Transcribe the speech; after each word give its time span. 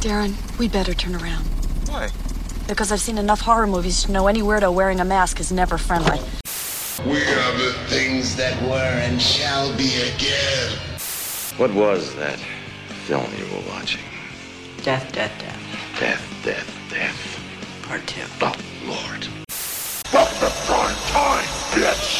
Darren, 0.00 0.34
we 0.58 0.68
better 0.68 0.94
turn 0.94 1.14
around. 1.14 1.44
Why? 1.88 2.10
Because 2.68 2.92
I've 2.92 3.00
seen 3.00 3.18
enough 3.18 3.40
horror 3.40 3.66
movies 3.66 4.04
to 4.04 4.12
know 4.12 4.26
any 4.26 4.42
weirdo 4.42 4.72
wearing 4.72 5.00
a 5.00 5.04
mask 5.04 5.40
is 5.40 5.50
never 5.50 5.78
friendly. 5.78 6.20
We 7.04 7.22
are 7.22 7.58
the 7.58 7.74
things 7.88 8.36
that 8.36 8.60
were 8.62 9.00
and 9.02 9.20
shall 9.20 9.74
be 9.76 9.94
again. 10.02 10.72
What 11.56 11.72
was 11.72 12.14
that 12.16 12.38
film 13.06 13.26
you 13.38 13.44
were 13.54 13.62
watching? 13.68 14.02
Death, 14.82 15.12
death, 15.12 15.32
death. 15.38 15.58
Death, 15.98 16.22
death, 16.44 16.78
death. 16.90 17.40
Part 17.82 18.06
two. 18.06 18.22
Oh, 18.40 18.54
Lord. 18.84 19.24
Fuck 19.48 20.30
the 20.40 20.52
prime 20.66 20.96
time, 21.12 21.44
bitch! 21.72 22.15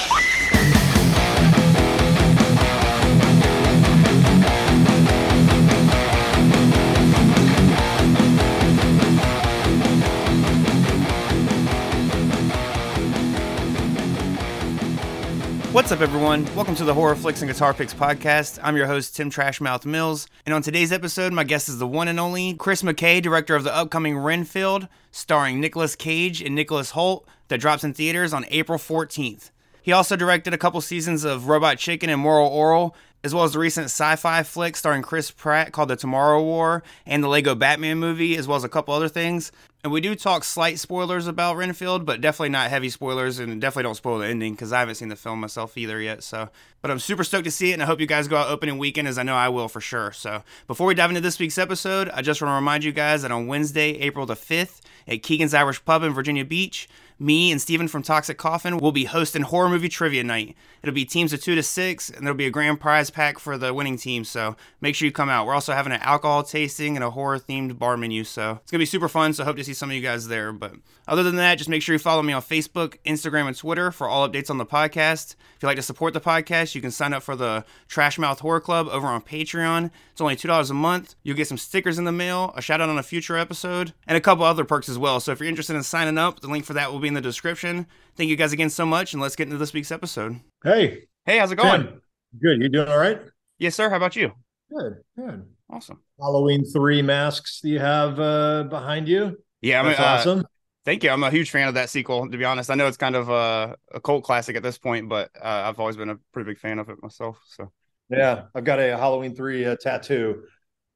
What's 15.77 15.93
up, 15.93 16.01
everyone? 16.01 16.47
Welcome 16.55 16.75
to 16.77 16.85
the 16.85 16.95
Horror 16.95 17.15
Flicks 17.15 17.43
and 17.43 17.51
Guitar 17.51 17.75
Picks 17.75 17.93
podcast. 17.93 18.59
I'm 18.62 18.79
your 18.79 18.87
host, 18.87 19.15
Tim 19.15 19.30
Trashmouth 19.30 19.84
Mills, 19.84 20.27
and 20.47 20.55
on 20.55 20.62
today's 20.62 20.91
episode, 20.91 21.34
my 21.34 21.45
guest 21.45 21.69
is 21.69 21.77
the 21.77 21.87
one 21.87 22.09
and 22.09 22.19
only 22.19 22.55
Chris 22.55 22.80
McKay, 22.80 23.21
director 23.21 23.55
of 23.55 23.62
the 23.62 23.77
upcoming 23.77 24.17
Renfield, 24.17 24.89
starring 25.11 25.61
Nicolas 25.61 25.95
Cage 25.95 26.41
and 26.41 26.55
Nicholas 26.55 26.93
Hoult, 26.93 27.27
that 27.48 27.61
drops 27.61 27.84
in 27.84 27.93
theaters 27.93 28.33
on 28.33 28.47
April 28.48 28.79
14th. 28.79 29.51
He 29.83 29.93
also 29.93 30.17
directed 30.17 30.55
a 30.55 30.59
couple 30.59 30.81
seasons 30.81 31.25
of 31.25 31.47
Robot 31.47 31.77
Chicken 31.77 32.09
and 32.09 32.23
Moral 32.23 32.48
Orel, 32.48 32.95
as 33.23 33.34
well 33.34 33.45
as 33.45 33.53
the 33.53 33.59
recent 33.59 33.84
sci-fi 33.84 34.45
flick 34.45 34.77
starring 34.77 35.03
Chris 35.03 35.31
Pratt 35.31 35.73
called 35.73 35.91
The 35.91 35.97
Tomorrow 35.97 36.43
War 36.43 36.84
and 37.05 37.23
the 37.23 37.29
Lego 37.29 37.55
Batman 37.55 37.98
movie, 37.98 38.39
as 38.39 38.48
well 38.48 38.56
as 38.56 38.65
a 38.65 38.69
couple 38.70 38.95
other 38.95 39.11
things. 39.11 39.53
And 39.87 39.93
we 39.93 40.01
do 40.01 40.17
talk 40.17 40.43
slight 40.43 40.81
spoilers 40.81 41.29
about 41.29 41.56
Renfield, 41.56 42.05
but 42.05 42.20
definitely 42.20 42.48
not 42.48 42.70
heavy 42.70 42.89
spoilers, 42.91 43.39
and 43.39 43.61
definitely 43.61 43.84
don't 43.84 43.95
spoil 43.95 44.19
the 44.19 44.27
ending 44.27 44.55
because 44.55 44.73
I 44.73 44.81
haven't 44.81 44.97
seen 44.97 45.11
the 45.11 45.15
film 45.15 45.41
myself 45.41 45.78
either 45.78 46.01
yet. 46.01 46.25
So, 46.25 46.48
but 46.83 46.91
I'm 46.91 46.98
super 46.98 47.23
stoked 47.23 47.45
to 47.45 47.53
see 47.53 47.70
it, 47.70 47.75
and 47.75 47.83
I 47.84 47.87
hope 47.87 48.01
you 48.01 48.06
guys 48.09 48.27
go 48.27 48.37
out 48.37 48.51
opening 48.51 48.78
weekend, 48.78 49.06
as 49.06 49.17
I 49.17 49.23
know 49.23 49.37
I 49.37 49.48
will 49.48 49.69
for 49.69 49.81
sure. 49.81 50.11
So, 50.11 50.43
before 50.67 50.89
we 50.89 50.95
dive 50.97 51.11
into 51.11 51.20
this 51.20 51.39
week's 51.39 51.56
episode, 51.56 52.09
I 52.09 52.20
just 52.20 52.43
want 52.43 52.51
to 52.51 52.56
remind 52.56 52.83
you 52.83 52.91
guys 52.91 53.23
that 53.23 53.31
on 53.31 53.47
Wednesday, 53.47 53.91
April 53.98 54.27
the 54.27 54.34
5th, 54.34 54.81
at 55.06 55.23
Keegan's 55.23 55.55
Irish 55.55 55.84
Pub 55.84 56.03
in 56.03 56.12
Virginia 56.12 56.45
Beach, 56.45 56.89
me 57.19 57.50
and 57.50 57.61
Steven 57.61 57.89
from 57.89 58.03
Toxic 58.03 58.36
Coffin 58.39 58.78
will 58.78 58.92
be 58.92 59.05
hosting 59.05 59.42
horror 59.42 59.69
movie 59.69 59.89
trivia 59.89 60.22
night. 60.22 60.55
It'll 60.83 60.95
be 60.95 61.05
teams 61.05 61.33
of 61.33 61.41
two 61.42 61.55
to 61.55 61.62
six, 61.62 62.11
and 62.11 62.27
there'll 62.27 62.36
be 62.36 62.47
a 62.47 62.50
grand 62.50 62.81
prize 62.81 63.11
pack 63.11 63.39
for 63.39 63.56
the 63.56 63.72
winning 63.72 63.97
team. 63.97 64.25
So 64.25 64.56
make 64.81 64.95
sure 64.95 65.06
you 65.06 65.12
come 65.12 65.28
out. 65.28 65.47
We're 65.47 65.55
also 65.55 65.72
having 65.72 65.92
an 65.92 66.00
alcohol 66.03 66.42
tasting 66.42 66.97
and 66.97 67.05
a 67.05 67.11
horror 67.11 67.39
themed 67.39 67.78
bar 67.78 67.97
menu. 67.97 68.25
So 68.25 68.61
it's 68.62 68.70
gonna 68.70 68.81
be 68.81 68.87
super 68.87 69.09
fun. 69.09 69.33
So 69.33 69.44
hope 69.44 69.56
to 69.56 69.64
see 69.64 69.75
some 69.75 69.91
of 69.91 69.97
you 69.97 70.03
guys 70.03 70.28
there. 70.28 70.53
But 70.53 70.75
other 71.09 71.22
than 71.22 71.37
that, 71.37 71.59
just 71.59 71.70
make 71.70 71.83
sure 71.83 71.94
you 71.94 71.98
follow 71.98 72.22
me 72.22 72.33
on 72.33 72.42
Facebook, 72.42 72.97
Instagram, 73.06 73.47
and 73.47 73.56
Twitter 73.56 73.91
for 73.91 74.09
all 74.09 74.28
updates 74.28 74.50
on 74.50 74.59
the 74.59 74.67
podcast. 74.67 75.37
If 75.56 75.62
you'd 75.62 75.69
like 75.69 75.77
to 75.77 75.83
support 75.83 76.12
the 76.12 76.20
podcast, 76.20 76.75
you 76.75 76.81
can 76.81 76.91
sign 76.91 77.14
up 77.14 77.22
for 77.22 77.34
the 77.34 77.64
Trash 77.89 78.19
Mouth 78.19 78.41
Horror 78.41 78.61
Club 78.61 78.89
over 78.89 79.06
on 79.06 79.22
Patreon. 79.22 79.91
It's 80.12 80.20
only 80.20 80.37
two 80.37 80.48
dollars 80.48 80.70
a 80.70 80.75
month. 80.75 81.14
You'll 81.22 81.37
get 81.37 81.48
some 81.48 81.59
stickers 81.59 81.98
in 81.98 82.05
the 82.05 82.12
mail, 82.12 82.53
a 82.56 82.62
shout 82.62 82.81
out 82.81 82.89
on 82.89 82.98
a 82.98 83.03
future 83.03 83.37
episode, 83.37 83.92
and 84.06 84.17
a 84.17 84.20
couple 84.20 84.44
other 84.44 84.64
perks 84.64 84.89
as 84.89 84.98
well. 84.98 85.20
So 85.20 85.33
if 85.33 85.41
you're 85.41 85.48
interested 85.48 85.77
in 85.77 85.83
signing 85.83 86.19
up, 86.19 86.41
the 86.41 86.48
link 86.48 86.64
for 86.64 86.75
that 86.75 86.92
will 86.92 86.98
be 86.98 87.06
in 87.09 87.15
the 87.15 87.21
description. 87.21 87.87
Thank 88.17 88.31
you 88.31 88.37
guys 88.37 88.53
again 88.53 88.71
so 88.71 88.87
much, 88.87 89.12
and 89.12 89.23
let's 89.23 89.37
get 89.37 89.45
into 89.45 89.59
this 89.59 89.73
week's 89.73 89.93
episode. 89.93 90.41
Hey, 90.65 91.05
Hey, 91.25 91.39
how's 91.39 91.51
it 91.51 91.57
going? 91.57 91.83
Tim. 91.83 92.01
Good. 92.41 92.62
You 92.62 92.69
doing 92.69 92.89
all 92.89 92.99
right? 92.99 93.21
Yes, 93.59 93.75
sir. 93.75 93.91
How 93.91 93.97
about 93.97 94.15
you? 94.15 94.33
Good. 94.71 94.99
Good. 95.19 95.45
Awesome. 95.69 96.01
Halloween 96.21 96.65
three 96.65 97.03
masks 97.03 97.61
that 97.61 97.69
you 97.69 97.81
have 97.81 98.21
uh, 98.21 98.65
behind 98.65 99.09
you. 99.09 99.37
Yeah, 99.61 99.81
I 99.81 99.83
mean, 99.83 99.93
That's 99.93 100.01
uh, 100.27 100.31
awesome. 100.31 100.47
Thank 100.84 101.03
you. 101.03 101.11
I'm 101.11 101.25
a 101.25 101.31
huge 101.31 101.51
fan 101.51 101.67
of 101.67 101.75
that 101.75 101.91
sequel. 101.91 102.31
To 102.31 102.39
be 102.39 102.45
honest, 102.45 102.71
I 102.71 102.77
know 102.77 102.87
it's 102.87 102.97
kind 102.97 103.17
of 103.17 103.29
a, 103.29 103.77
a 103.93 104.01
cult 104.01 104.23
classic 104.23 104.55
at 104.55 104.62
this 104.62 104.79
point, 104.79 105.09
but 105.09 105.31
uh, 105.37 105.62
I've 105.66 105.81
always 105.81 105.97
been 105.97 106.11
a 106.11 106.16
pretty 106.33 106.49
big 106.49 106.61
fan 106.61 106.78
of 106.78 106.89
it 106.91 107.03
myself. 107.03 107.41
So, 107.47 107.72
Yeah, 108.09 108.45
I've 108.55 108.62
got 108.62 108.78
a 108.78 108.97
Halloween 108.97 109.34
three 109.34 109.65
uh, 109.65 109.75
tattoo. 109.75 110.45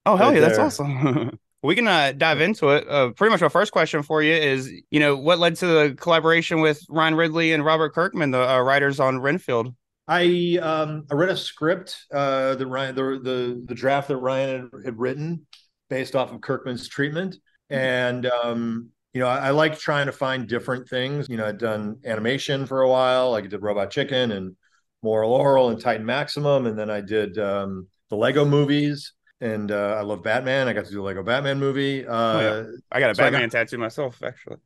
oh 0.06 0.14
hell 0.14 0.28
Right 0.28 0.36
yeah, 0.36 0.40
that's 0.46 0.58
awesome. 0.58 1.36
we 1.62 1.74
can 1.74 1.86
uh, 1.86 2.12
dive 2.16 2.40
into 2.40 2.70
it. 2.70 2.88
Uh, 2.88 3.10
pretty 3.10 3.30
much 3.30 3.40
my 3.40 3.48
first 3.48 3.72
question 3.72 4.02
for 4.02 4.22
you 4.22 4.32
is, 4.32 4.70
you 4.90 5.00
know, 5.00 5.16
what 5.16 5.38
led 5.38 5.56
to 5.56 5.66
the 5.66 5.96
collaboration 5.98 6.60
with 6.60 6.82
Ryan 6.88 7.14
Ridley 7.14 7.52
and 7.52 7.64
Robert 7.64 7.94
Kirkman, 7.94 8.30
the 8.30 8.48
uh, 8.48 8.60
writers 8.60 8.98
on 8.98 9.20
Renfield? 9.20 9.74
I 10.08 10.58
um 10.60 11.06
I 11.08 11.14
read 11.14 11.28
a 11.28 11.36
script 11.36 11.96
uh 12.12 12.56
that 12.56 12.66
Ryan 12.66 12.96
the 12.96 13.20
the 13.22 13.62
the 13.66 13.74
draft 13.76 14.08
that 14.08 14.16
Ryan 14.16 14.68
had, 14.72 14.84
had 14.84 14.98
written 14.98 15.46
based 15.88 16.16
off 16.16 16.32
of 16.32 16.40
Kirkman's 16.40 16.88
treatment. 16.88 17.36
And 17.68 18.26
um 18.26 18.88
you 19.12 19.20
know 19.20 19.28
I, 19.28 19.36
I 19.36 19.50
like 19.50 19.78
trying 19.78 20.06
to 20.06 20.12
find 20.12 20.48
different 20.48 20.88
things. 20.88 21.28
You 21.28 21.36
know 21.36 21.46
I'd 21.46 21.58
done 21.58 21.98
animation 22.04 22.66
for 22.66 22.80
a 22.80 22.88
while. 22.88 23.30
Like 23.30 23.44
I 23.44 23.46
did 23.46 23.62
Robot 23.62 23.92
Chicken 23.92 24.32
and 24.32 24.56
Moral 25.00 25.30
Orel 25.30 25.70
and 25.70 25.80
Titan 25.80 26.04
Maximum. 26.04 26.66
And 26.66 26.76
then 26.76 26.90
I 26.90 27.02
did 27.02 27.38
um 27.38 27.86
the 28.08 28.16
Lego 28.16 28.44
movies 28.44 29.12
and 29.40 29.70
uh, 29.72 29.96
I 29.98 30.02
love 30.02 30.22
Batman 30.22 30.68
I 30.68 30.72
got 30.72 30.84
to 30.86 30.90
do 30.90 31.02
a 31.02 31.04
Lego 31.04 31.22
Batman 31.22 31.58
movie 31.58 32.06
uh 32.06 32.14
Oh, 32.14 32.40
yeah. 32.40 32.76
I 32.92 33.00
got 33.00 33.10
a 33.10 33.14
So 33.14 33.22
I 33.22 33.26
got- 33.26 33.32
Batman 33.32 33.50
tattoo 33.50 33.78
myself, 33.78 34.22
actually. 34.22 34.56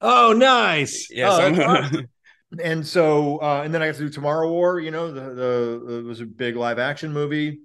oh 0.00 0.32
nice 0.32 1.08
Yeah, 1.10 1.28
Oh, 1.30 1.90
so- 1.92 2.02
and 2.62 2.86
so 2.86 3.40
uh 3.42 3.62
and 3.64 3.72
then 3.72 3.82
I 3.82 3.86
got 3.86 3.94
to 3.96 4.00
do 4.02 4.08
Tomorrow 4.08 4.48
War, 4.50 4.80
you 4.80 4.90
know, 4.90 5.10
the 5.12 5.34
the 5.34 5.98
it 5.98 6.04
was 6.04 6.20
a 6.20 6.26
big 6.26 6.56
live 6.56 6.78
action 6.78 7.12
movie, 7.12 7.60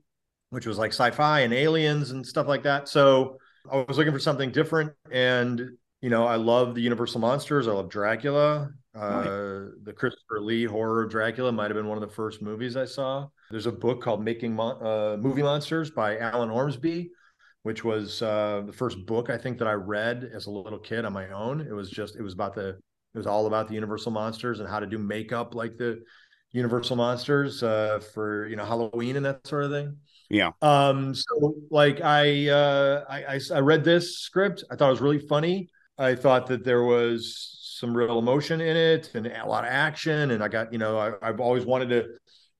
which 0.50 0.66
was 0.66 0.78
like 0.78 0.92
sci-fi 0.92 1.42
and 1.42 1.54
aliens 1.54 2.12
and 2.12 2.26
stuff 2.26 2.48
like 2.48 2.64
that. 2.64 2.88
So 2.88 3.38
I 3.72 3.84
was 3.88 3.98
looking 3.98 4.14
for 4.14 4.20
something 4.20 4.52
different, 4.52 4.92
and 5.12 5.72
you 6.02 6.12
know, 6.12 6.28
I 6.28 6.36
love 6.36 6.76
the 6.76 6.82
Universal 6.82 7.20
monsters. 7.20 7.68
I 7.68 7.72
love 7.72 7.90
Dracula. 7.90 8.70
Uh, 8.94 9.24
the 9.84 9.94
Christopher 9.96 10.40
Lee 10.40 10.66
horror 10.66 11.08
Dracula 11.08 11.52
might 11.52 11.72
have 11.72 11.76
been 11.76 11.88
one 11.88 11.98
of 12.02 12.08
the 12.08 12.16
first 12.16 12.44
movies 12.44 12.78
I 12.78 12.86
saw. 12.86 13.28
There's 13.56 13.68
a 13.68 13.72
book 13.72 14.02
called 14.02 14.22
Making 14.22 14.54
Mon- 14.54 14.86
uh, 14.86 15.16
Movie 15.18 15.42
Monsters 15.42 15.90
by 15.90 16.18
Alan 16.18 16.50
Ormsby, 16.50 17.10
which 17.64 17.86
was 17.86 18.22
uh, 18.22 18.64
the 18.66 18.74
first 18.74 19.06
book 19.06 19.30
I 19.30 19.38
think 19.38 19.60
that 19.60 19.68
I 19.70 19.72
read 19.72 20.30
as 20.34 20.48
a 20.48 20.52
little 20.52 20.78
kid 20.78 21.06
on 21.06 21.14
my 21.14 21.30
own. 21.30 21.62
It 21.62 21.72
was 21.72 21.90
just 21.90 22.18
it 22.18 22.22
was 22.22 22.34
about 22.34 22.54
the 22.54 22.72
it 22.72 23.18
was 23.18 23.26
all 23.26 23.48
about 23.48 23.70
the 23.70 23.76
Universal 23.76 24.12
monsters 24.12 24.60
and 24.60 24.68
how 24.68 24.82
to 24.82 24.86
do 24.86 24.98
makeup 24.98 25.56
like 25.56 25.78
the 25.78 26.04
Universal 26.52 26.98
monsters 26.98 27.64
uh, 27.64 28.02
for 28.14 28.46
you 28.50 28.58
know 28.58 28.66
Halloween 28.66 29.16
and 29.16 29.26
that 29.26 29.48
sort 29.48 29.64
of 29.64 29.72
thing. 29.72 29.96
Yeah. 30.30 30.52
Um. 30.62 31.16
So 31.16 31.56
like 31.72 32.02
I 32.02 32.50
uh 32.50 33.06
I, 33.08 33.36
I 33.36 33.40
I 33.54 33.60
read 33.60 33.86
this 33.86 34.18
script. 34.18 34.66
I 34.70 34.76
thought 34.76 34.90
it 34.90 34.92
was 34.92 35.02
really 35.02 35.26
funny. 35.30 35.70
I 35.98 36.16
thought 36.16 36.48
that 36.48 36.66
there 36.66 36.84
was 36.84 37.58
some 37.80 37.96
real 37.96 38.20
emotion 38.20 38.60
in 38.60 38.76
it 38.76 39.12
and 39.14 39.28
a 39.28 39.48
lot 39.48 39.64
of 39.64 39.70
action. 39.70 40.32
And 40.32 40.44
I 40.44 40.50
got 40.50 40.74
you 40.74 40.78
know 40.78 40.98
I, 40.98 41.14
I've 41.22 41.40
always 41.40 41.66
wanted 41.66 41.88
to 41.92 42.08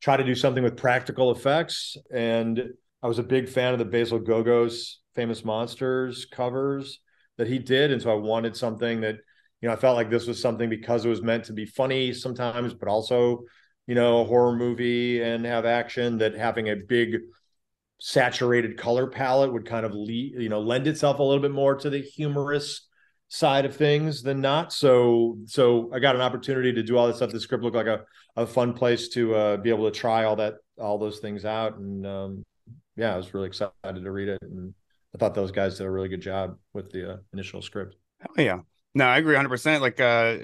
try 0.06 0.16
to 0.16 0.24
do 0.24 0.36
something 0.36 0.64
with 0.64 0.78
practical 0.78 1.32
effects. 1.32 1.98
And 2.14 2.62
I 3.02 3.08
was 3.08 3.18
a 3.18 3.24
big 3.24 3.50
fan 3.50 3.74
of 3.74 3.80
the 3.80 3.86
Basil 3.86 4.20
Gogos 4.20 4.98
famous 5.16 5.44
monsters 5.44 6.26
covers 6.26 7.00
that 7.40 7.48
he 7.48 7.58
did. 7.58 7.92
And 7.92 8.00
so 8.00 8.12
I 8.12 8.16
wanted 8.16 8.56
something 8.56 9.02
that 9.02 9.16
you 9.62 9.68
know 9.68 9.74
I 9.74 9.78
felt 9.78 9.96
like 9.96 10.12
this 10.12 10.28
was 10.28 10.40
something 10.40 10.70
because 10.70 11.06
it 11.06 11.10
was 11.10 11.24
meant 11.24 11.46
to 11.46 11.54
be 11.54 11.66
funny 11.66 12.14
sometimes, 12.14 12.76
but 12.76 12.88
also 12.88 13.46
you 13.88 13.96
know 13.96 14.22
a 14.22 14.26
horror 14.26 14.56
movie 14.56 15.24
and 15.24 15.44
have 15.44 15.66
action 15.66 16.20
that 16.20 16.36
having 16.36 16.70
a 16.70 16.76
big 16.76 17.18
saturated 18.00 18.78
color 18.78 19.08
palette 19.08 19.54
would 19.54 19.66
kind 19.66 19.88
of 19.88 19.94
lead, 19.96 20.36
you 20.38 20.50
know 20.50 20.60
lend 20.60 20.86
itself 20.86 21.18
a 21.18 21.24
little 21.24 21.42
bit 21.42 21.50
more 21.50 21.74
to 21.74 21.90
the 21.90 22.00
humorous 22.00 22.88
side 23.28 23.66
of 23.66 23.76
things 23.76 24.22
than 24.22 24.42
not. 24.42 24.72
So 24.72 25.38
so 25.46 25.92
i 25.94 26.00
got 26.00 26.16
an 26.16 26.22
opportunity 26.22 26.74
to 26.74 26.84
do 26.84 26.98
all 26.98 27.08
this 27.08 27.18
stuff. 27.18 27.32
The 27.32 27.40
script 27.40 27.64
looked 27.64 27.76
like 27.76 27.88
a, 27.88 28.04
a 28.36 28.46
fun 28.46 28.74
place 28.74 29.10
to 29.10 29.36
uh, 29.36 29.58
be 29.58 29.70
able 29.70 29.90
to 29.90 29.98
try 29.98 30.26
all 30.26 30.36
that 30.38 30.56
all 30.80 30.98
those 30.98 31.20
things 31.20 31.46
out. 31.46 31.78
And 31.78 32.06
um 32.06 32.44
yeah 32.96 33.14
i 33.14 33.18
was 33.18 33.34
really 33.34 33.48
excited 33.48 33.74
to 33.84 34.12
read 34.12 34.30
it. 34.30 34.40
And 34.42 34.74
i 35.14 35.18
thought 35.18 35.34
those 35.34 35.52
guys 35.52 35.78
did 35.78 35.88
a 35.88 35.92
really 35.92 36.10
good 36.10 36.22
job 36.22 36.58
with 36.74 36.92
the 36.92 37.14
uh, 37.14 37.18
initial 37.34 37.62
script. 37.62 37.96
Hell 38.20 38.46
yeah. 38.46 38.60
No, 38.96 39.06
I 39.06 39.18
agree 39.18 39.34
100%. 39.34 39.82
Like, 39.82 40.00
uh, 40.00 40.38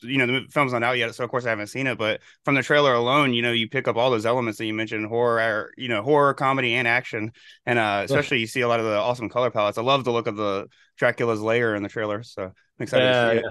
you 0.00 0.18
know, 0.18 0.26
the 0.26 0.46
film's 0.48 0.72
not 0.72 0.84
out 0.84 0.96
yet, 0.96 1.12
so 1.14 1.24
of 1.24 1.30
course 1.30 1.44
I 1.44 1.50
haven't 1.50 1.66
seen 1.66 1.88
it. 1.88 1.98
But 1.98 2.20
from 2.44 2.54
the 2.54 2.62
trailer 2.62 2.94
alone, 2.94 3.34
you 3.34 3.42
know, 3.42 3.50
you 3.52 3.68
pick 3.68 3.88
up 3.88 3.96
all 3.96 4.10
those 4.10 4.24
elements 4.26 4.58
that 4.58 4.66
you 4.66 4.74
mentioned 4.74 5.06
horror, 5.06 5.72
you 5.76 5.88
know, 5.88 6.00
horror, 6.02 6.32
comedy, 6.32 6.74
and 6.74 6.86
action. 6.86 7.32
And 7.66 7.78
uh, 7.80 8.02
especially 8.04 8.38
you 8.38 8.46
see 8.46 8.60
a 8.60 8.68
lot 8.68 8.78
of 8.80 8.86
the 8.86 8.96
awesome 8.96 9.28
color 9.28 9.50
palettes. 9.50 9.76
I 9.76 9.82
love 9.82 10.04
the 10.04 10.12
look 10.12 10.28
of 10.28 10.36
the 10.36 10.68
Dracula's 10.96 11.40
lair 11.40 11.74
in 11.74 11.82
the 11.82 11.88
trailer. 11.88 12.22
So 12.22 12.44
I'm 12.44 12.52
excited 12.78 13.06
Yeah, 13.06 13.12
to 13.12 13.14
see 13.18 13.34
it. 13.34 13.44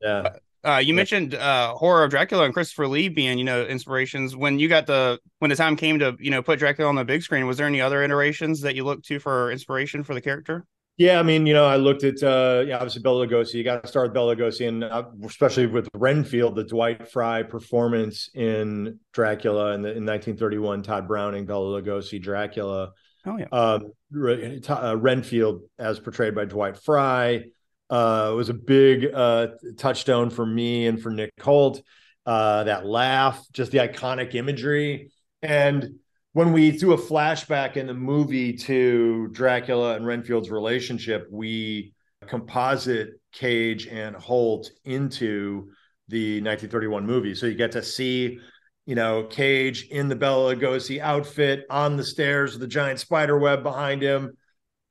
yeah 0.00 0.28
Uh, 0.64 0.78
you 0.78 0.94
Yeah. 0.94 0.98
mentioned 0.98 1.34
uh, 1.34 1.74
horror 1.74 2.04
of 2.04 2.10
Dracula 2.10 2.44
and 2.44 2.54
Christopher 2.54 2.86
Lee 2.86 3.08
being, 3.08 3.36
you 3.36 3.44
know, 3.44 3.64
inspirations. 3.64 4.36
When 4.36 4.60
you 4.60 4.68
got 4.68 4.86
the 4.86 5.18
when 5.40 5.48
the 5.50 5.56
time 5.56 5.74
came 5.74 5.98
to, 5.98 6.16
you 6.20 6.30
know, 6.30 6.40
put 6.40 6.60
Dracula 6.60 6.88
on 6.88 6.94
the 6.94 7.04
big 7.04 7.22
screen, 7.22 7.48
was 7.48 7.56
there 7.56 7.66
any 7.66 7.80
other 7.80 8.00
iterations 8.04 8.60
that 8.60 8.76
you 8.76 8.84
looked 8.84 9.06
to 9.06 9.18
for 9.18 9.50
inspiration 9.50 10.04
for 10.04 10.14
the 10.14 10.20
character? 10.20 10.64
Yeah, 10.98 11.18
I 11.18 11.22
mean, 11.22 11.46
you 11.46 11.54
know, 11.54 11.64
I 11.64 11.76
looked 11.76 12.04
at 12.04 12.22
uh 12.22 12.64
yeah, 12.66 12.76
obviously 12.76 13.02
Bela 13.02 13.26
Lugosi. 13.26 13.54
You 13.54 13.64
got 13.64 13.82
to 13.82 13.88
start 13.88 14.08
with 14.08 14.14
Bela 14.14 14.36
Lugosi, 14.36 14.68
and 14.68 14.84
uh, 14.84 15.04
especially 15.24 15.66
with 15.66 15.88
Renfield, 15.94 16.54
the 16.54 16.64
Dwight 16.64 17.08
Frye 17.10 17.42
performance 17.42 18.28
in 18.34 18.98
Dracula 19.12 19.72
in, 19.72 19.82
the, 19.82 19.88
in 19.88 20.04
1931, 20.04 20.82
Tod 20.82 21.08
Browning, 21.08 21.46
Bela 21.46 21.80
Lugosi, 21.80 22.20
Dracula. 22.20 22.92
Oh 23.24 23.38
yeah. 23.38 23.46
Um, 23.52 23.92
uh, 24.68 24.96
Renfield, 24.96 25.62
as 25.78 25.98
portrayed 25.98 26.34
by 26.34 26.44
Dwight 26.44 26.76
Frye, 26.76 27.44
uh, 27.88 28.32
was 28.36 28.50
a 28.50 28.54
big 28.54 29.06
uh, 29.12 29.48
touchstone 29.78 30.28
for 30.28 30.44
me 30.44 30.86
and 30.86 31.00
for 31.00 31.10
Nick 31.10 31.32
Hoult. 31.40 31.82
Uh, 32.26 32.64
that 32.64 32.86
laugh, 32.86 33.44
just 33.52 33.72
the 33.72 33.78
iconic 33.78 34.34
imagery, 34.34 35.10
and 35.40 35.96
when 36.32 36.52
we 36.52 36.72
threw 36.72 36.94
a 36.94 36.98
flashback 36.98 37.76
in 37.76 37.86
the 37.86 37.94
movie 37.94 38.54
to 38.54 39.28
Dracula 39.32 39.96
and 39.96 40.06
Renfield's 40.06 40.50
relationship, 40.50 41.26
we 41.30 41.92
composite 42.26 43.20
Cage 43.32 43.86
and 43.86 44.16
Hoult 44.16 44.70
into 44.84 45.70
the 46.08 46.40
1931 46.40 47.06
movie. 47.06 47.34
So 47.34 47.46
you 47.46 47.54
get 47.54 47.72
to 47.72 47.82
see, 47.82 48.38
you 48.86 48.94
know, 48.94 49.24
Cage 49.24 49.88
in 49.90 50.08
the 50.08 50.16
Bela 50.16 50.54
Lugosi 50.54 51.00
outfit 51.00 51.66
on 51.68 51.96
the 51.96 52.04
stairs 52.04 52.52
with 52.52 52.60
the 52.60 52.66
giant 52.66 52.98
spider 52.98 53.38
web 53.38 53.62
behind 53.62 54.00
him, 54.00 54.36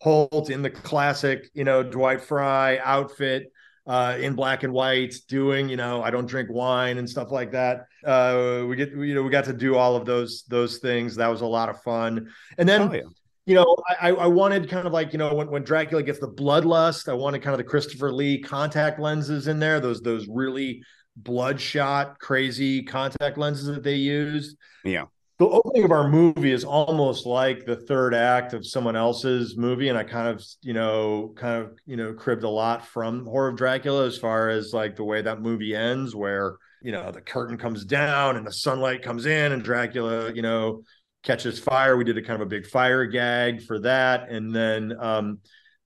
Hoult 0.03 0.49
in 0.49 0.61
the 0.61 0.69
classic, 0.69 1.49
you 1.53 1.63
know, 1.63 1.81
Dwight 1.81 2.21
Frye 2.21 2.79
outfit 2.83 3.51
uh, 3.87 4.17
in 4.19 4.35
black 4.35 4.63
and 4.63 4.73
white, 4.73 5.15
doing, 5.27 5.69
you 5.69 5.77
know, 5.77 6.03
I 6.03 6.11
don't 6.11 6.27
drink 6.27 6.49
wine 6.51 6.97
and 6.97 7.09
stuff 7.09 7.31
like 7.31 7.51
that. 7.51 7.85
Uh, 8.05 8.65
we 8.67 8.75
get, 8.75 8.91
you 8.91 9.13
know, 9.15 9.21
we 9.23 9.29
got 9.29 9.45
to 9.45 9.53
do 9.53 9.75
all 9.75 9.95
of 9.95 10.05
those 10.05 10.43
those 10.49 10.77
things. 10.79 11.15
That 11.15 11.27
was 11.27 11.41
a 11.41 11.45
lot 11.45 11.69
of 11.69 11.81
fun. 11.83 12.27
And 12.57 12.67
then, 12.67 12.81
Oh, 12.81 12.93
yeah. 12.93 13.01
you 13.45 13.55
know, 13.55 13.75
I, 14.01 14.09
I 14.11 14.27
wanted 14.27 14.69
kind 14.69 14.87
of 14.87 14.93
like, 14.93 15.13
you 15.13 15.19
know, 15.19 15.33
when, 15.33 15.49
when 15.49 15.63
Dracula 15.63 16.03
gets 16.03 16.19
the 16.19 16.27
bloodlust, 16.29 17.09
I 17.09 17.13
wanted 17.13 17.41
kind 17.41 17.53
of 17.53 17.57
the 17.59 17.63
Christopher 17.63 18.11
Lee 18.11 18.39
contact 18.41 18.99
lenses 18.99 19.47
in 19.47 19.59
there. 19.59 19.79
Those 19.79 20.01
those 20.01 20.27
really 20.27 20.81
bloodshot, 21.15 22.19
crazy 22.19 22.83
contact 22.83 23.37
lenses 23.37 23.65
that 23.67 23.83
they 23.83 23.95
used 23.95 24.57
Yeah. 24.83 25.05
the 25.39 25.47
opening 25.47 25.83
of 25.83 25.91
our 25.91 26.07
movie 26.07 26.51
is 26.51 26.63
almost 26.63 27.25
like 27.25 27.65
the 27.65 27.75
third 27.75 28.13
act 28.13 28.53
of 28.53 28.65
someone 28.65 28.95
else's 28.95 29.57
movie 29.57 29.89
and 29.89 29.97
i 29.97 30.03
kind 30.03 30.27
of 30.27 30.43
you 30.61 30.73
know 30.73 31.33
kind 31.35 31.63
of 31.63 31.77
you 31.85 31.97
know 31.97 32.13
cribbed 32.13 32.43
a 32.43 32.49
lot 32.49 32.85
from 32.85 33.25
horror 33.25 33.49
of 33.49 33.57
dracula 33.57 34.05
as 34.05 34.17
far 34.17 34.49
as 34.49 34.71
like 34.73 34.95
the 34.95 35.03
way 35.03 35.21
that 35.21 35.41
movie 35.41 35.75
ends 35.75 36.15
where 36.15 36.55
you 36.81 36.91
know 36.91 37.11
the 37.11 37.21
curtain 37.21 37.57
comes 37.57 37.85
down 37.85 38.35
and 38.37 38.45
the 38.45 38.51
sunlight 38.53 39.01
comes 39.01 39.25
in 39.25 39.51
and 39.51 39.63
dracula 39.63 40.31
you 40.33 40.41
know 40.41 40.81
catches 41.23 41.59
fire 41.59 41.97
we 41.97 42.03
did 42.03 42.17
a 42.17 42.21
kind 42.21 42.41
of 42.41 42.47
a 42.47 42.49
big 42.49 42.65
fire 42.65 43.05
gag 43.05 43.61
for 43.63 43.79
that 43.79 44.29
and 44.29 44.53
then 44.55 44.93
um 44.99 45.39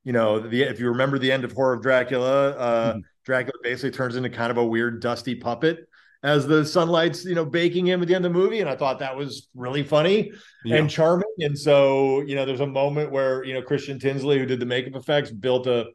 you 0.03 0.13
know 0.13 0.39
the 0.39 0.63
if 0.63 0.79
you 0.79 0.87
remember 0.89 1.19
the 1.19 1.31
end 1.31 1.43
of 1.43 1.51
horror 1.51 1.73
of 1.73 1.81
dracula 1.81 2.51
uh 2.51 2.93
Mhm. 2.93 3.01
dracula 3.25 3.53
basically 3.63 3.91
turns 3.91 4.15
into 4.15 4.29
kind 4.29 4.51
of 4.51 4.57
a 4.57 4.65
weird 4.65 5.01
dusty 5.01 5.35
puppet 5.35 5.79
as 6.23 6.47
the 6.47 6.65
sunlight's 6.65 7.25
you 7.25 7.35
know 7.35 7.45
baking 7.45 7.85
him 7.87 8.01
at 8.01 8.07
the 8.07 8.15
end 8.15 8.25
of 8.25 8.31
the 8.33 8.39
movie 8.39 8.61
and 8.61 8.69
i 8.69 8.75
thought 8.75 8.99
that 8.99 9.15
was 9.15 9.49
really 9.55 9.83
funny 9.83 10.31
Yeah. 10.63 10.77
and 10.77 10.89
charming 10.89 11.27
and 11.39 11.57
so 11.57 12.21
you 12.21 12.35
know 12.35 12.45
there's 12.45 12.61
a 12.61 12.67
moment 12.67 13.11
where 13.11 13.43
you 13.43 13.53
know 13.53 13.61
christien 13.61 13.99
tinsley 13.99 14.39
who 14.39 14.45
did 14.45 14.59
the 14.59 14.65
makeup 14.65 14.95
effects 14.95 15.29
built 15.31 15.67
a 15.67 15.87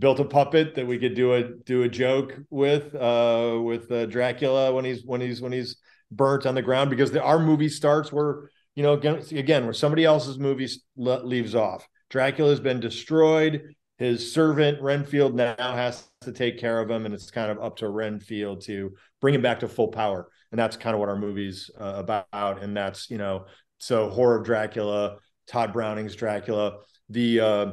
built 0.00 0.18
a 0.18 0.24
puppet 0.24 0.74
that 0.74 0.86
we 0.86 0.98
could 0.98 1.14
do 1.14 1.34
a 1.34 1.42
do 1.42 1.82
a 1.82 1.88
joke 1.88 2.36
with 2.48 2.94
uh 2.94 3.58
with 3.62 3.90
uh, 3.92 4.06
dracula 4.06 4.72
when 4.74 4.84
he's 4.84 5.04
when 5.04 5.20
he's 5.20 5.40
when 5.40 5.52
he's 5.52 5.76
burnt 6.10 6.46
on 6.46 6.54
the 6.54 6.62
ground 6.62 6.90
because 6.90 7.12
the, 7.12 7.22
our 7.22 7.38
movie 7.38 7.68
starts 7.68 8.12
where 8.12 8.50
you 8.74 8.82
know 8.82 8.94
again, 8.94 9.22
again 9.32 9.64
where 9.64 9.74
somebody 9.74 10.04
else's 10.04 10.38
movie 10.38 10.68
le- 10.96 11.22
leaves 11.24 11.54
off. 11.54 11.86
Dracula 12.08 12.50
has 12.50 12.60
been 12.60 12.80
destroyed. 12.80 13.74
His 13.98 14.32
servant 14.32 14.80
renfield 14.80 15.34
now 15.34 15.54
has 15.58 16.08
to 16.22 16.32
take 16.32 16.58
care 16.58 16.80
of 16.80 16.90
him 16.90 17.04
and 17.04 17.14
it's 17.14 17.30
kind 17.30 17.50
of 17.50 17.62
up 17.62 17.76
to 17.76 17.88
renfield 17.88 18.62
to 18.64 18.94
bring 19.20 19.34
him 19.34 19.42
back 19.42 19.60
to 19.60 19.68
full 19.68 19.88
power. 19.88 20.28
And 20.50 20.58
that's 20.58 20.76
kind 20.76 20.94
of 20.94 21.00
what 21.00 21.10
our 21.10 21.18
movie's 21.18 21.70
uh, 21.78 21.92
about. 21.96 22.62
And 22.62 22.74
that's 22.74 23.10
you 23.10 23.18
know 23.18 23.44
so 23.78 24.08
horror 24.08 24.38
of 24.38 24.44
dracula 24.44 25.18
tod 25.46 25.72
browning's 25.72 26.14
dracula 26.14 26.78
the 27.08 27.40
uh 27.40 27.66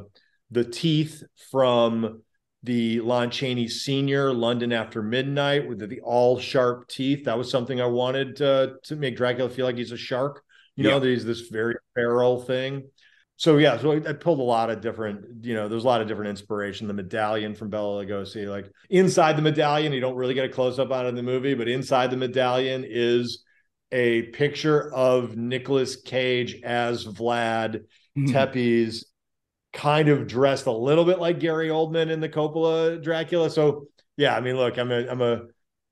the 0.50 0.64
teeth 0.64 1.22
from 1.50 2.22
the 2.64 3.00
lon 3.00 3.30
chaney 3.30 3.68
senior 3.68 4.32
london 4.32 4.72
after 4.72 5.02
midnight 5.02 5.68
with 5.68 5.78
the, 5.78 5.86
the 5.86 6.00
all 6.00 6.38
sharp 6.38 6.88
teeth 6.88 7.24
that 7.24 7.38
was 7.38 7.50
something 7.50 7.80
i 7.80 7.86
wanted 7.86 8.40
uh, 8.42 8.68
to 8.82 8.96
make 8.96 9.16
dracula 9.16 9.48
feel 9.48 9.64
like 9.64 9.76
he's 9.76 9.92
a 9.92 9.96
shark 9.96 10.42
you 10.74 10.84
know 10.84 10.94
Yeah. 10.94 10.98
there's 10.98 11.24
this 11.24 11.42
very 11.42 11.76
feral 11.94 12.40
thing 12.42 12.84
so 13.40 13.56
yeah, 13.56 13.78
so 13.78 13.92
I, 13.92 13.96
I 13.98 14.12
pulled 14.14 14.40
a 14.40 14.42
lot 14.42 14.68
of 14.68 14.80
different, 14.80 15.44
you 15.44 15.54
know, 15.54 15.68
there's 15.68 15.84
a 15.84 15.86
lot 15.86 16.00
of 16.00 16.08
different 16.08 16.30
inspiration. 16.30 16.88
The 16.88 16.92
medallion 16.92 17.54
from 17.54 17.70
Bela 17.70 18.04
Lugosi, 18.04 18.48
like 18.48 18.68
inside 18.90 19.36
the 19.36 19.42
medallion, 19.42 19.92
you 19.92 20.00
don't 20.00 20.16
really 20.16 20.34
get 20.34 20.44
a 20.46 20.48
close 20.48 20.80
up 20.80 20.90
on 20.90 21.06
it 21.06 21.10
in 21.10 21.14
the 21.14 21.22
movie, 21.22 21.54
but 21.54 21.68
inside 21.68 22.10
the 22.10 22.16
medallion 22.16 22.84
is 22.84 23.44
a 23.92 24.22
picture 24.22 24.92
of 24.92 25.36
Nicolas 25.36 25.94
Cage 25.94 26.60
as 26.64 27.06
Vlad 27.06 27.84
Mhm. 28.18 28.32
Tepes, 28.32 29.04
kind 29.78 30.08
of 30.08 30.26
dressed 30.26 30.66
a 30.66 30.72
little 30.72 31.04
bit 31.04 31.20
like 31.20 31.38
Gary 31.38 31.68
Oldman 31.68 32.10
in 32.10 32.20
the 32.20 32.28
Coppola 32.28 33.00
Dracula. 33.00 33.48
So 33.48 33.86
yeah, 34.16 34.36
I 34.36 34.40
mean, 34.40 34.56
look, 34.56 34.76
I'm 34.76 34.90
a, 34.90 35.06
I'm 35.08 35.22
a, 35.22 35.42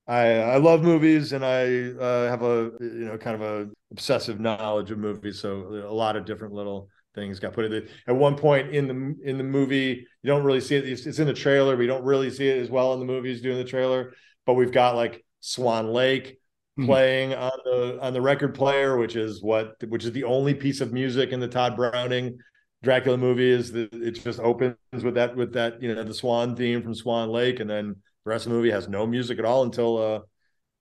I, 0.09 0.27
I 0.41 0.57
love 0.57 0.83
movies 0.83 1.33
and 1.33 1.45
I 1.45 1.91
uh, 2.03 2.29
have 2.29 2.43
a, 2.43 2.73
you 2.81 3.07
know, 3.07 3.17
kind 3.17 3.41
of 3.41 3.43
a 3.43 3.69
obsessive 3.93 4.41
knowledge 4.41 4.91
of 4.91 4.99
movies. 4.99 5.41
So 5.41 5.85
a 5.89 5.93
lot 5.93 6.17
of 6.17 6.25
different 6.25 6.53
little 6.53 6.89
things 7.15 7.39
got 7.39 7.53
put 7.53 7.65
in 7.65 7.73
it. 7.73 7.91
At 8.09 8.17
one 8.17 8.37
point 8.37 8.75
in 8.75 8.89
the 8.89 9.29
in 9.29 9.39
the 9.39 9.45
movie, 9.45 10.05
you 10.23 10.27
don't 10.29 10.43
really 10.43 10.61
see 10.61 10.77
it. 10.77 10.89
It's, 10.89 11.07
it's 11.07 11.21
in 11.21 11.29
the 11.29 11.33
trailer, 11.33 11.77
but 11.77 11.83
you 11.83 11.89
don't 11.89 12.05
really 12.05 12.31
see 12.31 12.49
it 12.49 12.61
as 12.61 12.69
well 12.71 12.93
in 12.95 13.01
the 13.01 13.07
movies 13.07 13.41
doing 13.41 13.57
the 13.57 13.65
trailer. 13.65 14.15
But 14.47 14.55
we've 14.55 14.73
got 14.73 14.97
like 14.97 15.25
Swan 15.41 15.89
Lake 15.89 16.39
Mhm. 16.79 16.87
playing 16.87 17.35
on 17.35 17.59
the 17.65 17.99
on 18.03 18.13
the 18.13 18.21
record 18.21 18.55
player, 18.55 18.99
which 18.99 19.17
is 19.17 19.43
what 19.43 19.77
which 19.89 20.05
is 20.05 20.13
the 20.13 20.25
only 20.25 20.55
piece 20.55 20.83
of 20.83 20.93
music 20.93 21.31
in 21.31 21.41
the 21.41 21.49
Tod 21.49 21.75
Browning 21.75 22.39
Dracula 22.87 23.19
movie. 23.19 23.51
Is 23.51 23.73
that 23.73 23.93
it 23.93 24.13
just 24.13 24.39
opens 24.39 24.77
with 24.93 25.15
that 25.15 25.35
with 25.37 25.53
that 25.55 25.83
you 25.83 25.93
know 25.93 26.05
the 26.05 26.15
Swan 26.15 26.55
theme 26.55 26.83
from 26.83 26.95
Swan 26.95 27.31
Lake, 27.31 27.59
and 27.59 27.69
then 27.69 27.97
the 28.25 28.31
rest 28.31 28.47
of 28.47 28.53
the 28.53 28.57
movie 28.57 28.71
has 28.71 28.89
no 28.89 29.07
music 29.07 29.41
at 29.41 29.45
all 29.45 29.65
until 29.65 29.99
uh 29.99 30.21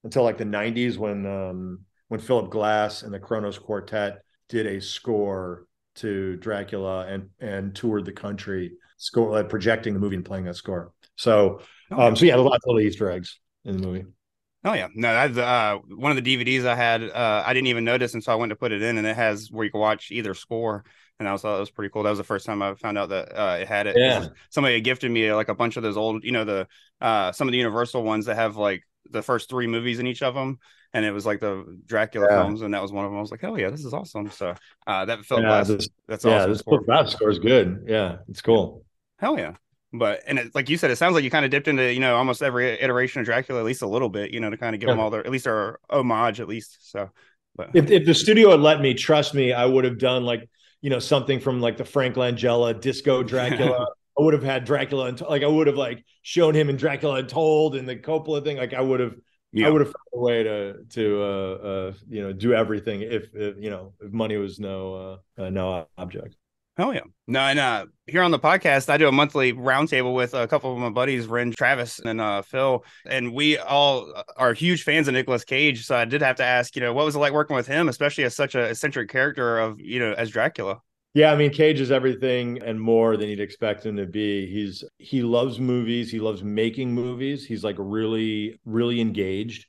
until 0.04 0.24
like 0.24 0.38
the 0.38 0.46
90s 0.46 1.00
when 1.00 1.26
um 1.26 1.80
when 2.10 2.20
Philip 2.20 2.52
Glass 2.52 3.02
and 3.02 3.12
the 3.12 3.20
Kronos 3.20 3.58
Quartet 3.58 4.22
did 4.50 4.68
a 4.68 4.80
score 4.80 5.66
to 5.96 6.36
Dracula 6.36 7.08
and 7.08 7.30
and 7.40 7.76
toured 7.76 8.06
the 8.06 8.12
country 8.12 8.74
score 8.98 9.32
like 9.32 9.50
projecting 9.50 9.96
the 9.96 10.00
movie 10.00 10.16
and 10.16 10.24
playing 10.26 10.46
that 10.46 10.58
score. 10.58 10.94
So 11.16 11.62
um 11.90 12.16
so 12.16 12.26
yeah, 12.26 12.36
there's 12.36 12.46
lots 12.46 12.64
of 12.66 12.68
little 12.76 12.88
Easter 12.88 13.10
eggs 13.10 13.40
in 13.64 13.78
the 13.78 13.88
movie. 13.88 14.06
Oh 14.64 14.74
yeah, 14.74 14.90
no, 14.94 15.12
that's 15.12 15.38
uh 15.40 15.78
one 15.88 16.16
of 16.16 16.24
the 16.24 16.38
DVDs 16.38 16.66
I 16.68 16.76
had. 16.76 17.04
Uh, 17.04 17.44
I 17.46 17.54
didn't 17.54 17.68
even 17.68 17.84
notice, 17.84 18.14
and 18.16 18.24
so 18.24 18.32
I 18.32 18.36
went 18.36 18.50
to 18.50 18.56
put 18.56 18.72
it 18.72 18.82
in, 18.82 18.98
and 18.98 19.06
it 19.06 19.16
has 19.16 19.52
where 19.52 19.64
you 19.64 19.72
can 19.72 19.80
watch 19.80 20.12
either 20.12 20.34
score, 20.34 20.84
and 21.20 21.28
I 21.28 21.32
was 21.32 21.42
thought 21.42 21.58
it 21.58 21.60
was 21.60 21.72
pretty 21.72 21.92
cool. 21.92 22.04
That 22.04 22.10
was 22.10 22.20
the 22.20 22.24
first 22.26 22.46
time 22.46 22.62
I 22.62 22.74
found 22.76 22.98
out 22.98 23.10
that 23.10 23.32
uh, 23.38 23.58
it 23.62 23.68
had 23.68 23.88
it. 23.88 23.96
Yeah. 23.98 24.28
somebody 24.50 24.76
had 24.76 24.84
gifted 24.84 25.12
me 25.12 25.32
like 25.34 25.50
a 25.50 25.56
bunch 25.56 25.78
of 25.78 25.84
those 25.84 25.98
old, 25.98 26.24
you 26.24 26.32
know, 26.32 26.44
the 26.46 26.68
uh 27.02 27.32
some 27.32 27.48
of 27.48 27.52
the 27.52 27.58
Universal 27.58 28.04
ones 28.04 28.26
that 28.26 28.36
have 28.36 28.58
like 28.58 28.84
the 29.12 29.22
first 29.22 29.50
three 29.50 29.68
movies 29.68 30.00
in 30.00 30.08
each 30.08 30.22
of 30.24 30.34
them, 30.34 30.60
and 30.94 31.06
it 31.06 31.12
was 31.12 31.26
like 31.26 31.40
the 31.40 31.64
Dracula 31.86 32.28
Yeah. 32.30 32.44
films, 32.44 32.62
and 32.62 32.74
that 32.74 32.82
was 32.82 32.92
one 32.92 33.06
of 33.06 33.12
them. 33.12 33.18
I 33.18 33.22
was 33.22 33.32
like, 33.32 33.44
oh 33.44 33.56
yeah, 33.56 33.70
this 33.70 33.86
is 33.86 33.94
awesome. 33.94 34.30
So 34.32 34.56
uh, 34.88 35.06
that 35.06 35.24
Philip 35.26 35.44
Yeah, 35.44 35.64
this- 35.64 35.90
that's 36.08 36.26
yeah, 36.26 36.38
awesome. 36.38 36.50
this 36.52 36.60
score. 36.60 36.82
Glass 36.82 37.12
score 37.12 37.30
is 37.30 37.40
good. 37.40 37.86
Yeah, 37.88 38.18
it's 38.30 38.42
cool. 38.42 38.84
Hell 39.20 39.38
yeah. 39.38 39.56
But 39.94 40.24
and 40.28 40.40
it, 40.40 40.56
like 40.56 40.70
you 40.70 40.78
said, 40.78 40.92
it 40.92 40.98
sounds 40.98 41.14
like 41.16 41.24
you 41.24 41.30
kind 41.32 41.46
of 41.46 41.52
dipped 41.52 41.68
into 41.70 41.94
you 41.94 42.02
know 42.02 42.16
almost 42.18 42.44
every 42.44 42.70
iteration 42.82 43.22
of 43.22 43.26
Dracula 43.26 43.62
at 43.62 43.66
least 43.66 43.82
a 43.82 43.88
little 43.88 44.10
bit, 44.10 44.32
you 44.32 44.42
know, 44.42 44.50
to 44.50 44.58
kind 44.58 44.76
of 44.76 44.82
give 44.82 44.90
them 44.90 45.00
all 45.00 45.10
their 45.10 45.26
at 45.26 45.32
least 45.32 45.46
their 45.46 45.78
homage 45.90 46.42
at 46.42 46.48
least. 46.50 46.92
So, 46.92 47.10
but 47.56 47.70
If 47.74 47.90
if 47.92 48.06
the 48.06 48.14
studio 48.14 48.52
had 48.52 48.60
let 48.60 48.82
me, 48.82 48.94
trust 48.94 49.34
me, 49.34 49.54
I 49.54 49.66
would 49.66 49.86
have 49.86 49.98
done 49.98 50.24
like 50.26 50.50
you 50.86 50.92
know 50.92 51.00
something 51.00 51.40
from 51.40 51.62
like 51.62 51.78
the 51.78 51.84
Frank 51.84 52.16
Langella 52.16 52.80
Disco 52.80 53.24
Dracula. 53.34 53.88
I 54.20 54.22
would 54.22 54.36
have 54.36 54.44
had 54.44 54.66
Dracula 54.66 55.06
and 55.08 55.20
like 55.22 55.42
I 55.42 55.48
would 55.48 55.66
have 55.66 55.78
like 55.78 56.06
shown 56.22 56.54
him 56.54 56.70
in 56.70 56.78
Dracula 56.78 57.16
and 57.16 57.28
Told 57.28 57.76
and 57.76 57.90
the 57.90 57.96
Coppola 57.96 58.44
thing. 58.44 58.58
Like 58.58 58.76
I 58.76 58.82
would 58.82 59.00
have 59.00 59.16
yeah, 59.52 59.66
I 59.66 59.72
would 59.72 59.82
have 59.82 59.88
found 59.88 60.14
a 60.14 60.20
way 60.20 60.44
to 60.44 60.84
to 60.84 61.24
uh, 61.24 61.26
uh, 61.26 61.94
you 62.08 62.22
know 62.22 62.34
do 62.34 62.54
everything 62.54 63.02
if, 63.02 63.34
if 63.34 63.56
you 63.58 63.72
know 63.72 63.94
if 64.00 64.12
money 64.12 64.38
was 64.38 64.60
no 64.60 64.94
uh, 65.38 65.42
uh, 65.42 65.50
no 65.50 65.88
object. 65.98 66.36
Hell 66.78 66.94
yeah. 66.94 67.02
No, 67.28 67.40
and 67.40 67.60
uh, 67.60 67.86
here 68.08 68.22
on 68.22 68.32
the 68.32 68.40
podcast, 68.40 68.90
I 68.90 68.98
do 68.98 69.08
a 69.08 69.12
monthly 69.12 69.54
roundtable 69.54 70.14
with 70.14 70.34
a 70.34 70.48
couple 70.48 70.72
of 70.74 70.78
my 70.80 70.90
buddies, 70.90 71.26
Ren, 71.28 71.52
Travis, 71.52 72.00
and 72.00 72.22
uh, 72.22 72.42
Phil, 72.42 72.84
and 73.06 73.34
we 73.34 73.58
all 73.58 74.12
are 74.38 74.54
huge 74.54 74.84
fans 74.84 75.08
of 75.08 75.14
Nicolas 75.14 75.44
Cage. 75.44 75.86
So 75.86 75.96
I 75.96 76.06
did 76.06 76.22
have 76.22 76.36
to 76.38 76.44
ask, 76.44 76.76
you 76.76 76.82
know, 76.82 76.94
what 76.94 77.06
was 77.06 77.16
it 77.16 77.20
like 77.20 77.34
working 77.34 77.56
with 77.56 77.68
him, 77.68 77.90
especially 77.90 78.24
as 78.26 78.36
such 78.36 78.56
a 78.56 78.62
eccentric 78.66 79.10
character 79.10 79.60
of 79.60 79.80
you 79.80 80.00
know 80.00 80.14
as 80.14 80.30
Dracula. 80.30 80.82
Yeah, 81.14 81.32
I 81.32 81.38
mean 81.38 81.50
Cage 81.52 81.80
is 81.80 81.92
everything 81.92 82.62
and 82.62 82.80
more 82.80 83.16
than 83.16 83.30
you'd 83.30 83.40
expect 83.40 83.86
him 83.86 83.96
to 83.96 84.06
be. 84.06 84.46
He's 84.52 84.84
he 84.98 85.22
loves 85.24 85.60
movies. 85.60 86.12
He 86.12 86.20
loves 86.20 86.44
making 86.44 86.94
movies. 86.94 87.46
He's 87.46 87.64
like 87.64 87.78
really 87.80 88.60
really 88.66 89.00
engaged 89.00 89.66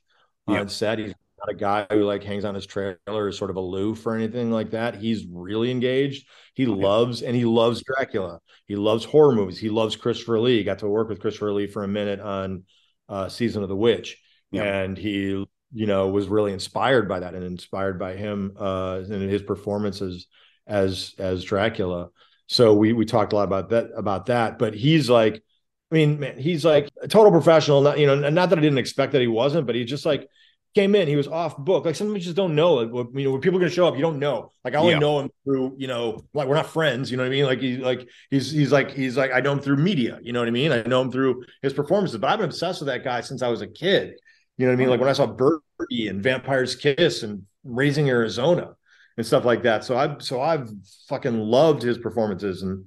Yeah. 0.47 0.59
on 0.59 0.69
set. 0.69 0.99
He's 0.99 1.13
not 1.47 1.53
a 1.53 1.57
guy 1.57 1.87
who 1.89 2.03
like 2.03 2.23
hangs 2.23 2.45
on 2.45 2.55
his 2.55 2.65
trailer 2.65 2.97
or 3.07 3.29
is 3.29 3.37
sort 3.37 3.49
of 3.49 3.55
aloof 3.55 4.05
or 4.05 4.15
anything 4.15 4.51
like 4.51 4.71
that. 4.71 4.95
He's 4.95 5.25
really 5.31 5.71
engaged. 5.71 6.27
He 6.53 6.65
loves 6.65 7.21
and 7.21 7.35
he 7.35 7.45
loves 7.45 7.83
Dracula. 7.83 8.39
He 8.65 8.75
loves 8.75 9.05
horror 9.05 9.33
movies. 9.35 9.59
He 9.59 9.69
loves 9.69 9.95
Christopher 9.95 10.39
Lee. 10.39 10.57
He 10.57 10.63
got 10.63 10.79
to 10.79 10.87
work 10.87 11.09
with 11.09 11.19
Christopher 11.19 11.53
Lee 11.53 11.67
for 11.67 11.83
a 11.83 11.87
minute 11.87 12.19
on 12.19 12.63
uh, 13.09 13.29
Season 13.29 13.63
of 13.63 13.69
the 13.69 13.75
Witch, 13.75 14.21
Yeah. 14.51 14.63
and 14.63 14.97
he 14.97 15.45
you 15.73 15.85
know 15.85 16.07
was 16.07 16.27
really 16.27 16.53
inspired 16.53 17.09
by 17.09 17.19
that 17.19 17.35
and 17.35 17.43
inspired 17.43 17.99
by 17.99 18.15
him 18.15 18.53
uh, 18.57 19.01
and 19.09 19.29
his 19.29 19.41
performances 19.41 20.27
as 20.65 21.13
as 21.19 21.43
Dracula. 21.43 22.09
So 22.47 22.73
we 22.73 22.93
we 22.93 23.05
talked 23.05 23.33
a 23.33 23.35
lot 23.35 23.43
about 23.43 23.69
that 23.69 23.87
about 23.95 24.27
that. 24.27 24.57
But 24.59 24.73
he's 24.73 25.09
like, 25.09 25.43
I 25.91 25.95
mean, 25.95 26.19
man, 26.19 26.37
he's 26.37 26.65
like 26.65 26.89
a 27.01 27.07
total 27.07 27.31
professional. 27.31 27.81
Not 27.81 27.99
you 27.99 28.07
know, 28.07 28.29
not 28.29 28.49
that 28.49 28.57
I 28.59 28.61
didn't 28.61 28.77
expect 28.77 29.13
that 29.13 29.21
he 29.21 29.27
wasn't, 29.27 29.67
but 29.67 29.75
he's 29.75 29.89
just 29.89 30.05
like 30.05 30.27
came 30.77 30.95
in. 30.95 31.07
He 31.07 31.15
was 31.15 31.27
off 31.27 31.57
book. 31.57 31.85
Like 31.85 31.95
sometimes 31.95 32.17
you 32.23 32.29
just 32.29 32.35
don't 32.37 32.55
know. 32.55 32.75
Like, 32.75 33.07
you 33.15 33.23
know, 33.25 33.31
when 33.31 33.41
people 33.41 33.57
are 33.57 33.61
going 33.61 33.69
to 33.69 33.75
show 33.75 33.87
up, 33.87 33.95
you 33.95 34.01
don't 34.01 34.19
know. 34.19 34.51
Like 34.63 34.75
I 34.75 34.77
only 34.77 34.93
Yeah. 34.93 34.99
know 34.99 35.19
him 35.19 35.29
through, 35.43 35.75
you 35.77 35.87
know, 35.87 36.23
like 36.33 36.47
we're 36.47 36.55
not 36.55 36.67
friends. 36.67 37.09
You 37.09 37.17
know 37.17 37.23
what 37.23 37.27
I 37.27 37.31
mean? 37.31 37.45
Like 37.45 37.59
he's 37.59 37.79
like 37.79 38.07
he's 38.29 38.51
he's 38.51 38.71
like 38.71 38.91
he's 38.91 39.17
like 39.17 39.31
I 39.33 39.39
know 39.39 39.53
him 39.53 39.59
through 39.59 39.77
media. 39.77 40.19
You 40.21 40.33
know 40.33 40.39
what 40.39 40.47
I 40.47 40.51
mean? 40.51 40.71
I 40.71 40.83
know 40.83 41.01
him 41.01 41.11
through 41.11 41.43
his 41.61 41.73
performances. 41.73 42.17
But 42.19 42.29
I've 42.29 42.39
been 42.39 42.49
obsessed 42.49 42.79
with 42.81 42.87
that 42.87 43.03
guy 43.03 43.21
since 43.21 43.41
I 43.41 43.47
was 43.49 43.61
a 43.61 43.67
kid. 43.67 44.13
You 44.57 44.65
know 44.65 44.71
what 44.71 44.77
I 44.77 44.79
mean? 44.79 44.89
Like 44.89 44.99
when 44.99 45.09
I 45.09 45.13
saw 45.13 45.25
Birdy 45.27 46.07
and 46.07 46.21
Vampire's 46.21 46.75
Kiss 46.75 47.23
and 47.23 47.43
Raising 47.63 48.09
Arizona 48.09 48.75
and 49.17 49.25
stuff 49.25 49.45
like 49.45 49.63
that. 49.63 49.83
So 49.83 49.97
I've 49.97 50.21
so 50.21 50.41
I've 50.41 50.69
fucking 51.09 51.37
loved 51.37 51.81
his 51.81 51.97
performances 51.97 52.61
and 52.63 52.85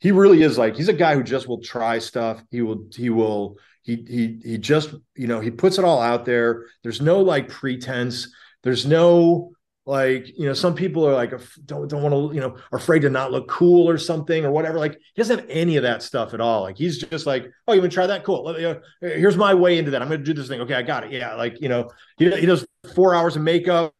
he 0.00 0.10
really 0.10 0.42
is 0.42 0.58
like 0.58 0.76
he's 0.76 0.88
a 0.88 0.92
guy 0.92 1.14
who 1.14 1.22
just 1.22 1.46
will 1.48 1.60
try 1.60 1.98
stuff. 1.98 2.42
He 2.50 2.62
will 2.62 2.86
he 2.94 3.10
will 3.10 3.56
he 3.82 4.04
he 4.08 4.40
he 4.44 4.58
just 4.58 4.94
you 5.16 5.26
know 5.26 5.40
he 5.40 5.50
puts 5.50 5.78
it 5.78 5.84
all 5.84 6.00
out 6.00 6.24
there. 6.24 6.66
There's 6.82 7.00
no 7.00 7.20
like 7.20 7.48
pretense. 7.48 8.28
There's 8.62 8.86
no 8.86 9.52
like 9.84 10.28
you 10.38 10.46
know 10.46 10.52
some 10.52 10.74
people 10.74 11.06
are 11.06 11.14
like 11.14 11.32
don't 11.66 11.88
don't 11.88 12.02
want 12.02 12.14
to 12.14 12.34
you 12.34 12.40
know 12.40 12.56
afraid 12.70 13.02
to 13.02 13.10
not 13.10 13.32
look 13.32 13.48
cool 13.48 13.88
or 13.88 13.98
something 13.98 14.44
or 14.44 14.52
whatever. 14.52 14.78
Like 14.78 14.94
he 14.94 15.20
doesn't 15.20 15.40
have 15.40 15.48
any 15.50 15.76
of 15.76 15.82
that 15.82 16.02
stuff 16.02 16.34
at 16.34 16.40
all. 16.40 16.62
Like 16.62 16.78
he's 16.78 16.98
just 16.98 17.26
like 17.26 17.50
oh 17.66 17.72
you 17.72 17.80
want 17.80 17.90
to 17.90 17.94
try 17.94 18.06
that 18.06 18.22
cool. 18.22 18.52
Me, 18.52 18.64
uh, 18.64 18.76
Here's 19.00 19.36
my 19.36 19.54
way 19.54 19.78
into 19.78 19.90
that. 19.90 20.02
I'm 20.02 20.08
to 20.08 20.18
do 20.18 20.32
this 20.32 20.46
thing. 20.46 20.60
Okay, 20.60 20.74
I 20.74 20.82
got 20.82 21.04
it. 21.04 21.10
Yeah, 21.10 21.34
like 21.34 21.60
you 21.60 21.68
know 21.68 21.90
he 22.18 22.30
he 22.36 22.46
does 22.46 22.64
four 22.94 23.14
hours 23.14 23.34
of 23.34 23.42
makeup 23.42 23.92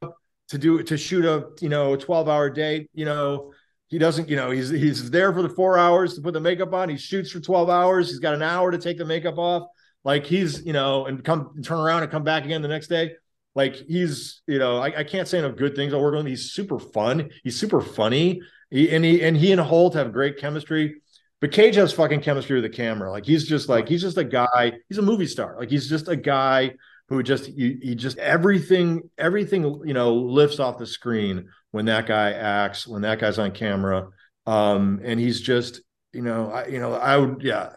to 0.49 0.59
do 0.59 0.83
to 0.85 0.97
shoot 0.97 1.25
a 1.25 1.49
you 1.61 1.69
know 1.69 1.97
12 1.97 2.29
hour 2.29 2.49
day. 2.49 2.87
You 2.95 3.05
know 3.05 3.53
he 3.93 3.99
doesn't, 3.99 4.31
you 4.31 4.37
know, 4.37 4.51
he's 4.51 4.71
he's 4.71 5.11
there 5.11 5.35
for 5.35 5.43
the 5.43 5.51
four 5.51 5.77
hours 5.77 6.15
to 6.15 6.23
put 6.23 6.33
the 6.33 6.41
makeup 6.41 6.73
on. 6.73 6.89
He 6.89 6.97
shoots 6.97 7.31
for 7.31 7.41
12 7.41 7.69
hours. 7.69 8.09
He's 8.09 8.21
got 8.21 8.33
an 8.33 8.41
hour 8.41 8.71
to 8.71 8.79
take 8.79 8.97
the 8.97 9.05
makeup 9.05 9.37
off. 9.37 9.69
Like 10.03 10.25
he's, 10.25 10.65
you 10.65 10.73
know, 10.73 11.05
and 11.05 11.23
come 11.23 11.61
turn 11.63 11.79
around 11.79 12.03
and 12.03 12.11
come 12.11 12.25
back 12.25 12.47
again 12.47 12.63
the 12.63 12.69
next 12.69 12.87
day. 12.87 13.11
Like 13.55 13.77
he's, 13.77 14.41
you 14.47 14.59
know, 14.59 14.79
I, 14.79 15.01
I 15.01 15.05
can't 15.05 15.29
say 15.29 15.41
enough 15.41 15.57
good 15.57 15.77
things. 15.77 15.93
I 15.93 15.99
work 15.99 16.13
with 16.13 16.21
him. 16.23 16.27
He's 16.27 16.53
super 16.53 16.79
fun. 16.79 17.29
He's 17.45 17.61
super 17.61 17.83
funny. 17.83 18.41
He, 18.71 18.91
and 18.91 19.05
he 19.05 19.23
and 19.23 19.37
he 19.37 19.53
and 19.53 19.61
Hoult 19.61 19.93
have 19.93 20.11
great 20.11 20.39
chemistry. 20.39 21.03
But 21.43 21.53
Cage 21.53 21.75
has 21.75 21.93
fucking 21.93 22.23
chemistry 22.23 22.63
with 22.63 22.71
the 22.71 22.75
camera. 22.75 23.11
Like 23.11 23.27
he's 23.27 23.47
just 23.47 23.69
like 23.69 23.91
he's 23.91 24.01
just 24.01 24.17
a 24.17 24.25
guy. 24.25 24.73
He's 24.89 24.97
a 24.97 25.03
movie 25.03 25.27
star. 25.27 25.55
Like 25.59 25.69
he's 25.69 25.87
just 25.87 26.09
a 26.09 26.17
guy 26.17 26.77
who 27.13 27.23
just 27.23 27.47
he, 27.47 27.79
he 27.83 27.95
just 27.95 28.19
everything 28.19 29.03
everything 29.19 29.83
you 29.85 29.95
know 29.95 30.15
lifts 30.15 30.59
off 30.59 30.79
the 30.79 30.87
screen 30.87 31.49
when 31.71 31.85
that 31.87 32.07
guy 32.07 32.33
acts 32.33 32.87
when 32.87 33.03
that 33.03 33.19
guy's 33.19 33.39
on 33.39 33.53
camera. 33.53 34.09
Um 34.47 35.01
and 35.05 35.21
he's 35.21 35.41
just 35.41 35.81
you 36.13 36.23
know 36.23 36.51
i 36.51 36.67
you 36.67 36.81
know 36.81 36.95
i 36.95 37.17
would 37.17 37.43
yeah 37.43 37.71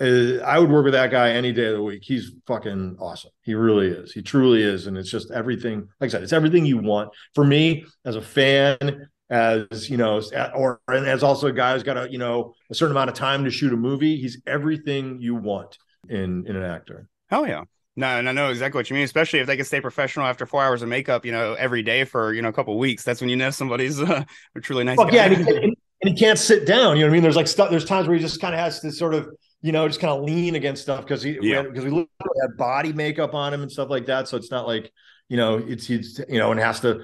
uh, 0.00 0.38
i 0.44 0.58
would 0.58 0.70
work 0.70 0.84
with 0.84 0.94
that 0.94 1.10
guy 1.10 1.30
any 1.30 1.52
day 1.52 1.66
of 1.66 1.74
the 1.74 1.82
week. 1.82 2.02
He's 2.04 2.32
fucking 2.46 2.96
awesome. 3.00 3.30
He 3.42 3.54
really 3.54 3.88
is. 3.88 4.12
He 4.12 4.22
truly 4.22 4.62
is. 4.62 4.86
And 4.86 4.96
it's 4.96 5.10
just 5.10 5.30
everything 5.30 5.88
like 6.00 6.08
i 6.08 6.12
said 6.12 6.22
it's 6.22 6.32
everything 6.32 6.64
you 6.66 6.78
want. 6.78 7.10
For 7.34 7.44
me 7.44 7.84
as 8.04 8.16
a 8.16 8.22
fan 8.22 9.08
as 9.30 9.88
you 9.88 9.96
know 9.96 10.20
or 10.54 10.80
and 10.88 11.06
as 11.06 11.22
also 11.22 11.46
a 11.46 11.52
guy 11.52 11.72
who's 11.72 11.82
got 11.82 11.96
a 11.96 12.10
you 12.10 12.18
know 12.18 12.54
a 12.70 12.74
certain 12.74 12.92
amount 12.92 13.08
of 13.10 13.16
time 13.16 13.44
to 13.44 13.50
shoot 13.50 13.72
a 13.72 13.76
movie 13.76 14.18
he's 14.18 14.42
everything 14.46 15.18
you 15.18 15.34
want 15.34 15.78
in 16.08 16.46
in 16.46 16.56
an 16.56 16.62
actor. 16.62 17.08
Hell 17.28 17.46
yeah. 17.46 17.64
No, 17.96 18.06
and 18.08 18.28
I 18.28 18.32
know 18.32 18.50
exactly 18.50 18.78
what 18.78 18.90
you 18.90 18.94
mean, 18.94 19.04
especially 19.04 19.38
if 19.38 19.46
they 19.46 19.56
can 19.56 19.64
stay 19.64 19.80
professional 19.80 20.26
after 20.26 20.46
four 20.46 20.62
hours 20.64 20.82
of 20.82 20.88
makeup, 20.88 21.24
you 21.24 21.30
know, 21.30 21.54
every 21.54 21.82
day 21.82 22.04
for, 22.04 22.32
you 22.32 22.42
know, 22.42 22.48
a 22.48 22.52
couple 22.52 22.76
weeks. 22.76 23.04
That's 23.04 23.20
when 23.20 23.30
you 23.30 23.36
know 23.36 23.50
somebody's 23.50 24.00
uh, 24.00 24.24
a 24.56 24.60
truly 24.60 24.82
nice 24.82 24.98
Well, 24.98 25.06
guy. 25.06 25.14
yeah, 25.16 25.24
and 25.26 25.36
he, 25.36 25.44
can't, 25.44 25.64
and 25.64 25.76
he 26.02 26.14
can't 26.14 26.38
sit 26.38 26.66
down. 26.66 26.96
You 26.96 27.02
know 27.02 27.06
what 27.08 27.10
I 27.10 27.12
mean? 27.12 27.22
There's 27.22 27.36
like 27.36 27.46
stuff. 27.46 27.70
There's 27.70 27.84
times 27.84 28.08
where 28.08 28.16
he 28.16 28.22
just 28.22 28.40
kind 28.40 28.52
of 28.52 28.58
has 28.60 28.80
to 28.80 28.90
sort 28.90 29.14
of, 29.14 29.28
you 29.62 29.70
know, 29.70 29.86
just 29.86 30.00
kind 30.00 30.12
of 30.12 30.24
lean 30.24 30.56
against 30.56 30.82
stuff 30.82 31.02
because 31.02 31.22
he, 31.22 31.38
Yeah. 31.40 31.62
because 31.62 31.84
we 31.84 31.90
literally 31.90 32.08
have 32.42 32.56
body 32.56 32.92
makeup 32.92 33.32
on 33.32 33.54
him 33.54 33.62
and 33.62 33.70
stuff 33.70 33.90
like 33.90 34.06
that. 34.06 34.26
So 34.28 34.36
it's 34.36 34.50
not 34.50 34.66
like, 34.66 34.92
you 35.28 35.36
know, 35.36 35.58
it's 35.58 35.86
he's, 35.86 36.20
you 36.28 36.38
know, 36.38 36.50
and 36.50 36.58
has 36.58 36.80
to 36.80 37.00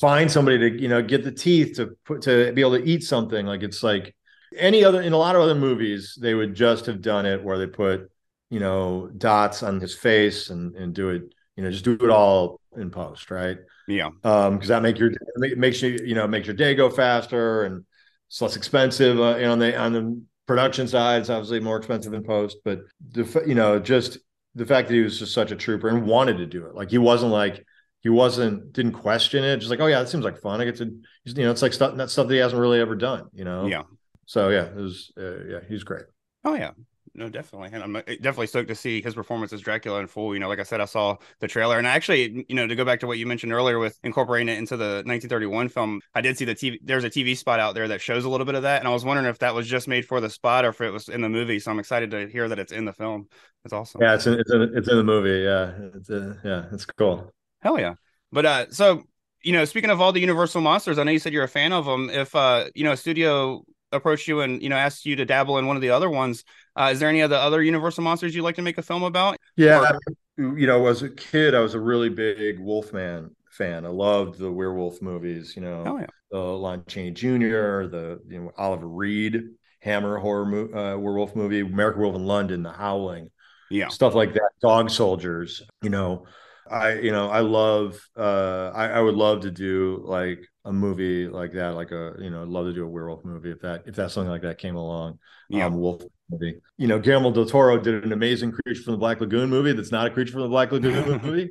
find 0.00 0.30
somebody 0.30 0.58
to, 0.58 0.80
you 0.82 0.88
know, 0.88 1.02
get 1.02 1.24
the 1.24 1.32
teeth 1.32 1.76
to 1.78 1.96
put 2.04 2.22
to 2.22 2.52
be 2.52 2.60
able 2.60 2.78
to 2.78 2.84
eat 2.84 3.02
something. 3.04 3.44
Like 3.46 3.62
it's 3.64 3.82
like 3.82 4.14
any 4.56 4.84
other 4.84 5.02
in 5.02 5.12
a 5.14 5.18
lot 5.18 5.36
of 5.36 5.42
other 5.42 5.56
movies, 5.56 6.16
they 6.20 6.34
would 6.34 6.54
just 6.54 6.86
have 6.86 7.02
done 7.02 7.26
it 7.26 7.42
where 7.42 7.58
they 7.58 7.66
put, 7.66 8.10
you 8.52 8.60
know, 8.60 9.08
dots 9.16 9.62
on 9.62 9.80
his 9.80 9.94
face 9.94 10.50
and 10.50 10.74
and 10.76 10.94
do 10.94 11.10
it, 11.10 11.22
you 11.56 11.62
know, 11.64 11.70
just 11.70 11.84
do 11.84 11.94
it 11.94 12.10
all 12.10 12.60
in 12.76 12.90
post, 12.90 13.30
right? 13.30 13.58
yeah. 13.88 14.10
um 14.24 14.54
because 14.54 14.68
that 14.68 14.82
make 14.82 14.98
your 14.98 15.10
it 15.50 15.58
makes 15.58 15.82
you 15.82 15.98
you 16.04 16.14
know 16.14 16.26
makes 16.28 16.46
your 16.46 16.54
day 16.56 16.74
go 16.74 16.88
faster 16.88 17.64
and 17.64 17.84
it's 18.28 18.40
less 18.40 18.56
expensive 18.56 19.18
uh, 19.18 19.34
on 19.52 19.58
the 19.58 19.76
on 19.76 19.92
the 19.92 20.04
production 20.46 20.86
side 20.86 21.20
it's 21.20 21.30
obviously 21.30 21.58
more 21.60 21.76
expensive 21.78 22.12
in 22.14 22.22
post 22.22 22.58
but 22.64 22.78
the 23.10 23.24
you 23.46 23.56
know 23.56 23.78
just 23.80 24.18
the 24.54 24.64
fact 24.64 24.88
that 24.88 24.94
he 24.94 25.00
was 25.00 25.18
just 25.18 25.34
such 25.34 25.50
a 25.50 25.56
trooper 25.56 25.88
and 25.88 26.06
wanted 26.06 26.36
to 26.38 26.46
do 26.46 26.64
it 26.66 26.74
like 26.76 26.90
he 26.90 26.98
wasn't 26.98 27.32
like 27.32 27.64
he 28.02 28.08
wasn't 28.08 28.72
didn't 28.72 28.92
question 28.92 29.42
it 29.44 29.56
just 29.58 29.70
like 29.70 29.80
oh 29.80 29.86
yeah 29.86 30.00
it 30.00 30.08
seems 30.08 30.24
like 30.24 30.38
fun 30.40 30.60
i 30.60 30.64
get 30.64 30.76
to 30.76 30.84
you 31.24 31.44
know 31.44 31.50
it's 31.50 31.62
like 31.62 31.72
stuff 31.72 31.96
that 31.96 32.08
stuff 32.10 32.28
that 32.28 32.34
he 32.34 32.40
hasn't 32.40 32.60
really 32.60 32.80
ever 32.80 32.94
done 32.94 33.24
you 33.32 33.44
know 33.44 33.66
Yeah. 33.66 33.82
so 34.26 34.48
yeah 34.48 34.66
it 34.66 34.76
was 34.76 35.12
uh, 35.18 35.44
yeah 35.44 35.60
he's 35.68 35.82
great 35.82 36.06
Oh 36.44 36.54
yeah. 36.54 36.72
No, 37.14 37.28
definitely. 37.28 37.68
And 37.72 37.82
I'm 37.82 37.96
uh, 37.96 38.02
definitely 38.06 38.46
stoked 38.46 38.68
to 38.68 38.74
see 38.74 39.02
his 39.02 39.14
performance 39.14 39.52
as 39.52 39.60
Dracula 39.60 40.00
in 40.00 40.06
full. 40.06 40.32
You 40.32 40.40
know, 40.40 40.48
like 40.48 40.58
I 40.58 40.62
said, 40.62 40.80
I 40.80 40.86
saw 40.86 41.18
the 41.40 41.48
trailer 41.48 41.76
and 41.76 41.86
I 41.86 41.90
actually, 41.90 42.46
you 42.48 42.54
know, 42.54 42.66
to 42.66 42.74
go 42.74 42.84
back 42.84 43.00
to 43.00 43.06
what 43.06 43.18
you 43.18 43.26
mentioned 43.26 43.52
earlier 43.52 43.78
with 43.78 43.98
incorporating 44.02 44.48
it 44.48 44.58
into 44.58 44.76
the 44.78 45.02
1931 45.04 45.68
film, 45.68 46.00
I 46.14 46.22
did 46.22 46.38
see 46.38 46.46
the 46.46 46.54
TV, 46.54 46.78
there's 46.82 47.04
a 47.04 47.10
TV 47.10 47.36
spot 47.36 47.60
out 47.60 47.74
there 47.74 47.88
that 47.88 48.00
shows 48.00 48.24
a 48.24 48.30
little 48.30 48.46
bit 48.46 48.54
of 48.54 48.62
that. 48.62 48.80
And 48.80 48.88
I 48.88 48.92
was 48.92 49.04
wondering 49.04 49.28
if 49.28 49.38
that 49.40 49.54
was 49.54 49.66
just 49.66 49.88
made 49.88 50.06
for 50.06 50.20
the 50.20 50.30
spot 50.30 50.64
or 50.64 50.68
if 50.70 50.80
it 50.80 50.90
was 50.90 51.08
in 51.08 51.20
the 51.20 51.28
movie. 51.28 51.58
So 51.58 51.70
I'm 51.70 51.78
excited 51.78 52.10
to 52.12 52.28
hear 52.28 52.48
that 52.48 52.58
it's 52.58 52.72
in 52.72 52.86
the 52.86 52.94
film. 52.94 53.28
That's 53.62 53.74
awesome. 53.74 54.00
yeah 54.00 54.14
it's 54.14 54.26
in 54.26 54.40
it's 54.40 54.50
in, 54.50 54.62
it's 54.74 54.88
in 54.88 54.96
the 54.96 55.04
movie 55.04 55.44
yeah 55.44 55.70
it's 55.94 56.10
uh, 56.10 56.34
yeah 56.42 56.64
it's 56.72 56.84
cool 56.84 57.32
Hell 57.60 57.78
yeah. 57.78 57.94
But 58.32 58.44
uh 58.44 58.70
so 58.70 59.04
you 59.42 59.52
know, 59.52 59.64
speaking 59.64 59.90
of 59.90 60.00
all 60.00 60.12
the 60.12 60.20
Universal 60.20 60.60
monsters, 60.60 60.98
I 60.98 61.04
know 61.04 61.10
you 61.10 61.18
said 61.18 61.32
you're 61.32 61.44
a 61.44 61.48
fan 61.48 61.72
of 61.72 61.84
them. 61.84 62.10
If 62.10 62.34
uh, 62.34 62.66
you 62.74 62.84
know, 62.84 62.92
a 62.92 62.96
studio 62.96 63.64
approached 63.90 64.28
you 64.28 64.40
and 64.40 64.62
you 64.62 64.68
know 64.68 64.76
asked 64.76 65.04
you 65.04 65.16
to 65.16 65.24
dabble 65.24 65.58
in 65.58 65.66
one 65.66 65.76
of 65.76 65.82
the 65.82 65.90
other 65.90 66.08
ones, 66.08 66.44
uh, 66.76 66.90
is 66.92 67.00
there 67.00 67.08
any 67.08 67.20
of 67.20 67.30
the 67.30 67.38
other 67.38 67.62
Universal 67.62 68.04
monsters 68.04 68.34
you'd 68.34 68.42
like 68.42 68.56
to 68.56 68.62
make 68.62 68.78
a 68.78 68.82
film 68.82 69.02
about? 69.02 69.36
Yeah, 69.56 69.92
you 70.36 70.66
know, 70.66 70.86
as 70.86 71.02
a 71.02 71.10
kid, 71.10 71.54
I 71.54 71.60
was 71.60 71.74
a 71.74 71.80
really 71.80 72.08
big 72.08 72.58
Wolfman 72.58 73.34
fan. 73.50 73.84
I 73.84 73.88
loved 73.90 74.38
the 74.38 74.50
werewolf 74.50 75.02
movies. 75.02 75.54
You 75.56 75.62
know, 75.62 75.84
Oh 75.86 75.98
yeah. 75.98 76.06
the 76.30 76.38
Lon 76.38 76.84
Chaney 76.86 77.10
Jr., 77.10 77.86
the 77.86 78.20
you 78.28 78.40
know 78.40 78.52
Oliver 78.56 78.88
Reed 78.88 79.42
Hammer 79.80 80.16
horror 80.18 80.46
mo- 80.46 80.70
uh, 80.78 80.96
werewolf 80.98 81.34
movie, 81.36 81.60
American 81.60 82.00
Werewolf 82.00 82.16
in 82.16 82.26
London, 82.26 82.62
The 82.62 82.72
Howling, 82.72 83.30
Yeah. 83.70 83.88
stuff 83.88 84.14
like 84.14 84.32
that. 84.34 84.50
Dog 84.60 84.90
Soldiers. 84.90 85.62
You 85.82 85.90
know, 85.90 86.26
I 86.70 86.94
you 86.94 87.10
know 87.12 87.28
I 87.28 87.40
love. 87.40 88.00
Uh, 88.16 88.70
I, 88.74 88.88
I 88.88 89.00
would 89.00 89.14
love 89.14 89.40
to 89.42 89.50
do 89.50 90.02
like 90.04 90.40
a 90.64 90.72
movie 90.72 91.28
like 91.28 91.52
that, 91.52 91.70
like 91.74 91.90
a 91.90 92.14
you 92.20 92.30
know, 92.30 92.42
I'd 92.42 92.48
love 92.48 92.66
to 92.66 92.72
do 92.72 92.84
a 92.84 92.88
werewolf 92.88 93.24
movie 93.24 93.50
if 93.50 93.60
that 93.62 93.82
if 93.86 93.96
that 93.96 94.10
something 94.10 94.30
like 94.30 94.42
that 94.42 94.58
came 94.58 94.76
along 94.76 95.18
Yeah. 95.48 95.66
um, 95.66 95.74
wolf 95.78 96.02
movie. 96.30 96.60
You 96.78 96.86
know, 96.88 96.98
Guillermo 96.98 97.32
del 97.32 97.46
Toro 97.46 97.78
did 97.78 98.04
an 98.04 98.12
amazing 98.12 98.52
Creature 98.52 98.82
from 98.84 98.92
the 98.92 98.98
Black 98.98 99.20
Lagoon 99.20 99.50
movie. 99.50 99.72
That's 99.72 99.92
not 99.92 100.06
a 100.06 100.10
Creature 100.10 100.32
from 100.32 100.42
the 100.42 100.48
Black 100.48 100.70
Lagoon 100.72 101.20
movie. 101.22 101.50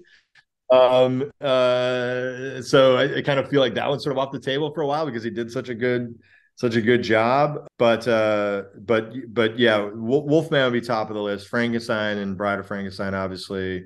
Um, 0.71 1.31
uh, 1.41 2.61
so 2.61 2.95
I, 2.97 3.17
I 3.17 3.21
kind 3.21 3.39
of 3.39 3.49
feel 3.49 3.59
like 3.59 3.73
that 3.75 3.89
one's 3.89 4.03
sort 4.03 4.13
of 4.13 4.19
off 4.19 4.31
the 4.31 4.39
table 4.39 4.73
for 4.73 4.81
a 4.81 4.87
while 4.87 5.05
because 5.05 5.23
he 5.23 5.29
did 5.29 5.51
such 5.51 5.67
a 5.69 5.75
good, 5.75 6.15
such 6.55 6.75
a 6.75 6.81
good 6.81 7.03
job. 7.03 7.67
But 7.77 8.07
uh, 8.07 8.63
but 8.79 9.11
but 9.33 9.59
yeah, 9.59 9.89
Wolf, 9.93 10.25
Wolfman 10.25 10.63
would 10.71 10.79
be 10.81 10.85
top 10.85 11.09
of 11.09 11.15
the 11.15 11.21
list. 11.21 11.49
Frankenstein 11.49 12.17
and 12.19 12.37
Bride 12.37 12.59
of 12.59 12.67
Frankenstein, 12.67 13.13
obviously, 13.13 13.85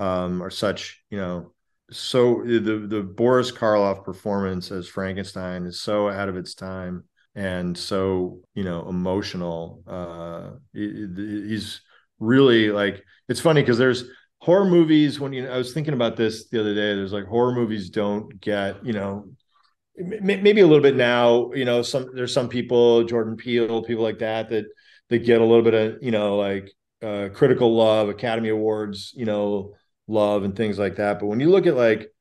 um, 0.00 0.42
are 0.42 0.50
such 0.50 1.02
you 1.10 1.18
know. 1.18 1.52
So 1.90 2.42
the 2.44 2.86
the 2.88 3.02
Boris 3.02 3.50
Karloff 3.50 4.04
performance 4.04 4.70
as 4.70 4.86
Frankenstein 4.88 5.64
is 5.66 5.80
so 5.80 6.08
out 6.08 6.28
of 6.28 6.36
its 6.36 6.54
time 6.54 7.04
and 7.34 7.76
so 7.78 8.40
you 8.54 8.64
know 8.64 8.88
emotional 8.88 9.82
uh 9.86 10.50
he- 10.72 11.06
he- 11.16 11.48
he's 11.48 11.80
really 12.18 12.70
like 12.70 13.04
it's 13.28 13.40
funny 13.40 13.62
because 13.62 13.78
there's 13.78 14.04
horror 14.38 14.64
movies 14.64 15.20
when 15.20 15.32
you 15.32 15.42
know 15.44 15.50
i 15.52 15.56
was 15.56 15.72
thinking 15.72 15.94
about 15.94 16.16
this 16.16 16.48
the 16.48 16.58
other 16.60 16.74
day 16.74 16.94
there's 16.94 17.12
like 17.12 17.26
horror 17.26 17.52
movies 17.54 17.88
don't 17.90 18.40
get 18.40 18.84
you 18.84 18.92
know 18.92 19.26
maybe 19.96 20.60
a 20.60 20.66
little 20.66 20.82
bit 20.82 20.96
now 20.96 21.50
you 21.52 21.64
know 21.64 21.82
some 21.82 22.06
there's 22.14 22.32
some 22.32 22.48
people 22.48 23.04
jordan 23.04 23.36
peele 23.36 23.82
people 23.82 24.02
like 24.02 24.18
that 24.18 24.48
that 24.48 24.64
that 25.08 25.18
get 25.18 25.40
a 25.40 25.44
little 25.44 25.62
bit 25.64 25.74
of 25.74 26.02
you 26.02 26.10
know 26.10 26.36
like 26.36 26.72
uh 27.02 27.28
critical 27.34 27.76
love 27.76 28.08
academy 28.08 28.48
awards 28.48 29.12
you 29.14 29.26
know 29.26 29.74
love 30.10 30.42
and 30.44 30.56
things 30.56 30.78
like 30.78 30.96
that 30.96 31.18
but 31.20 31.26
when 31.26 31.40
you 31.40 31.48
look 31.50 31.66
at 31.66 31.76
like 31.76 32.12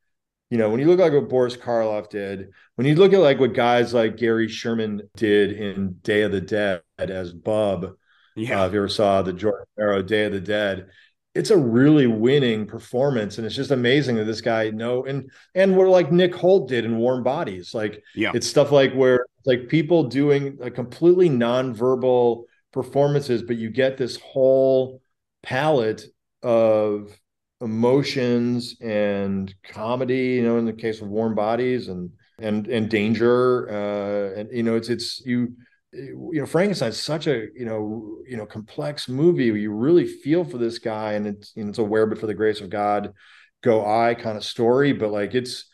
you 0.51 0.57
know, 0.57 0.71
when 0.71 0.79
you 0.79 0.87
look 0.87 0.99
at 0.99 1.03
like 1.03 1.13
what 1.13 1.29
Boris 1.29 1.55
Karloff 1.55 2.09
did, 2.09 2.49
when 2.73 2.87
you 2.87 2.95
look 2.95 3.13
at 3.13 3.19
like 3.19 3.39
what 3.39 3.53
guys 3.53 3.93
like 3.93 4.17
Gary 4.17 4.47
Sherman 4.47 5.03
did 5.15 5.51
in 5.51 5.97
Day 6.01 6.23
of 6.23 6.31
the 6.31 6.41
Dead 6.41 6.81
as 6.97 7.31
Bub, 7.31 7.93
Yeah. 8.35 8.63
uh, 8.63 8.65
if 8.65 8.73
you 8.73 8.79
ever 8.79 8.89
saw 8.89 9.21
the 9.21 9.31
Jordan 9.31 9.67
Arrow 9.79 10.01
Day 10.01 10.25
of 10.25 10.33
the 10.33 10.41
Dead, 10.41 10.87
it's 11.35 11.51
a 11.51 11.57
really 11.57 12.07
winning 12.07 12.65
performance 12.65 13.37
and 13.37 13.45
it's 13.45 13.55
just 13.55 13.69
amazing 13.69 14.15
that 14.15 14.23
this 14.23 14.41
guy 14.41 14.71
know 14.71 15.05
and 15.05 15.29
and 15.53 15.77
we're 15.77 15.87
like 15.87 16.11
nick 16.11 16.33
Hoult 16.33 16.67
did 16.67 16.83
in 16.83 16.97
warm 16.97 17.21
bodies 17.23 17.75
like 17.75 18.03
Yeah. 18.15 18.31
it's 18.33 18.47
stuff 18.47 18.71
like 18.71 18.91
where 18.93 19.27
like 19.45 19.67
people 19.67 20.05
doing 20.05 20.57
a 20.61 20.71
completely 20.71 21.29
nonverbal 21.29 22.45
performances 22.73 23.43
but 23.43 23.57
you 23.57 23.69
get 23.69 23.97
this 23.97 24.17
whole 24.19 25.03
palette 25.43 26.05
of 26.41 27.15
emotions 27.61 28.75
and 28.81 29.53
comedy 29.63 30.35
you 30.35 30.43
know 30.43 30.57
in 30.57 30.65
the 30.65 30.73
case 30.73 31.01
of 31.01 31.09
warm 31.09 31.35
bodies 31.35 31.89
and 31.89 32.09
and 32.39 32.67
and 32.67 32.89
danger 32.89 33.69
uh 33.69 34.39
and 34.39 34.49
you 34.51 34.63
know 34.63 34.75
it's 34.75 34.87
it's 34.87 35.21
you 35.25 35.53
you 35.91 36.39
know 36.39 36.45
frankenstein's 36.45 36.97
such 36.97 37.27
a 37.27 37.47
you 37.53 37.65
know 37.65 38.17
you 38.25 38.37
know 38.37 38.45
complex 38.45 39.09
movie 39.09 39.51
where 39.51 39.59
you 39.59 39.71
really 39.71 40.05
feel 40.05 40.45
for 40.45 40.57
this 40.57 40.79
guy 40.79 41.13
and 41.13 41.27
it's 41.27 41.51
you 41.55 41.63
know, 41.63 41.69
it's 41.69 41.79
a 41.79 41.83
where 41.83 42.05
but 42.05 42.17
for 42.17 42.27
the 42.27 42.33
grace 42.33 42.61
of 42.61 42.69
god 42.69 43.13
go 43.61 43.85
i 43.85 44.13
kind 44.13 44.37
of 44.37 44.43
story. 44.43 44.93
But 44.93 45.11
like 45.11 45.35
it's 45.35 45.65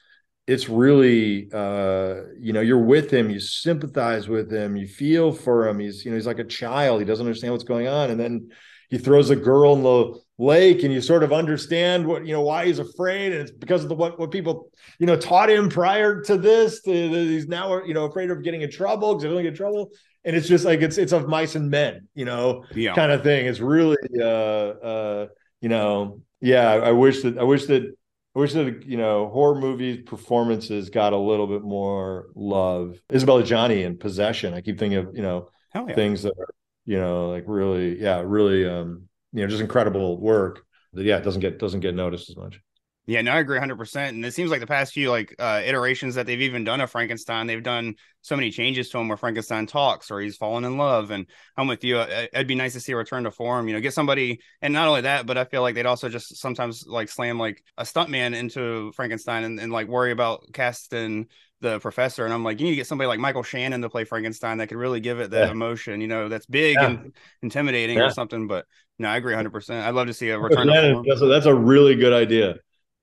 it's 0.47 0.69
really 0.69 1.49
uh 1.53 2.21
you 2.39 2.53
know 2.53 2.61
you're 2.61 2.83
with 2.83 3.11
him 3.11 3.29
you 3.29 3.39
sympathize 3.39 4.27
with 4.27 4.51
him 4.51 4.75
you 4.75 4.87
feel 4.87 5.31
for 5.31 5.67
him. 5.67 5.79
He's 5.79 6.05
you 6.05 6.11
know 6.11 6.17
he's 6.17 6.27
like 6.27 6.39
a 6.39 6.43
child. 6.43 6.99
He 6.99 7.05
doesn't 7.05 7.25
understand 7.25 7.53
what's 7.53 7.63
going 7.63 7.87
on. 7.87 8.11
And 8.11 8.19
then 8.19 8.49
he 8.89 8.97
throws 8.97 9.29
a 9.29 9.35
girl 9.35 9.73
in 9.73 9.83
the 9.83 10.19
lake 10.37 10.83
and 10.83 10.93
you 10.93 10.99
sort 10.99 11.23
of 11.23 11.31
understand 11.31 12.05
what 12.05 12.25
you 12.25 12.33
know 12.33 12.41
why 12.41 12.65
he's 12.65 12.79
afraid 12.79 13.31
and 13.31 13.41
it's 13.41 13.51
because 13.51 13.83
of 13.83 13.89
the 13.89 13.95
what, 13.95 14.19
what 14.19 14.31
people 14.31 14.69
you 14.99 15.05
know 15.05 15.15
taught 15.15 15.49
him 15.49 15.69
prior 15.69 16.21
to 16.21 16.37
this 16.37 16.81
to, 16.81 16.91
he's 16.91 17.47
now 17.47 17.81
you 17.83 17.93
know 17.93 18.05
afraid 18.05 18.29
of 18.29 18.43
getting 18.43 18.61
in 18.61 18.69
trouble 18.69 19.13
because 19.13 19.23
he's 19.23 19.31
going 19.31 19.37
to 19.37 19.43
get 19.43 19.53
in 19.53 19.57
trouble 19.57 19.91
and 20.25 20.35
it's 20.35 20.47
just 20.47 20.65
like 20.65 20.81
it's 20.81 20.97
it's 20.97 21.13
of 21.13 21.29
mice 21.29 21.55
and 21.55 21.69
men 21.69 22.07
you 22.15 22.25
know 22.25 22.65
Yeah. 22.73 22.93
kind 22.95 23.13
of 23.13 23.23
thing 23.23 23.45
it's 23.45 23.61
really 23.61 23.97
uh 24.19 24.23
uh 24.23 25.27
you 25.61 25.69
know 25.69 26.19
yeah 26.41 26.71
I, 26.71 26.91
wish 26.91 27.21
that 27.21 27.37
i 27.37 27.43
wish 27.43 27.67
that 27.67 27.95
I 28.35 28.39
wish 28.39 28.51
that 28.53 28.85
you 28.85 28.97
know 28.97 29.29
horror 29.29 29.55
movies 29.55 30.03
performances 30.05 30.89
got 30.89 31.13
a 31.13 31.17
little 31.17 31.47
bit 31.47 31.61
more 31.61 32.27
love. 32.35 32.97
Isabelle 33.09 33.41
Adjani 33.41 33.85
in 33.85 33.97
Possession. 33.97 34.53
I 34.53 34.59
keep 34.59 34.77
thinking 34.77 34.97
of 34.99 35.15
you 35.15 35.21
know 35.21 35.49
yeah. 35.73 35.95
things 35.95 36.23
that 36.23 36.33
are 36.37 36.49
you 36.85 36.99
know 36.99 37.29
like 37.29 37.43
really 37.47 37.99
yeah 37.99 38.21
really 38.23 38.67
um 38.67 39.07
you 39.33 39.41
know 39.41 39.47
just 39.47 39.61
incredible 39.61 40.19
work 40.19 40.65
that 40.93 41.03
yeah 41.03 41.17
it 41.17 41.23
doesn't 41.23 41.41
get 41.41 41.59
doesn't 41.59 41.81
get 41.81 41.95
noticed 41.95 42.29
as 42.29 42.37
much. 42.37 42.59
Yeah, 43.07 43.21
no, 43.21 43.33
I 43.33 43.39
agree 43.39 43.57
100%. 43.57 44.15
And 44.15 44.25
it 44.25 44.33
seems 44.33 44.49
like 44.49 44.61
the 44.61 44.67
past 44.67 44.93
few 44.93 45.11
like 45.11 45.35
uh, 45.37 45.61
iterations 45.63 46.15
that 46.15 46.25
they've 46.25 46.41
even 46.41 46.63
done 46.63 46.81
of 46.81 46.89
Frankenstein, 46.89 47.45
they've 47.45 47.61
done 47.61 47.95
so 48.21 48.35
many 48.35 48.49
changes 48.49 48.89
to 48.89 48.97
him 48.97 49.07
where 49.07 49.17
Frankenstein 49.17 49.67
talks 49.67 50.09
or 50.09 50.19
he's 50.19 50.37
fallen 50.37 50.65
in 50.65 50.77
love. 50.77 51.11
And 51.11 51.27
I'm 51.55 51.67
with 51.67 51.83
you. 51.83 51.99
It'd 51.99 52.47
be 52.47 52.55
nice 52.55 52.73
to 52.73 52.79
see 52.79 52.93
a 52.93 52.97
return 52.97 53.25
to 53.25 53.31
form, 53.31 53.67
you 53.67 53.75
know, 53.75 53.79
get 53.79 53.93
somebody. 53.93 54.39
And 54.63 54.73
not 54.73 54.87
only 54.87 55.01
that, 55.01 55.27
but 55.27 55.37
I 55.37 55.45
feel 55.45 55.61
like 55.61 55.75
they'd 55.75 55.85
also 55.85 56.09
just 56.09 56.37
sometimes 56.37 56.87
like 56.87 57.09
slam 57.09 57.37
like 57.37 57.63
a 57.77 57.83
stuntman 57.83 58.35
into 58.35 58.91
Frankenstein 58.93 59.43
and, 59.43 59.59
and 59.59 59.71
like 59.71 59.87
worry 59.87 60.11
about 60.11 60.51
casting 60.51 61.27
the 61.61 61.79
professor. 61.79 62.25
And 62.25 62.33
I'm 62.33 62.43
like, 62.43 62.59
you 62.59 62.65
need 62.65 62.71
to 62.71 62.75
get 62.75 62.87
somebody 62.87 63.07
like 63.07 63.19
Michael 63.19 63.43
Shannon 63.43 63.81
to 63.81 63.89
play 63.89 64.03
Frankenstein 64.03 64.57
that 64.57 64.67
could 64.67 64.77
really 64.77 64.99
give 64.99 65.19
it 65.19 65.31
that 65.31 65.45
Yeah. 65.45 65.51
emotion, 65.51 66.01
you 66.01 66.07
know, 66.07 66.27
that's 66.29 66.45
big 66.45 66.75
Yeah. 66.75 66.87
and 66.87 67.13
intimidating 67.41 67.97
Yeah. 67.97 68.05
or 68.05 68.09
something. 68.11 68.47
But 68.47 68.65
no, 68.99 69.07
I 69.09 69.17
agree 69.17 69.33
100%. 69.33 69.85
I'd 69.85 69.95
love 69.95 70.07
to 70.07 70.13
see 70.13 70.29
a 70.29 70.39
return 70.39 70.67
Shannon, 70.67 71.03
that's, 71.07 71.21
a, 71.21 71.25
that's 71.27 71.45
a 71.45 71.53
really 71.55 71.95
good 71.95 72.13
idea. 72.13 72.55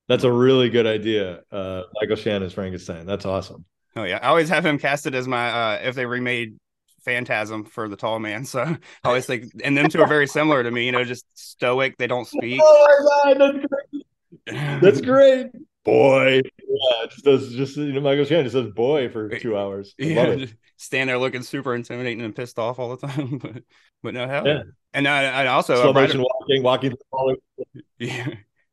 That's 0.09 0.25
a 0.25 0.33
really 0.33 0.69
good 0.69 0.87
idea. 0.87 1.41
Uh, 1.51 1.83
Michael 2.01 2.17
Shannon's 2.17 2.53
Frankenstein. 2.53 3.07
That's 3.07 3.25
awesome. 3.25 3.65
Oh 3.97 4.05
yeah, 4.05 4.19
I 4.23 4.29
always 4.29 4.49
have 4.49 4.65
him 4.65 4.79
casted 4.79 5.15
as 5.15 5.29
my 5.29 5.51
uh 5.51 5.81
if 5.85 5.95
they 5.95 6.07
remade 6.07 6.57
Phantasm 7.05 7.65
for 7.65 7.89
the 7.89 7.97
tall 7.97 8.19
man. 8.19 8.45
So 8.45 8.61
I 9.05 9.09
always 9.09 9.27
think 9.27 9.47
and 9.65 9.77
them 9.77 9.89
two 9.89 10.01
are 10.01 10.07
very 10.09 10.27
similar 10.27 10.63
to 10.63 10.71
me, 10.71 10.87
you 10.87 10.93
know, 10.93 11.05
just 11.05 11.25
stoic, 11.35 11.97
they 11.99 12.07
don't 12.07 12.27
speak. 12.29 12.61
Oh 12.63 13.25
my 13.25 13.35
god, 13.35 13.61
that's 13.63 13.67
great. 13.67 14.81
That's 14.83 15.01
great. 15.01 15.47
Boy, 15.85 16.43
yeah, 16.73 17.05
it 17.05 17.11
just 17.11 17.25
does 17.25 17.53
just 17.55 17.77
you 17.77 17.93
know 17.93 18.01
Michael 18.01 18.25
Shannon 18.25 18.45
just 18.45 18.55
says 18.55 18.73
boy 18.73 19.09
for 19.09 19.29
two 19.29 19.57
hours. 19.57 19.95
I 20.01 20.05
love 20.15 20.41
yeah, 20.41 20.47
stand 20.77 21.11
there 21.11 21.19
looking 21.19 21.43
super 21.43 21.75
intimidating 21.75 22.23
and 22.23 22.35
pissed 22.35 22.59
off 22.59 22.79
all 22.79 22.97
the 22.97 23.07
time. 23.07 23.39
But 23.43 23.63
but 24.03 24.15
no 24.15 24.27
hell. 24.27 24.47
Yeah. 24.47 24.63
And 24.95 25.07
I, 25.07 25.45
I 25.45 25.47
also 25.47 25.91
uh, 25.91 25.93
Brad- 25.93 26.15
walking, 26.17 26.63
walking. 26.63 26.91
the. 26.91 27.37
Yeah. 27.99 28.27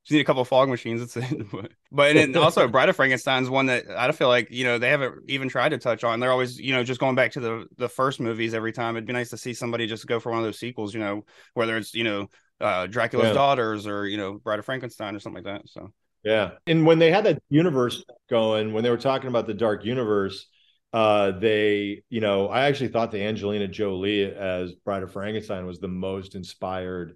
Just 0.05 0.15
need 0.15 0.21
a 0.21 0.25
couple 0.25 0.41
of 0.41 0.47
fog 0.47 0.69
machines. 0.69 1.01
That's 1.13 1.31
it. 1.31 1.47
But, 1.51 1.71
but 1.91 2.15
and 2.17 2.33
then 2.33 2.41
also 2.41 2.67
Bride 2.67 2.89
of 2.89 2.95
Frankenstein's 2.95 3.49
one 3.49 3.67
that 3.67 3.85
I 3.95 4.11
feel 4.11 4.27
like, 4.27 4.49
you 4.49 4.63
know, 4.63 4.79
they 4.79 4.89
haven't 4.89 5.29
even 5.29 5.49
tried 5.49 5.69
to 5.69 5.77
touch 5.77 6.03
on. 6.03 6.19
They're 6.19 6.31
always, 6.31 6.59
you 6.59 6.73
know, 6.73 6.83
just 6.83 6.99
going 6.99 7.15
back 7.15 7.33
to 7.33 7.39
the 7.39 7.67
the 7.77 7.89
first 7.89 8.19
movies 8.19 8.53
every 8.55 8.71
time. 8.71 8.95
It'd 8.95 9.05
be 9.05 9.13
nice 9.13 9.29
to 9.29 9.37
see 9.37 9.53
somebody 9.53 9.85
just 9.85 10.07
go 10.07 10.19
for 10.19 10.31
one 10.31 10.39
of 10.39 10.45
those 10.45 10.57
sequels, 10.57 10.93
you 10.95 10.99
know, 10.99 11.25
whether 11.53 11.77
it's, 11.77 11.93
you 11.93 12.03
know, 12.05 12.27
uh 12.59 12.87
Dracula's 12.87 13.27
Yeah. 13.27 13.33
daughters 13.33 13.85
or, 13.85 14.07
you 14.07 14.17
know, 14.17 14.33
Bride 14.33 14.57
of 14.59 14.65
Frankenstein 14.65 15.15
or 15.15 15.19
something 15.19 15.43
like 15.43 15.61
that. 15.61 15.69
So 15.69 15.91
Yeah. 16.23 16.51
And 16.67 16.85
when 16.85 16.99
they 16.99 17.11
had 17.11 17.25
that 17.25 17.41
universe 17.49 18.03
going, 18.29 18.73
when 18.73 18.83
they 18.83 18.89
were 18.89 18.97
talking 18.97 19.29
about 19.29 19.47
the 19.47 19.53
dark 19.53 19.85
universe, 19.85 20.47
uh, 20.91 21.31
they, 21.31 22.03
you 22.09 22.21
know, 22.21 22.47
I 22.47 22.65
actually 22.65 22.89
thought 22.89 23.11
the 23.11 23.23
Angelina 23.23 23.67
Jolie 23.67 24.23
as 24.23 24.73
Bride 24.73 25.03
of 25.03 25.13
Frankenstein 25.13 25.65
was 25.65 25.79
the 25.79 25.87
most 25.87 26.35
inspired 26.35 27.15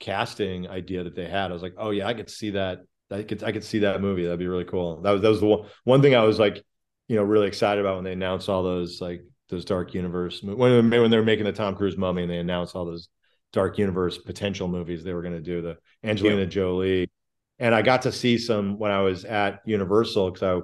casting 0.00 0.68
idea 0.68 1.04
that 1.04 1.14
they 1.14 1.26
had. 1.26 1.50
I 1.50 1.54
was 1.54 1.62
like, 1.62 1.74
oh 1.78 1.90
yeah, 1.90 2.06
I 2.06 2.14
could 2.14 2.30
see 2.30 2.50
that. 2.50 2.80
I 3.10 3.22
could 3.22 3.42
I 3.44 3.52
could 3.52 3.64
see 3.64 3.80
that 3.80 4.00
movie. 4.00 4.24
That'd 4.24 4.38
be 4.38 4.48
really 4.48 4.64
cool. 4.64 5.00
That 5.02 5.12
was 5.12 5.22
that 5.22 5.28
was 5.28 5.40
the 5.40 5.46
one 5.46 5.68
one 5.84 6.02
thing 6.02 6.14
I 6.14 6.24
was 6.24 6.38
like, 6.38 6.64
you 7.06 7.16
know, 7.16 7.22
really 7.22 7.46
excited 7.46 7.80
about 7.80 7.96
when 7.96 8.04
they 8.04 8.12
announced 8.12 8.48
all 8.48 8.62
those 8.62 9.00
like 9.00 9.22
those 9.48 9.64
dark 9.64 9.94
universe 9.94 10.42
when 10.42 10.90
when 10.90 11.10
they 11.10 11.18
were 11.18 11.24
making 11.24 11.44
the 11.44 11.52
Tom 11.52 11.76
Cruise 11.76 11.96
mummy 11.96 12.22
and 12.22 12.30
they 12.30 12.38
announced 12.38 12.74
all 12.74 12.84
those 12.84 13.08
dark 13.52 13.78
universe 13.78 14.18
potential 14.18 14.66
movies 14.66 15.04
they 15.04 15.14
were 15.14 15.22
going 15.22 15.34
to 15.34 15.40
do 15.40 15.62
the 15.62 15.76
Angelina 16.02 16.46
Jolie 16.46 17.08
and 17.58 17.74
I 17.74 17.82
got 17.82 18.02
to 18.02 18.12
see 18.12 18.38
some 18.38 18.78
when 18.78 18.90
I 18.90 19.00
was 19.00 19.24
at 19.24 19.60
Universal 19.64 20.32
because 20.32 20.62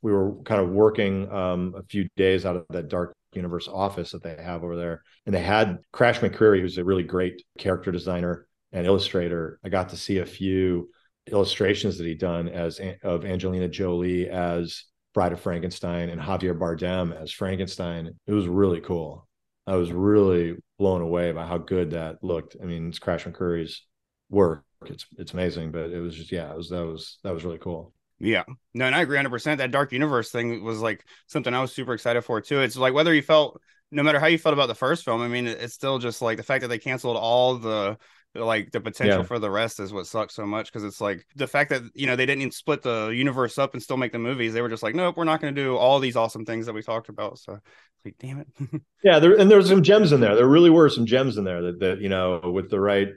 we 0.00 0.12
were 0.12 0.34
kind 0.42 0.60
of 0.60 0.70
working 0.70 1.30
um, 1.30 1.74
a 1.76 1.82
few 1.84 2.08
days 2.16 2.44
out 2.44 2.56
of 2.56 2.64
that 2.70 2.88
dark 2.88 3.14
universe 3.34 3.68
office 3.68 4.12
that 4.12 4.22
they 4.22 4.36
have 4.42 4.64
over 4.64 4.76
there, 4.76 5.02
and 5.26 5.34
they 5.34 5.42
had 5.42 5.78
Crash 5.92 6.20
McCreery, 6.20 6.60
who's 6.60 6.78
a 6.78 6.84
really 6.84 7.04
great 7.04 7.42
character 7.58 7.90
designer 7.92 8.46
and 8.72 8.86
illustrator. 8.86 9.58
I 9.64 9.68
got 9.68 9.90
to 9.90 9.96
see 9.96 10.18
a 10.18 10.26
few 10.26 10.90
illustrations 11.30 11.98
that 11.98 12.06
he'd 12.06 12.18
done 12.18 12.48
as 12.48 12.80
of 13.02 13.24
Angelina 13.24 13.68
Jolie 13.68 14.28
as 14.28 14.84
Bride 15.14 15.32
of 15.32 15.40
Frankenstein 15.40 16.08
and 16.08 16.20
Javier 16.20 16.58
Bardem 16.58 17.14
as 17.20 17.30
Frankenstein. 17.30 18.18
It 18.26 18.32
was 18.32 18.48
really 18.48 18.80
cool. 18.80 19.28
I 19.66 19.76
was 19.76 19.92
really 19.92 20.56
blown 20.78 21.02
away 21.02 21.30
by 21.32 21.46
how 21.46 21.58
good 21.58 21.92
that 21.92 22.24
looked. 22.24 22.56
I 22.60 22.64
mean, 22.64 22.88
it's 22.88 22.98
Crash 22.98 23.24
McCreery's 23.24 23.86
work. 24.32 24.64
It's 24.86 25.06
it's 25.18 25.32
amazing, 25.32 25.70
but 25.70 25.90
it 25.90 26.00
was 26.00 26.16
just 26.16 26.32
yeah, 26.32 26.50
it 26.50 26.56
was 26.56 26.70
that 26.70 26.84
was 26.84 27.18
that 27.22 27.32
was 27.34 27.44
really 27.44 27.58
cool. 27.58 27.94
yeah. 28.18 28.44
No, 28.74 28.86
and 28.86 28.94
I 28.96 29.02
agree 29.02 29.16
100%. 29.16 29.58
That 29.58 29.70
dark 29.70 29.92
universe 29.92 30.30
thing 30.32 30.64
was 30.64 30.80
like 30.80 31.04
something 31.28 31.54
I 31.54 31.60
was 31.60 31.72
super 31.72 31.94
excited 31.94 32.22
for 32.22 32.40
too. 32.40 32.60
It's 32.60 32.76
like 32.76 32.94
whether 32.94 33.14
you 33.14 33.22
felt 33.22 33.60
no 33.92 34.02
matter 34.02 34.18
how 34.18 34.26
you 34.26 34.38
felt 34.38 34.54
about 34.54 34.68
the 34.68 34.74
first 34.74 35.04
film, 35.04 35.20
I 35.22 35.28
mean, 35.28 35.46
it's 35.46 35.74
still 35.74 35.98
just 36.00 36.22
like 36.22 36.36
the 36.38 36.42
fact 36.42 36.62
that 36.62 36.68
they 36.68 36.78
canceled 36.78 37.16
all 37.16 37.56
the 37.58 37.98
like 38.34 38.70
the 38.72 38.80
potential 38.80 39.18
Yeah. 39.20 39.24
for 39.24 39.38
the 39.38 39.50
rest 39.50 39.78
is 39.78 39.92
what 39.92 40.06
sucks 40.06 40.34
so 40.34 40.46
much 40.46 40.72
because 40.72 40.84
it's 40.84 41.00
like 41.02 41.26
the 41.36 41.46
fact 41.46 41.70
that 41.70 41.82
you 41.94 42.06
know 42.06 42.16
they 42.16 42.26
didn't 42.26 42.40
even 42.42 42.52
split 42.52 42.82
the 42.82 43.08
universe 43.08 43.58
up 43.58 43.74
and 43.74 43.82
still 43.82 43.98
make 43.98 44.12
the 44.12 44.18
movies. 44.18 44.54
They 44.54 44.62
were 44.62 44.70
just 44.70 44.82
like, 44.82 44.94
nope, 44.94 45.16
we're 45.16 45.24
not 45.24 45.40
going 45.42 45.54
to 45.54 45.62
do 45.62 45.76
all 45.76 46.00
these 46.00 46.16
awesome 46.16 46.46
things 46.46 46.66
that 46.66 46.72
we 46.74 46.82
talked 46.82 47.10
about. 47.10 47.38
So, 47.38 47.58
like, 48.04 48.16
damn 48.18 48.40
it. 48.40 48.48
Yeah, 49.04 49.18
there 49.18 49.38
and 49.38 49.50
there's 49.50 49.68
some 49.68 49.82
gems 49.82 50.12
in 50.12 50.20
there. 50.20 50.34
There 50.36 50.46
really 50.46 50.70
were 50.70 50.88
some 50.88 51.06
gems 51.06 51.36
in 51.36 51.44
there 51.44 51.60
that 51.62 51.80
that 51.80 52.00
you 52.00 52.08
know 52.08 52.40
with 52.52 52.70
the 52.70 52.80
right 52.80 53.08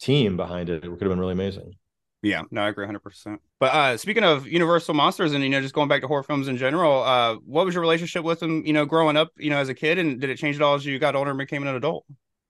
team 0.00 0.36
behind 0.36 0.68
it, 0.68 0.84
it 0.84 0.88
could 0.88 1.02
have 1.02 1.10
been 1.10 1.20
really 1.20 1.32
amazing. 1.32 1.74
Yeah, 2.22 2.42
no, 2.50 2.62
I 2.62 2.68
agree 2.68 2.84
100%. 2.84 3.40
But 3.58 3.74
uh 3.74 3.96
speaking 3.96 4.24
of 4.24 4.46
Universal 4.46 4.94
monsters 4.94 5.32
and 5.32 5.42
you 5.42 5.48
know 5.48 5.60
just 5.60 5.74
going 5.74 5.88
back 5.88 6.02
to 6.02 6.06
horror 6.06 6.22
films 6.22 6.48
in 6.48 6.56
general, 6.56 7.02
uh 7.02 7.36
what 7.46 7.64
was 7.64 7.74
your 7.74 7.80
relationship 7.80 8.24
with 8.24 8.40
them, 8.40 8.64
you 8.66 8.72
know, 8.72 8.84
growing 8.84 9.16
up, 9.16 9.30
you 9.38 9.50
know, 9.50 9.58
as 9.58 9.68
a 9.68 9.74
kid 9.74 9.98
and 9.98 10.20
did 10.20 10.28
it 10.30 10.36
change 10.36 10.56
at 10.56 10.62
all 10.62 10.74
as 10.74 10.84
you 10.84 10.98
got 10.98 11.16
older 11.16 11.30
and 11.30 11.38
became 11.38 11.62
an 11.66 11.74
adult? 11.74 12.04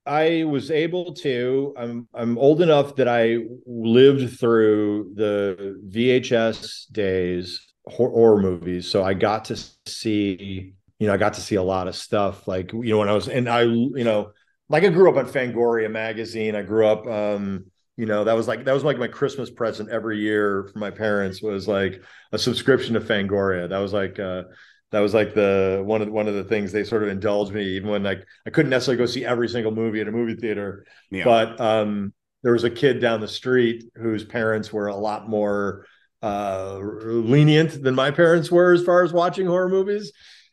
I 0.07 0.45
was 0.45 0.71
able 0.71 1.15
to. 1.17 1.75
I'm 1.77 2.09
I'm 2.15 2.39
old 2.39 2.63
enough 2.63 2.97
that 2.97 3.09
I 3.09 3.39
lived 3.67 4.39
through 4.41 5.13
the 5.15 5.81
VHS 5.89 6.91
days 6.91 7.61
horror 7.87 8.41
movies, 8.41 8.89
so 8.89 9.03
I 9.05 9.15
got 9.15 9.45
to 9.47 9.57
see. 9.87 10.75
You 10.99 11.07
know, 11.07 11.15
I 11.15 11.17
got 11.17 11.35
to 11.35 11.41
see 11.41 11.55
a 11.55 11.63
lot 11.63 11.89
of 11.89 11.97
stuff. 11.97 12.49
Like 12.49 12.73
you 12.73 12.91
know, 12.91 12.99
when 12.99 13.09
I 13.09 13.13
was 13.13 13.29
and 13.29 13.49
I, 13.49 13.63
you 13.63 14.05
know, 14.05 14.33
like 14.71 14.85
I 14.85 14.89
grew 14.89 15.11
up 15.11 15.17
on 15.17 15.27
Fangoria 15.31 15.91
magazine. 15.91 16.55
I 16.57 16.63
grew 16.63 16.87
up. 16.87 17.07
um 17.07 17.67
you 17.97 18.07
know 18.07 18.25
that 18.25 18.33
was 18.35 18.49
like 18.49 18.65
that 18.65 18.73
was 18.73 18.83
like 18.85 18.97
my 18.97 19.09
christmas 19.09 19.51
present 19.51 19.91
every 19.91 20.19
year 20.19 20.71
for 20.73 20.79
my 20.79 20.91
parents 20.91 21.43
was 21.43 21.69
like 21.69 22.03
a 22.33 22.39
subscription 22.39 22.95
to 22.95 23.01
fangoria 23.01 23.69
that 23.69 23.79
was 23.79 23.93
like 23.93 24.19
uh 24.19 24.45
that 24.91 25.01
was 25.01 25.13
like 25.13 25.35
the 25.35 25.83
one 25.85 26.01
of 26.01 26.09
one 26.09 26.27
of 26.27 26.35
the 26.35 26.45
things 26.45 26.73
they 26.73 26.85
sort 26.85 27.03
of 27.03 27.11
indulged 27.11 27.53
me 27.53 27.63
even 27.77 27.91
when 27.91 28.03
like 28.03 28.25
I 28.47 28.51
couldn't 28.51 28.71
necessarily 28.71 28.97
go 28.97 29.05
see 29.07 29.27
every 29.27 29.49
single 29.49 29.73
movie 29.73 30.01
at 30.01 30.09
a 30.09 30.13
movie 30.13 30.37
theater 30.41 30.87
Yeah. 31.11 31.25
but 31.25 31.61
um 31.61 32.15
there 32.43 32.53
was 32.53 32.65
a 32.65 32.71
kid 32.71 33.01
down 33.01 33.21
the 33.21 33.29
street 33.29 33.85
whose 33.97 34.25
parents 34.25 34.73
were 34.73 34.87
a 34.87 34.97
lot 34.97 35.29
more 35.29 35.85
uh 36.23 36.79
lenient 36.79 37.83
than 37.83 37.95
my 37.95 38.11
parents 38.13 38.51
were 38.51 38.73
as 38.73 38.83
far 38.85 39.03
as 39.03 39.13
watching 39.13 39.47
horror 39.47 39.69
movies 39.69 40.13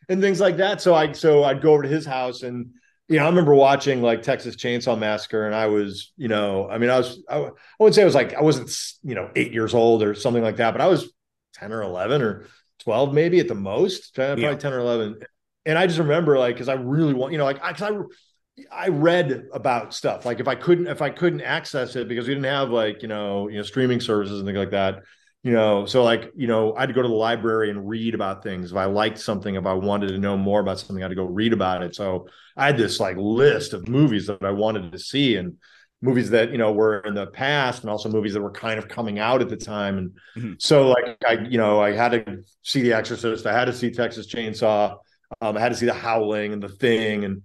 and 0.10 0.22
things 0.22 0.42
like 0.42 0.58
that 0.58 0.82
so 0.82 0.94
I 0.96 1.14
so 1.14 1.44
I'd 1.46 1.62
go 1.62 1.72
over 1.74 1.84
to 1.84 1.90
his 1.90 2.06
house 2.06 2.44
and 2.44 2.72
yeah, 3.10 3.24
I 3.24 3.30
remember 3.30 3.56
watching 3.56 4.02
like 4.02 4.22
Texas 4.22 4.56
Chainsaw 4.56 4.98
Massacre, 4.98 5.46
and 5.46 5.56
I 5.56 5.68
was, 5.68 6.12
you 6.18 6.28
know, 6.28 6.70
I 6.70 6.78
mean, 6.78 6.90
I 6.90 6.98
was, 6.98 7.24
I, 7.30 7.38
I 7.38 7.52
wouldn't 7.80 7.96
say 7.96 8.02
I 8.02 8.06
was 8.06 8.16
like, 8.16 8.34
I 8.34 8.42
wasn't, 8.42 8.70
you 9.04 9.16
know, 9.16 9.30
eight 9.36 9.54
years 9.54 9.74
old 9.74 10.04
or 10.04 10.14
something 10.14 10.44
like 10.44 10.58
that, 10.58 10.72
but 10.72 10.82
I 10.82 10.88
was 10.88 11.12
10 11.54 11.72
or 11.72 11.82
11 11.84 12.22
or 12.22 12.48
12, 12.80 13.14
maybe 13.14 13.40
at 13.40 13.48
the 13.48 13.56
most, 13.56 14.14
probably 14.14 14.44
Yeah. 14.44 14.56
10 14.56 14.74
or 14.74 14.80
11. 14.80 15.20
And 15.66 15.78
I 15.78 15.88
just 15.88 16.00
remember 16.00 16.38
like, 16.38 16.58
cause 16.58 16.70
I 16.70 16.74
really 16.74 17.14
want, 17.14 17.32
you 17.32 17.38
know, 17.38 17.46
like, 17.46 17.64
I, 17.64 17.74
cause 17.74 17.92
I, 17.92 18.86
I 18.86 18.88
read 18.90 19.46
about 19.54 19.94
stuff. 19.94 20.26
Like 20.26 20.40
if 20.40 20.48
I 20.48 20.56
couldn't, 20.56 20.88
if 20.88 21.02
I 21.02 21.10
couldn't 21.10 21.42
access 21.42 21.96
it 21.96 22.08
because 22.08 22.28
we 22.28 22.34
didn't 22.34 22.50
have 22.50 22.70
like, 22.70 23.02
you 23.02 23.08
know, 23.08 23.48
you 23.50 23.58
know, 23.58 23.64
streaming 23.64 24.02
services 24.02 24.40
and 24.40 24.48
things 24.48 24.58
like 24.58 24.72
that, 24.72 25.04
you 25.48 25.54
know, 25.54 25.86
so 25.86 26.04
like, 26.04 26.32
you 26.36 26.48
know, 26.48 26.76
i'd 26.76 26.94
go 26.94 27.02
to 27.02 27.08
the 27.08 27.14
library 27.14 27.70
and 27.70 27.88
read 27.88 28.14
about 28.14 28.44
things. 28.44 28.72
If 28.72 28.78
I 28.78 28.86
liked 28.86 29.18
something, 29.18 29.56
if 29.56 29.66
I 29.66 29.74
wanted 29.74 30.10
to 30.10 30.18
know 30.18 30.36
more 30.38 30.60
about 30.60 30.80
something, 30.80 30.98
I 30.98 31.06
had 31.06 31.10
to 31.10 31.16
go 31.16 31.24
read 31.26 31.54
about 31.54 31.84
it. 31.84 31.96
So 31.96 32.28
I 32.58 32.66
had 32.66 32.78
this 32.78 33.00
like 33.00 33.16
list 33.18 33.74
of 33.74 33.88
movies 33.88 34.28
that 34.28 34.44
I 34.44 34.52
wanted 34.52 34.92
to 34.92 35.00
see 35.00 35.38
and 35.38 35.56
movies 36.02 36.32
that, 36.32 36.52
you 36.52 36.58
know, 36.58 36.74
were 36.74 37.00
in 37.00 37.14
the 37.14 37.28
past 37.28 37.82
and 37.82 37.90
also 37.90 38.10
movies 38.10 38.34
that 38.34 38.42
were 38.42 38.52
kind 38.52 38.78
of 38.78 38.90
coming 38.90 39.20
out 39.20 39.42
at 39.42 39.50
the 39.50 39.56
time. 39.58 39.98
And 39.98 40.12
Mhm. 40.36 40.56
so 40.60 40.90
like 40.90 41.18
I, 41.26 41.34
you 41.50 41.58
know, 41.58 41.80
I 41.82 41.94
had 41.94 42.10
to 42.12 42.44
see 42.64 42.82
The 42.82 42.94
Exorcist, 42.94 43.46
I 43.46 43.54
had 43.54 43.66
to 43.66 43.74
see 43.74 43.92
Texas 43.92 44.28
Chainsaw, 44.28 44.98
um, 45.42 45.58
I 45.58 45.60
had 45.62 45.70
to 45.72 45.78
see 45.78 45.86
The 45.86 45.94
Howling 45.94 46.54
and 46.54 46.62
The 46.62 46.70
Thing 46.70 47.26
and 47.26 47.42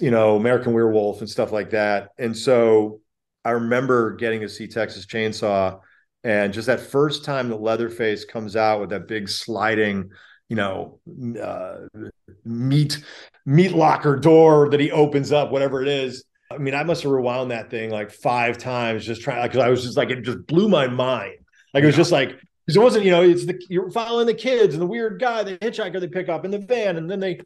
you 0.00 0.10
know, 0.10 0.36
American 0.36 0.72
Werewolf 0.72 1.20
and 1.20 1.28
stuff 1.28 1.52
like 1.52 1.70
that. 1.70 2.10
And 2.18 2.36
so 2.36 3.00
I 3.44 3.50
remember 3.50 4.14
getting 4.16 4.40
to 4.40 4.48
see 4.48 4.66
Texas 4.66 5.06
Chainsaw 5.06 5.80
and 6.24 6.54
just 6.54 6.66
that 6.66 6.80
first 6.80 7.24
time 7.24 7.50
that 7.50 7.60
Leatherface 7.60 8.24
comes 8.24 8.56
out 8.56 8.80
with 8.80 8.90
that 8.90 9.06
big 9.06 9.28
sliding, 9.28 10.10
you 10.48 10.56
know, 10.56 10.98
uh, 11.40 11.80
meat 12.44 13.04
meat 13.44 13.72
locker 13.72 14.16
door 14.16 14.70
that 14.70 14.80
he 14.80 14.90
opens 14.90 15.32
up, 15.32 15.52
whatever 15.52 15.82
it 15.82 15.88
is. 15.88 16.24
I 16.50 16.56
mean, 16.56 16.74
I 16.74 16.82
must 16.82 17.02
have 17.02 17.12
rewound 17.12 17.50
that 17.50 17.70
thing 17.70 17.90
like 17.90 18.10
five 18.10 18.56
times 18.56 19.04
just 19.04 19.20
trying 19.20 19.42
because 19.46 19.62
I 19.62 19.68
was 19.68 19.82
just 19.82 19.98
like 19.98 20.10
it 20.10 20.22
just 20.22 20.46
blew 20.46 20.68
my 20.68 20.88
mind. 20.88 21.36
Like 21.74 21.82
it 21.82 21.86
was 21.86 21.96
just 21.96 22.12
like 22.12 22.40
because 22.66 22.76
it 22.76 22.82
wasn't, 22.82 23.04
you 23.04 23.10
know, 23.10 23.22
it's 23.22 23.44
the 23.44 23.62
you're 23.68 23.90
following 23.90 24.26
the 24.26 24.34
kids 24.34 24.74
and 24.74 24.80
the 24.80 24.86
weird 24.86 25.20
guy, 25.20 25.42
the 25.42 25.58
hitchhiker 25.58 26.00
they 26.00 26.08
pick 26.08 26.30
up 26.30 26.46
in 26.46 26.50
the 26.50 26.58
van, 26.58 26.96
and 26.96 27.10
then 27.10 27.20
they 27.20 27.40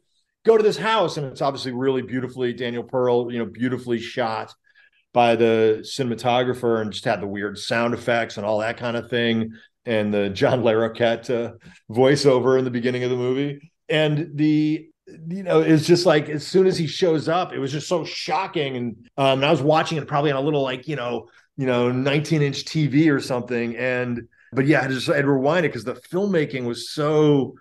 go 0.45 0.55
to 0.55 0.63
this 0.63 0.77
house, 0.77 1.17
and 1.17 1.27
it's 1.27 1.41
obviously 1.41 1.73
really 1.73 2.01
beautifully 2.01 2.53
Daniel 2.53 2.83
Pearl, 2.83 3.29
you 3.29 3.39
know, 3.39 3.45
beautifully 3.45 3.99
shot 3.99 4.53
by 5.13 5.35
the 5.35 5.79
cinematographer, 5.81 6.81
and 6.81 6.91
just 6.91 7.05
had 7.05 7.21
the 7.21 7.27
weird 7.27 7.57
sound 7.57 7.93
effects 7.93 8.37
and 8.37 8.45
all 8.45 8.59
that 8.59 8.77
kind 8.77 8.97
of 8.97 9.09
thing, 9.09 9.53
and 9.85 10.13
the 10.13 10.29
John 10.29 10.61
Larroquette 10.61 11.29
uh, 11.29 11.53
voiceover 11.91 12.57
in 12.57 12.65
the 12.65 12.71
beginning 12.71 13.03
of 13.03 13.09
the 13.09 13.15
movie, 13.15 13.71
and 13.89 14.31
the 14.35 14.89
you 15.27 15.43
know, 15.43 15.61
it's 15.61 15.85
just 15.85 16.05
like 16.05 16.29
as 16.29 16.45
soon 16.45 16.67
as 16.67 16.77
he 16.77 16.87
shows 16.87 17.27
up, 17.27 17.53
it 17.53 17.59
was 17.59 17.71
just 17.71 17.87
so 17.87 18.03
shocking. 18.05 18.77
And 18.77 19.09
um, 19.17 19.39
and 19.39 19.45
I 19.45 19.51
was 19.51 19.61
watching 19.61 19.97
it 19.97 20.07
probably 20.07 20.31
on 20.31 20.37
a 20.37 20.41
little 20.41 20.61
like 20.61 20.87
you 20.87 20.95
know, 20.95 21.27
you 21.57 21.65
know, 21.65 21.91
19 21.91 22.41
inch 22.41 22.65
TV 22.65 23.11
or 23.11 23.19
something. 23.19 23.75
And 23.75 24.27
but 24.51 24.65
yeah, 24.65 24.81
I 24.83 24.87
just 24.87 25.09
I'd 25.09 25.25
rewind 25.25 25.65
it 25.65 25.69
because 25.69 25.83
the 25.83 25.95
filmmaking 25.95 26.65
was 26.65 26.91
so 26.91 27.55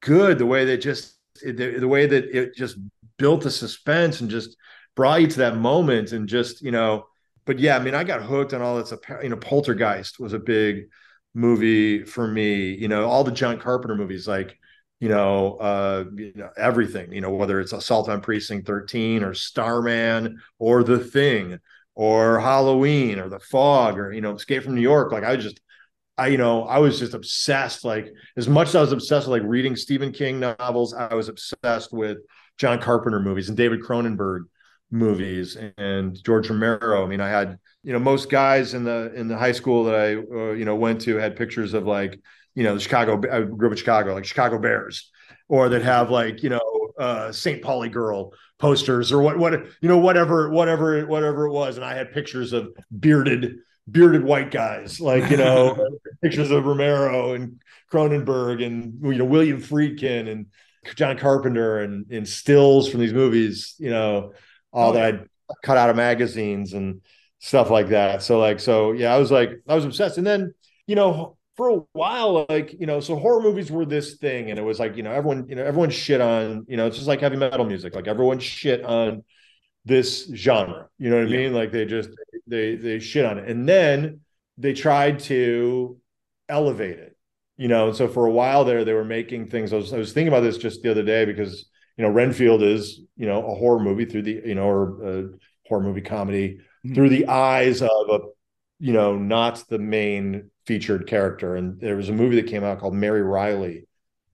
good. 0.00 0.38
The 0.38 0.46
way 0.46 0.64
that 0.66 0.78
just 0.78 1.16
the, 1.42 1.78
the 1.78 1.88
way 1.88 2.06
that 2.06 2.24
it 2.24 2.54
just 2.54 2.78
built 3.16 3.42
the 3.42 3.50
suspense 3.50 4.20
and 4.20 4.30
just 4.30 4.56
brought 4.98 5.20
you 5.20 5.28
to 5.28 5.38
that 5.38 5.56
moment 5.56 6.10
and 6.10 6.28
just 6.28 6.60
you 6.60 6.72
know. 6.72 7.06
But 7.46 7.60
yeah, 7.60 7.76
I 7.76 7.78
mean, 7.78 7.94
I 7.94 8.02
got 8.02 8.20
hooked 8.20 8.52
on 8.52 8.60
all 8.60 8.76
this. 8.82 8.92
You 9.22 9.28
know, 9.28 9.36
Poltergeist 9.36 10.18
was 10.18 10.32
a 10.32 10.40
big 10.40 10.88
movie 11.34 12.04
for 12.04 12.26
me. 12.26 12.74
You 12.74 12.88
know, 12.88 13.08
all 13.08 13.22
the 13.22 13.30
John 13.30 13.60
Carpenter 13.60 13.94
movies 13.94 14.26
like 14.26 14.58
you 14.98 15.08
know, 15.08 15.54
uh, 15.58 16.04
you 16.16 16.32
know, 16.34 16.50
everything, 16.56 17.12
you 17.12 17.20
know, 17.20 17.30
whether 17.30 17.60
it's 17.60 17.72
Assault 17.72 18.08
on 18.08 18.20
Precinct 18.20 18.66
13 18.66 19.22
or 19.22 19.32
Starman 19.32 20.40
or 20.58 20.82
The 20.82 20.98
Thing 20.98 21.60
or 21.94 22.40
Halloween 22.40 23.20
or 23.20 23.28
The 23.28 23.38
Fog 23.38 23.96
or, 23.96 24.12
you 24.12 24.20
know, 24.20 24.34
Escape 24.34 24.64
from 24.64 24.74
New 24.74 24.80
York. 24.80 25.12
Like 25.12 25.22
I 25.22 25.36
just, 25.36 25.60
I, 26.16 26.26
you 26.26 26.36
know, 26.36 26.64
I 26.64 26.78
was 26.78 26.98
just 26.98 27.14
obsessed. 27.14 27.84
Like 27.84 28.12
as 28.36 28.48
much 28.48 28.70
as 28.70 28.74
I 28.74 28.80
was 28.80 28.90
obsessed 28.90 29.28
with 29.28 29.40
like 29.40 29.48
reading 29.48 29.76
Stephen 29.76 30.10
King 30.10 30.40
novels, 30.40 30.92
I 30.92 31.14
was 31.14 31.28
obsessed 31.28 31.92
with 31.92 32.18
John 32.56 32.80
Carpenter 32.80 33.20
movies 33.20 33.48
and 33.48 33.56
David 33.56 33.82
Cronenberg 33.82 34.46
movies 34.90 35.56
and 35.76 36.22
George 36.24 36.48
Romero. 36.48 37.04
I 37.04 37.06
mean, 37.06 37.20
I 37.20 37.28
had, 37.28 37.58
you 37.82 37.92
know, 37.92 37.98
most 37.98 38.30
guys 38.30 38.74
in 38.74 38.84
the, 38.84 39.12
in 39.14 39.28
the 39.28 39.36
high 39.36 39.52
school 39.52 39.84
that 39.84 39.94
I, 39.94 40.14
uh, 40.14 40.52
you 40.52 40.64
know, 40.64 40.76
went 40.76 41.00
to 41.02 41.16
had 41.16 41.36
pictures 41.36 41.74
of 41.74 41.86
like, 41.86 42.20
you 42.54 42.64
know, 42.64 42.74
the 42.74 42.80
Chicago, 42.80 43.14
I 43.30 43.42
grew 43.42 43.68
up 43.68 43.72
in 43.72 43.76
Chicago, 43.76 44.14
like 44.14 44.24
Chicago 44.24 44.58
Bears, 44.58 45.10
or 45.48 45.68
that 45.68 45.82
have 45.82 46.10
like, 46.10 46.42
you 46.42 46.50
know, 46.50 46.90
uh, 46.98 47.30
St. 47.30 47.62
Pauli 47.62 47.88
girl 47.88 48.32
posters 48.58 49.12
or 49.12 49.22
what, 49.22 49.38
what, 49.38 49.52
you 49.80 49.88
know, 49.88 49.98
whatever, 49.98 50.50
whatever, 50.50 51.06
whatever 51.06 51.46
it 51.46 51.52
was. 51.52 51.76
And 51.76 51.84
I 51.84 51.94
had 51.94 52.12
pictures 52.12 52.52
of 52.52 52.70
bearded, 52.98 53.58
bearded 53.90 54.24
white 54.24 54.50
guys, 54.50 55.00
like, 55.00 55.30
you 55.30 55.36
know, 55.36 55.86
pictures 56.22 56.50
of 56.50 56.66
Romero 56.66 57.34
and 57.34 57.60
Cronenberg 57.92 58.64
and, 58.64 58.98
you 59.02 59.18
know, 59.18 59.24
William 59.24 59.60
Friedkin 59.62 60.28
and 60.30 60.46
John 60.94 61.18
Carpenter 61.18 61.80
and, 61.80 62.10
and 62.10 62.26
stills 62.26 62.88
from 62.90 63.00
these 63.00 63.12
movies, 63.12 63.74
you 63.78 63.90
know, 63.90 64.32
all 64.72 64.92
Oh, 64.92 64.92
that 64.92 65.14
I'd 65.14 65.26
cut 65.62 65.76
out 65.78 65.90
of 65.90 65.96
magazines 65.96 66.72
and 66.74 67.00
stuff 67.40 67.70
like 67.70 67.88
that. 67.88 68.22
So 68.22 68.38
like, 68.38 68.60
so 68.60 68.92
yeah, 68.92 69.14
I 69.14 69.18
was 69.18 69.30
like, 69.30 69.50
I 69.68 69.74
was 69.74 69.84
obsessed. 69.84 70.18
And 70.18 70.26
then, 70.26 70.54
you 70.86 70.96
know, 70.96 71.36
for 71.56 71.70
a 71.70 71.80
while, 71.92 72.46
like, 72.48 72.74
you 72.78 72.86
know, 72.86 73.00
so 73.00 73.16
horror 73.16 73.42
movies 73.42 73.70
were 73.70 73.84
this 73.86 74.16
thing. 74.16 74.50
And 74.50 74.58
it 74.58 74.62
was 74.62 74.78
like, 74.78 74.96
you 74.96 75.02
know, 75.02 75.12
everyone, 75.12 75.46
you 75.48 75.56
know, 75.56 75.64
everyone 75.64 75.90
shit 75.90 76.20
on, 76.20 76.64
you 76.68 76.76
know, 76.76 76.86
it's 76.86 76.96
just 76.96 77.08
like 77.08 77.20
heavy 77.20 77.36
metal 77.36 77.64
music. 77.64 77.94
Like 77.94 78.06
everyone 78.08 78.38
shit 78.38 78.84
on 78.84 79.24
this 79.84 80.30
genre. 80.34 80.88
You 80.98 81.10
know 81.10 81.16
what 81.16 81.26
I 81.26 81.28
Yeah. 81.28 81.30
mean? 81.30 81.54
Like 81.54 81.72
they 81.72 81.84
just 81.84 82.10
they 82.46 82.76
they 82.76 82.98
shit 82.98 83.24
on 83.24 83.38
it. 83.38 83.48
And 83.48 83.68
then 83.68 84.20
they 84.56 84.72
tried 84.74 85.20
to 85.20 85.98
elevate 86.48 86.98
it. 86.98 87.16
You 87.56 87.68
know, 87.68 87.88
and 87.88 87.96
so 87.96 88.06
for 88.06 88.26
a 88.26 88.30
while 88.30 88.64
there, 88.64 88.84
they 88.84 88.92
were 88.92 89.04
making 89.04 89.48
things. 89.48 89.72
I 89.72 89.76
was, 89.76 89.92
I 89.92 89.98
was 89.98 90.12
thinking 90.12 90.28
about 90.28 90.42
this 90.42 90.58
just 90.58 90.82
the 90.82 90.90
other 90.92 91.02
day 91.02 91.24
because 91.24 91.66
you 91.98 92.04
know 92.04 92.10
Renfield 92.10 92.62
is 92.62 93.00
you 93.16 93.26
know 93.26 93.46
a 93.46 93.54
horror 93.54 93.80
movie 93.80 94.06
through 94.06 94.22
the 94.22 94.40
you 94.46 94.54
know 94.54 94.64
or 94.68 94.82
a 95.08 95.28
horror 95.68 95.82
movie 95.82 96.00
comedy 96.00 96.60
Mhm. 96.86 96.94
through 96.94 97.08
the 97.08 97.26
eyes 97.28 97.82
of 97.82 97.90
a 98.08 98.20
you 98.78 98.92
know 98.92 99.16
not 99.16 99.64
the 99.68 99.78
main 99.80 100.50
featured 100.66 101.06
character. 101.08 101.56
And 101.56 101.80
there 101.80 101.96
was 101.96 102.08
a 102.08 102.12
movie 102.12 102.36
that 102.40 102.46
came 102.46 102.62
out 102.64 102.78
called 102.78 102.94
Mary 102.94 103.22
Reilly 103.22 103.86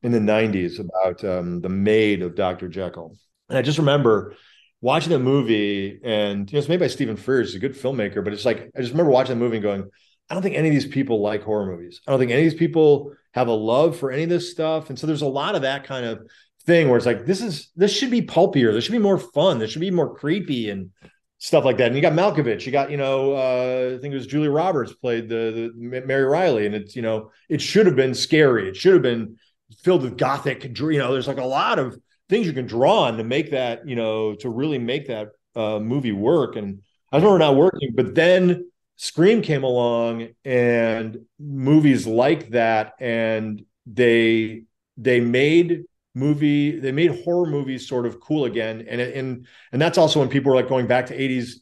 in 0.02 0.12
the 0.12 0.20
'90s 0.20 0.78
about 0.78 1.24
um, 1.24 1.60
the 1.62 1.70
maid 1.70 2.20
of 2.22 2.34
Dr. 2.34 2.68
Jekyll. 2.68 3.16
And 3.48 3.56
I 3.58 3.62
just 3.62 3.78
remember 3.78 4.34
watching 4.82 5.10
that 5.12 5.20
movie, 5.20 6.00
and 6.04 6.50
you 6.50 6.56
know, 6.56 6.58
it's 6.58 6.68
made 6.68 6.80
by 6.80 6.88
Stephen 6.88 7.16
Frears, 7.16 7.46
he's 7.46 7.54
a 7.54 7.58
good 7.60 7.74
filmmaker, 7.74 8.22
but 8.22 8.34
it's 8.34 8.44
like 8.44 8.70
I 8.76 8.80
just 8.80 8.92
remember 8.92 9.10
watching 9.12 9.38
the 9.38 9.42
movie 9.44 9.56
and 9.56 9.62
going, 9.62 9.84
I 10.28 10.34
don't 10.34 10.42
think 10.42 10.56
any 10.56 10.68
of 10.68 10.74
these 10.74 10.86
people 10.86 11.22
like 11.22 11.42
horror 11.42 11.64
movies. 11.66 12.02
I 12.06 12.10
don't 12.10 12.20
think 12.20 12.32
any 12.32 12.44
of 12.44 12.50
these 12.50 12.58
people 12.58 13.12
have 13.32 13.48
a 13.48 13.52
love 13.52 13.96
for 13.96 14.10
any 14.10 14.24
of 14.24 14.28
this 14.28 14.50
stuff. 14.50 14.90
And 14.90 14.98
so 14.98 15.06
there's 15.06 15.22
a 15.22 15.26
lot 15.26 15.54
of 15.54 15.62
that 15.62 15.84
kind 15.84 16.04
of 16.04 16.26
thing 16.66 16.88
where 16.88 16.96
it's 16.96 17.06
like, 17.06 17.26
this 17.26 17.40
is 17.40 17.70
this 17.76 17.92
should 17.92 18.10
be 18.10 18.22
pulpier. 18.22 18.72
This 18.72 18.84
should 18.84 18.92
be 18.92 18.98
more 18.98 19.18
fun. 19.18 19.58
This 19.58 19.70
should 19.70 19.80
be 19.80 19.90
more 19.90 20.14
creepy 20.14 20.70
and 20.70 20.90
stuff 21.38 21.64
like 21.64 21.76
that. 21.76 21.88
And 21.88 21.96
you 21.96 22.02
got 22.02 22.14
Malkovich, 22.14 22.64
you 22.64 22.72
got, 22.72 22.90
you 22.90 22.96
know, 22.96 23.34
uh, 23.34 23.94
I 23.94 24.00
think 24.00 24.12
it 24.12 24.16
was 24.16 24.26
Julie 24.26 24.48
Roberts 24.48 24.94
played 24.94 25.28
the, 25.28 25.72
the 25.76 26.00
Mary 26.06 26.24
Reilly, 26.24 26.64
and 26.64 26.74
it's, 26.74 26.96
you 26.96 27.02
know, 27.02 27.30
it 27.48 27.60
should 27.60 27.86
have 27.86 27.96
been 27.96 28.14
scary. 28.14 28.68
It 28.68 28.76
should 28.76 28.94
have 28.94 29.02
been 29.02 29.36
filled 29.82 30.02
with 30.02 30.16
gothic, 30.16 30.64
you 30.64 30.98
know, 30.98 31.12
there's 31.12 31.28
like 31.28 31.38
a 31.38 31.44
lot 31.44 31.78
of 31.78 31.98
things 32.28 32.46
you 32.46 32.52
can 32.52 32.66
draw 32.66 33.04
on 33.04 33.18
to 33.18 33.24
make 33.24 33.50
that, 33.50 33.86
you 33.86 33.96
know, 33.96 34.34
to 34.36 34.48
really 34.48 34.78
make 34.78 35.08
that 35.08 35.28
uh, 35.56 35.78
movie 35.78 36.12
work. 36.12 36.56
And 36.56 36.80
I 37.12 37.16
remember 37.16 37.38
not 37.38 37.56
working, 37.56 37.90
but 37.94 38.14
then 38.14 38.70
Scream 38.96 39.42
came 39.42 39.64
along 39.64 40.28
and 40.44 41.18
movies 41.38 42.06
like 42.06 42.50
that, 42.50 42.94
and 43.00 43.64
they 43.86 44.62
they 44.96 45.20
made 45.20 45.84
movie 46.14 46.78
they 46.78 46.92
made 46.92 47.24
horror 47.24 47.46
movies 47.46 47.88
sort 47.88 48.06
of 48.06 48.20
cool 48.20 48.44
again, 48.44 48.86
and 48.88 49.00
and 49.00 49.46
and 49.72 49.82
that's 49.82 49.98
also 49.98 50.20
when 50.20 50.28
people 50.28 50.50
were 50.50 50.56
like 50.56 50.68
going 50.68 50.86
back 50.86 51.06
to 51.06 51.18
'80s 51.18 51.56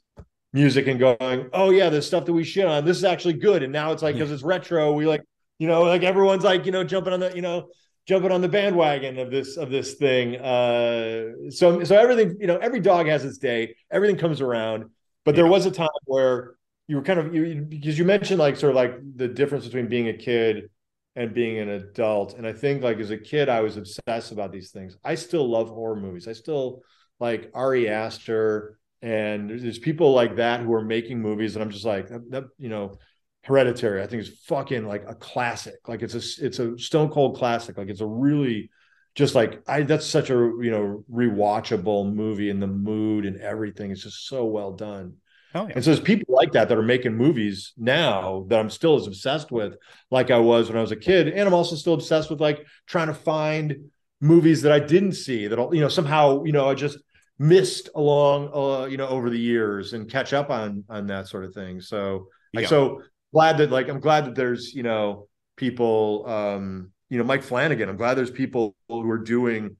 music 0.52 0.86
and 0.86 1.00
going, 1.00 1.48
oh 1.52 1.70
yeah, 1.70 1.88
the 1.88 2.02
stuff 2.02 2.26
that 2.26 2.32
we 2.32 2.44
shit 2.44 2.66
on, 2.66 2.84
this 2.84 2.96
is 2.96 3.04
actually 3.04 3.34
good, 3.34 3.62
and 3.62 3.72
now 3.72 3.92
it's 3.92 4.02
like 4.02 4.14
because 4.14 4.30
it's 4.30 4.42
retro, 4.42 4.92
we 4.92 5.06
like 5.06 5.22
you 5.58 5.66
know 5.66 5.82
like 5.82 6.02
everyone's 6.02 6.44
like 6.44 6.66
you 6.66 6.72
know 6.72 6.84
jumping 6.84 7.12
on 7.12 7.20
the 7.20 7.34
you 7.34 7.42
know 7.42 7.68
jumping 8.06 8.32
on 8.32 8.40
the 8.40 8.48
bandwagon 8.48 9.18
of 9.18 9.30
this 9.30 9.56
of 9.56 9.70
this 9.70 9.94
thing. 9.94 10.36
Uh, 10.36 11.50
so 11.50 11.82
so 11.84 11.96
everything 11.96 12.36
you 12.40 12.46
know 12.46 12.58
every 12.58 12.80
dog 12.80 13.06
has 13.06 13.24
its 13.24 13.38
day, 13.38 13.76
everything 13.90 14.16
comes 14.16 14.40
around, 14.40 14.84
but 15.24 15.34
there 15.34 15.46
was 15.46 15.66
a 15.66 15.70
time 15.70 15.88
where 16.04 16.54
you 16.88 16.96
were 16.96 17.02
kind 17.02 17.18
of 17.18 17.34
you 17.34 17.62
because 17.62 17.98
you 17.98 18.04
mentioned 18.04 18.38
like 18.38 18.56
sort 18.56 18.70
of 18.70 18.76
like 18.76 18.94
the 19.16 19.28
difference 19.28 19.64
between 19.64 19.88
being 19.88 20.08
a 20.08 20.14
kid 20.14 20.68
and 21.14 21.34
being 21.34 21.58
an 21.58 21.68
adult. 21.68 22.34
And 22.38 22.46
i 22.46 22.52
think 22.52 22.82
like 22.82 22.98
as 22.98 23.10
a 23.10 23.18
kid 23.18 23.48
i 23.48 23.60
was 23.60 23.76
obsessed 23.76 24.32
about 24.32 24.52
these 24.52 24.70
things. 24.70 24.96
I 25.04 25.14
still 25.14 25.48
love 25.48 25.68
horror 25.68 25.96
movies. 25.96 26.28
I 26.28 26.32
still 26.32 26.82
like 27.20 27.50
ari 27.54 27.88
aster 27.88 28.78
and 29.00 29.50
there's 29.50 29.78
people 29.78 30.12
like 30.12 30.36
that 30.36 30.60
who 30.60 30.72
are 30.74 30.84
making 30.84 31.20
movies 31.20 31.54
and 31.56 31.62
i'm 31.62 31.70
just 31.70 31.84
like 31.84 32.08
that, 32.08 32.30
that, 32.30 32.44
you 32.58 32.68
know 32.68 32.98
hereditary 33.44 34.00
i 34.00 34.06
think 34.06 34.22
is 34.22 34.40
fucking 34.46 34.86
like 34.86 35.04
a 35.08 35.14
classic. 35.14 35.88
Like 35.88 36.02
it's 36.02 36.14
a 36.14 36.44
it's 36.44 36.58
a 36.58 36.78
stone 36.78 37.08
cold 37.10 37.36
classic. 37.36 37.76
Like 37.76 37.88
it's 37.88 38.00
a 38.00 38.06
really 38.06 38.70
just 39.14 39.34
like 39.34 39.62
I 39.68 39.82
that's 39.82 40.06
such 40.06 40.30
a 40.30 40.34
you 40.34 40.70
know 40.70 41.04
rewatchable 41.12 42.12
movie 42.12 42.50
and 42.50 42.62
the 42.62 42.66
mood 42.66 43.26
and 43.26 43.40
everything 43.40 43.90
is 43.90 44.02
just 44.02 44.26
so 44.26 44.44
well 44.44 44.72
done. 44.72 45.14
Oh, 45.54 45.66
yeah. 45.66 45.72
And 45.74 45.84
so 45.84 45.90
there's 45.90 46.00
people 46.00 46.34
like 46.34 46.52
that 46.52 46.68
that 46.68 46.78
are 46.78 46.82
making 46.82 47.14
movies 47.16 47.72
now 47.76 48.46
that 48.48 48.58
I'm 48.58 48.70
still 48.70 48.96
as 48.96 49.06
obsessed 49.06 49.50
with, 49.52 49.76
like 50.10 50.30
I 50.30 50.38
was 50.38 50.68
when 50.68 50.78
I 50.78 50.80
was 50.80 50.92
a 50.92 50.96
kid. 50.96 51.28
And 51.28 51.46
I'm 51.46 51.54
also 51.54 51.76
still 51.76 51.94
obsessed 51.94 52.30
with 52.30 52.40
like 52.40 52.66
trying 52.86 53.08
to 53.08 53.14
find 53.14 53.90
movies 54.20 54.62
that 54.62 54.72
I 54.72 54.78
didn't 54.78 55.12
see 55.12 55.48
that 55.48 55.58
all, 55.58 55.74
you 55.74 55.80
know 55.80 55.88
somehow 55.88 56.44
you 56.44 56.52
know 56.52 56.68
I 56.68 56.74
just 56.74 56.98
missed 57.38 57.88
along 57.96 58.50
uh, 58.54 58.86
you 58.86 58.96
know 58.96 59.08
over 59.08 59.30
the 59.30 59.38
years 59.38 59.92
and 59.94 60.08
catch 60.10 60.32
up 60.32 60.48
on 60.50 60.84
on 60.88 61.06
that 61.08 61.28
sort 61.28 61.44
of 61.44 61.54
thing. 61.54 61.80
So 61.80 62.28
like 62.54 62.62
Yeah. 62.62 62.68
so 62.68 63.02
glad 63.32 63.58
that 63.58 63.70
like 63.70 63.88
I'm 63.88 64.00
glad 64.00 64.26
that 64.26 64.34
there's 64.34 64.72
you 64.74 64.82
know 64.82 65.28
people 65.56 66.24
um 66.28 66.92
you 67.10 67.18
know 67.18 67.24
Mike 67.24 67.42
Flanagan. 67.42 67.88
I'm 67.88 67.96
glad 67.96 68.14
there's 68.14 68.30
people 68.30 68.74
who 68.88 69.08
are 69.10 69.18
doing 69.18 69.76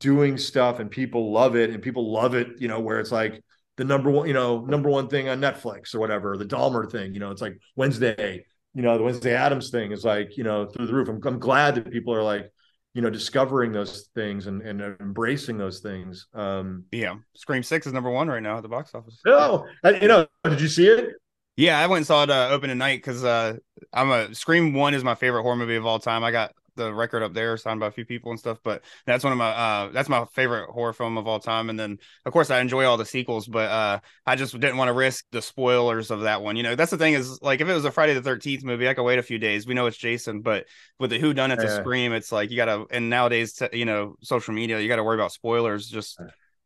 doing 0.00 0.36
stuff 0.36 0.80
and 0.80 0.90
people 0.90 1.32
love 1.32 1.56
it 1.56 1.70
and 1.70 1.82
people 1.82 2.12
love 2.12 2.34
it 2.34 2.60
you 2.60 2.68
know 2.68 2.80
where 2.80 2.98
it's 2.98 3.12
like 3.12 3.42
the 3.76 3.84
number 3.84 4.10
one 4.10 4.26
you 4.28 4.34
know 4.34 4.60
number 4.60 4.88
one 4.90 5.08
thing 5.08 5.28
on 5.28 5.40
Netflix 5.40 5.94
or 5.94 6.00
whatever 6.00 6.36
the 6.36 6.44
Dahmer 6.44 6.90
thing 6.90 7.14
you 7.14 7.20
know 7.20 7.30
it's 7.30 7.42
like 7.42 7.58
Wednesday 7.76 8.44
you 8.74 8.82
know 8.82 8.96
the 8.98 9.04
Wednesday 9.04 9.34
Addams 9.34 9.70
thing 9.70 9.92
is 9.92 10.04
like 10.04 10.36
you 10.36 10.44
know 10.44 10.66
through 10.66 10.86
the 10.86 10.92
roof. 10.94 11.08
I'm, 11.08 11.20
I'm 11.24 11.38
glad 11.38 11.74
that 11.76 11.90
people 11.90 12.14
are 12.14 12.22
like 12.22 12.50
you 12.94 13.00
know 13.02 13.10
discovering 13.10 13.72
those 13.72 14.08
things 14.14 14.46
and, 14.46 14.60
and 14.62 14.80
embracing 15.00 15.56
those 15.58 15.80
things 15.80 16.26
um 16.34 16.84
yeah. 16.92 17.14
Scream 17.34 17.62
Six 17.62 17.86
is 17.86 17.92
number 17.92 18.10
one 18.10 18.28
right 18.28 18.42
now 18.42 18.56
at 18.58 18.62
the 18.62 18.68
box 18.68 18.94
office. 18.94 19.18
no 19.24 19.66
I- 19.82 19.90
you 20.00 20.08
know 20.08 20.26
did 20.44 20.60
you 20.60 20.68
see 20.68 20.86
it 20.88 21.10
Yeah, 21.56 21.78
I 21.78 21.86
went 21.86 21.98
and 21.98 22.06
saw 22.06 22.22
it 22.22 22.30
uh, 22.30 22.48
open 22.50 22.68
tonight 22.70 22.96
because 22.96 23.24
uh, 23.24 23.54
I'm 23.92 24.10
a 24.10 24.34
Scream 24.34 24.72
One 24.74 24.94
is 24.94 25.04
my 25.04 25.14
favorite 25.14 25.42
horror 25.42 25.56
movie 25.56 25.76
of 25.76 25.84
all 25.84 25.98
time. 25.98 26.24
I 26.24 26.30
got 26.30 26.52
the 26.76 26.92
record 26.92 27.22
up 27.22 27.34
there 27.34 27.56
signed 27.56 27.80
by 27.80 27.86
a 27.88 27.90
few 27.90 28.04
people 28.04 28.30
and 28.30 28.38
stuff, 28.38 28.58
but 28.62 28.82
that's 29.06 29.24
one 29.24 29.32
of 29.32 29.38
my 29.38 29.50
uh, 29.50 29.90
that's 29.92 30.08
my 30.08 30.24
favorite 30.32 30.70
horror 30.70 30.92
film 30.92 31.18
of 31.18 31.26
all 31.26 31.40
time. 31.40 31.70
And 31.70 31.78
then 31.78 31.98
of 32.24 32.32
course 32.32 32.50
I 32.50 32.60
enjoy 32.60 32.84
all 32.84 32.96
the 32.96 33.04
sequels, 33.04 33.46
but 33.46 33.70
uh, 33.70 34.00
I 34.26 34.36
just 34.36 34.52
didn't 34.52 34.76
want 34.76 34.88
to 34.88 34.92
risk 34.92 35.24
the 35.32 35.42
spoilers 35.42 36.10
of 36.10 36.22
that 36.22 36.42
one. 36.42 36.56
You 36.56 36.62
know, 36.62 36.74
that's 36.74 36.90
the 36.90 36.98
thing 36.98 37.14
is 37.14 37.40
like 37.42 37.60
if 37.60 37.68
it 37.68 37.74
was 37.74 37.84
a 37.84 37.90
Friday 37.90 38.14
the 38.14 38.22
Thirteenth 38.22 38.64
movie, 38.64 38.88
I 38.88 38.94
could 38.94 39.04
wait 39.04 39.18
a 39.18 39.22
few 39.22 39.38
days. 39.38 39.66
We 39.66 39.74
know 39.74 39.86
it's 39.86 39.96
Jason, 39.96 40.40
but 40.40 40.66
with 40.98 41.10
the 41.10 41.18
Who 41.18 41.34
Done 41.34 41.50
It 41.50 41.60
to 41.60 41.68
Yeah. 41.68 41.68
Scream, 41.68 42.12
it's 42.12 42.32
like 42.32 42.50
you 42.50 42.56
gotta. 42.56 42.84
And 42.90 43.10
nowadays, 43.10 43.60
you 43.72 43.84
know, 43.84 44.16
social 44.22 44.54
media, 44.54 44.80
you 44.80 44.88
got 44.88 44.96
to 44.96 45.04
worry 45.04 45.16
about 45.16 45.32
spoilers. 45.32 45.88
Just 45.88 46.18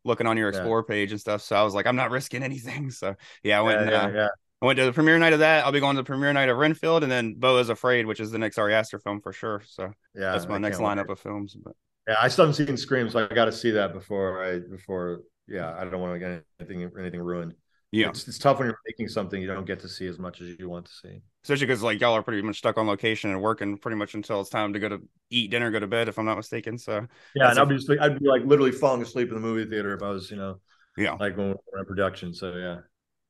looking 0.04 0.26
on 0.26 0.36
your 0.36 0.48
Yeah. 0.48 0.58
explore 0.58 0.84
page 0.84 1.10
and 1.10 1.20
stuff. 1.20 1.42
So 1.42 1.56
I 1.56 1.62
was 1.62 1.74
like, 1.74 1.86
I'm 1.86 1.96
not 1.96 2.10
risking 2.10 2.42
anything. 2.42 2.90
So 2.90 3.16
yeah, 3.42 3.58
I 3.58 3.62
went. 3.62 3.80
yeah, 3.80 3.82
and, 3.82 3.90
yeah, 3.90 4.06
uh, 4.06 4.10
yeah. 4.14 4.28
I 4.62 4.66
went 4.66 4.78
to 4.78 4.84
the 4.84 4.92
premiere 4.92 5.18
night 5.18 5.32
of 5.32 5.40
that. 5.40 5.64
I'll 5.64 5.72
be 5.72 5.80
going 5.80 5.96
to 5.96 6.02
the 6.02 6.06
premiere 6.06 6.32
night 6.32 6.48
of 6.48 6.56
Renfield, 6.56 7.02
and 7.02 7.12
then 7.12 7.34
Beau 7.34 7.58
is 7.58 7.68
Afraid, 7.68 8.06
which 8.06 8.20
is 8.20 8.30
the 8.30 8.38
next 8.38 8.58
Ari 8.58 8.74
Aster 8.74 8.98
film 8.98 9.20
for 9.20 9.32
sure. 9.32 9.62
So 9.66 9.92
yeah 10.14 10.32
that's 10.32 10.48
my 10.48 10.56
I 10.56 10.58
next 10.58 10.78
lineup 10.78 11.10
of 11.10 11.18
films. 11.18 11.54
But 11.54 11.74
yeah 12.08 12.16
I 12.20 12.28
still 12.28 12.46
haven't 12.46 12.66
seen 12.66 12.76
Scream 12.76 13.10
so 13.10 13.26
I 13.30 13.34
got 13.34 13.46
to 13.46 13.52
see 13.52 13.72
that 13.72 13.92
before 13.92 14.42
I 14.42 14.58
before 14.60 15.22
yeah 15.46 15.76
I 15.78 15.84
don't 15.84 16.00
want 16.00 16.14
to 16.14 16.18
get 16.18 16.44
anything 16.60 16.90
anything 16.98 17.20
ruined 17.20 17.54
yeah, 17.92 18.08
it's, 18.08 18.26
it's 18.28 18.38
tough 18.38 18.58
when 18.58 18.66
you're 18.66 18.78
making 18.86 19.08
something 19.08 19.40
you 19.40 19.46
don't 19.46 19.64
get 19.64 19.80
to 19.80 19.88
see 19.88 20.06
as 20.06 20.18
much 20.18 20.42
as 20.42 20.58
you 20.58 20.68
want 20.68 20.86
to 20.86 20.92
see 20.92 21.22
especially 21.46 21.66
because 21.66 21.82
like 21.82 22.00
y'all 22.00 22.14
are 22.14 22.22
pretty 22.22 22.42
much 22.42 22.58
stuck 22.58 22.76
on 22.76 22.88
location 22.88 23.30
and 23.30 23.40
working 23.40 23.78
pretty 23.78 23.96
much 23.96 24.14
until 24.14 24.40
it's 24.40 24.50
time 24.50 24.72
to 24.72 24.80
go 24.80 24.88
to 24.88 25.00
eat 25.30 25.52
dinner, 25.52 25.70
go 25.70 25.78
to 25.78 25.86
bed, 25.86 26.08
if 26.08 26.18
I'm 26.18 26.24
not 26.24 26.36
mistaken. 26.36 26.76
So 26.76 27.06
Yeah, 27.36 27.50
and 27.50 27.58
I'd 27.60 27.68
be 27.68 27.78
I'd 28.00 28.18
be 28.18 28.28
like 28.28 28.42
literally 28.44 28.72
falling 28.72 29.00
asleep 29.00 29.28
in 29.28 29.34
the 29.34 29.40
movie 29.40 29.70
theater 29.70 29.94
if 29.94 30.02
I 30.02 30.10
was, 30.10 30.28
you 30.28 30.36
know, 30.36 30.58
yeah, 30.96 31.12
like 31.12 31.36
when 31.36 31.50
we 31.50 31.54
we're 31.72 31.78
in 31.78 31.84
production. 31.86 32.34
So 32.34 32.56
yeah, 32.56 32.78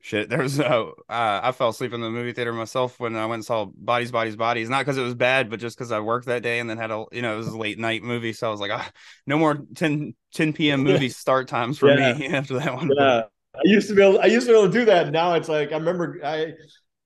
shit. 0.07 0.29
There's 0.31 0.59
uh, 0.61 0.87
uh, 1.09 1.41
I 1.43 1.53
fell 1.53 1.71
asleep 1.71 1.93
in 1.93 2.01
the 2.01 2.11
movie 2.11 2.33
theater 2.33 2.53
myself 2.53 2.99
when 3.01 3.17
I 3.17 3.27
went 3.27 3.35
and 3.35 3.45
saw 3.45 3.67
Bodies, 3.67 4.11
Bodies, 4.13 4.37
Bodies. 4.37 4.69
Not 4.69 4.81
because 4.81 4.99
it 4.99 5.03
was 5.03 5.15
bad, 5.15 5.51
but 5.51 5.61
just 5.61 5.77
because 5.77 5.93
I 5.93 6.01
worked 6.01 6.27
that 6.27 6.43
day 6.43 6.61
and 6.61 6.69
then 6.69 6.79
had 6.79 6.91
a 6.91 7.05
you 7.13 7.23
know 7.23 7.35
it 7.35 7.39
was 7.39 7.49
a 7.49 7.59
late 7.59 7.79
night 7.79 8.03
movie, 8.03 8.33
so 8.33 8.49
I 8.49 8.51
was 8.51 8.61
like, 8.61 8.71
ah, 8.73 8.91
no 9.27 9.39
more 9.39 9.59
10, 9.75 10.15
10 10.33 10.53
p.m. 10.53 10.83
movie 10.83 11.09
start 11.09 11.49
times 11.49 11.79
for 11.79 11.89
Yeah. 11.89 12.15
me 12.15 12.27
after 12.35 12.59
that 12.59 12.75
one. 12.75 12.91
yeah. 12.99 13.23
I 13.55 13.61
used 13.65 13.89
to 13.89 13.95
be 13.95 14.03
able, 14.03 14.21
I 14.21 14.27
used 14.27 14.47
to 14.47 14.53
be 14.53 14.59
able 14.59 14.71
to 14.71 14.79
do 14.79 14.85
that. 14.85 15.11
Now 15.13 15.33
it's 15.35 15.49
like 15.49 15.73
I 15.73 15.77
remember 15.77 16.21
I, 16.23 16.53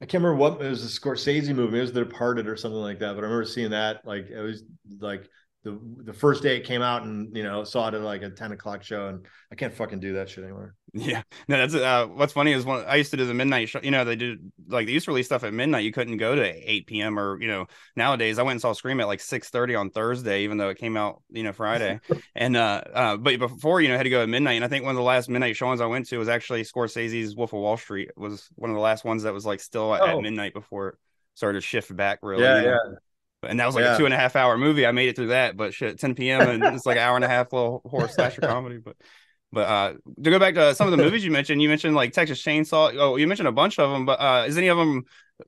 I 0.03 0.07
can't 0.07 0.23
remember 0.25 0.35
what 0.35 0.61
it 0.61 0.69
was 0.69 0.85
a 0.85 1.01
Scorsese 1.01 1.55
movie. 1.55 1.79
It 1.79 1.83
was 1.83 1.93
The 1.93 2.05
Departed 2.05 2.49
or 2.49 2.57
something 2.57 2.81
like 2.81 2.99
that. 3.01 3.15
But 3.15 3.21
I 3.21 3.29
remember 3.29 3.45
seeing 3.45 3.71
that 3.71 4.05
like 4.05 4.29
it 4.31 4.41
was 4.41 4.65
like 4.99 5.29
the 5.62 5.79
the 6.05 6.12
first 6.14 6.42
day 6.42 6.57
it 6.57 6.64
came 6.64 6.81
out 6.81 7.03
and 7.03 7.37
you 7.37 7.42
know 7.42 7.64
saw 7.64 7.88
it 7.88 7.94
at 7.94 8.01
like 8.01 8.23
a 8.23 8.31
ten 8.31 8.51
o'clock 8.53 8.83
show 8.83 9.09
and 9.09 9.27
I 9.53 9.57
can't 9.57 9.75
fucking 9.75 10.01
do 10.01 10.14
that 10.14 10.31
shit 10.31 10.44
anymore. 10.44 10.75
Yeah, 10.94 11.23
no, 11.49 11.59
that's 11.59 11.75
uh. 11.75 12.07
What's 12.07 12.33
funny 12.33 12.53
is 12.53 12.64
when 12.64 12.85
I 12.85 12.96
used 12.96 13.11
to 13.12 13.16
do 13.16 13.25
the 13.27 13.35
midnight 13.35 13.68
show. 13.68 13.79
You 13.83 13.90
know, 13.90 14.05
they 14.05 14.16
did 14.16 14.51
like 14.68 14.87
they 14.87 14.92
used 14.92 15.05
to 15.05 15.11
release 15.12 15.27
stuff 15.27 15.44
at 15.44 15.53
midnight. 15.53 15.85
You 15.85 15.92
couldn't 15.92 16.16
go 16.16 16.35
to 16.35 16.42
eight 16.70 16.87
p.m. 16.87 17.18
or 17.18 17.40
you 17.40 17.46
know 17.46 17.66
nowadays. 17.94 18.38
I 18.38 18.42
went 18.42 18.53
and 18.53 18.61
saw 18.61 18.73
Scream 18.73 18.99
at 19.01 19.07
like 19.07 19.20
six 19.20 19.51
thirty 19.51 19.75
on 19.75 19.90
Thursday, 19.90 20.44
even 20.44 20.57
though 20.57 20.70
it 20.70 20.79
came 20.79 20.96
out 20.96 21.23
you 21.31 21.42
know 21.42 21.53
Friday. 21.53 22.01
and 22.35 22.57
uh, 22.57 22.83
uh, 22.92 23.16
but 23.18 23.38
before 23.38 23.81
you 23.81 23.88
know 23.88 23.96
had 23.96 24.03
to 24.05 24.11
go 24.11 24.23
at 24.23 24.29
midnight. 24.29 24.55
And 24.55 24.64
I 24.64 24.68
think 24.68 24.85
one 24.85 24.90
of 24.92 24.96
the 24.96 25.03
last 25.03 25.29
midnight 25.29 25.57
showings 25.57 25.81
I 25.81 25.87
went 25.87 26.07
to 26.09 26.18
was 26.18 26.29
actually 26.29 26.62
Scorsese's 26.62 27.37
Wolf 27.37 27.53
of 27.53 27.61
Wall 27.61 27.77
Street. 27.77 28.11
Was 28.16 28.49
one 28.57 28.70
of 28.70 28.75
the 28.75 28.83
last 28.83 29.05
ones 29.05 29.23
that 29.25 29.35
was 29.35 29.46
like 29.46 29.61
still 29.61 29.94
at, 29.94 30.03
at 30.03 30.14
Oh. 30.14 30.20
midnight 30.23 30.55
before 30.55 30.88
it 30.88 30.94
started 31.35 31.61
to 31.61 31.66
shift 31.66 31.94
back. 31.94 32.18
Really, 32.23 32.42
yeah, 32.42 32.62
yeah. 32.62 32.77
And 33.42 33.59
that 33.61 33.66
was 33.66 33.74
like 33.74 33.85
Yeah. 33.85 33.94
a 33.94 33.98
two 33.98 34.05
and 34.05 34.14
a 34.14 34.16
half 34.16 34.37
hour 34.37 34.59
movie. 34.59 34.87
I 34.87 34.92
made 34.92 35.09
it 35.09 35.16
through 35.16 35.29
that, 35.29 35.57
but 35.57 35.72
shit, 35.74 35.98
10 35.98 36.31
p.m. 36.31 36.46
and 36.48 36.74
it's 36.74 36.87
like 36.87 36.96
an 36.96 37.03
hour 37.03 37.16
and 37.16 37.24
a 37.24 37.29
half 37.29 37.53
little 37.53 37.83
horror 37.87 38.09
slasher 38.09 38.42
comedy. 38.42 38.79
But 38.79 38.96
but 39.53 39.61
uh 39.68 39.94
to 40.22 40.31
go 40.31 40.38
back 40.38 40.55
to 40.55 40.74
some 40.74 40.87
of 40.87 40.92
the 40.92 40.98
movies 40.98 41.24
you 41.24 41.31
mentioned, 41.31 41.62
you 41.62 41.68
mentioned 41.68 41.94
like 41.96 42.12
Texas 42.12 42.42
Chainsaw. 42.42 42.94
Oh, 42.98 43.16
you 43.16 43.26
mentioned 43.26 43.48
a 43.48 43.53
bunch 43.53 43.79
of 43.79 43.90
them, 43.90 44.07
but 44.07 44.20
uh 44.20 44.44
is 44.46 44.59
any 44.59 44.68
of 44.68 44.76
them 44.79 45.05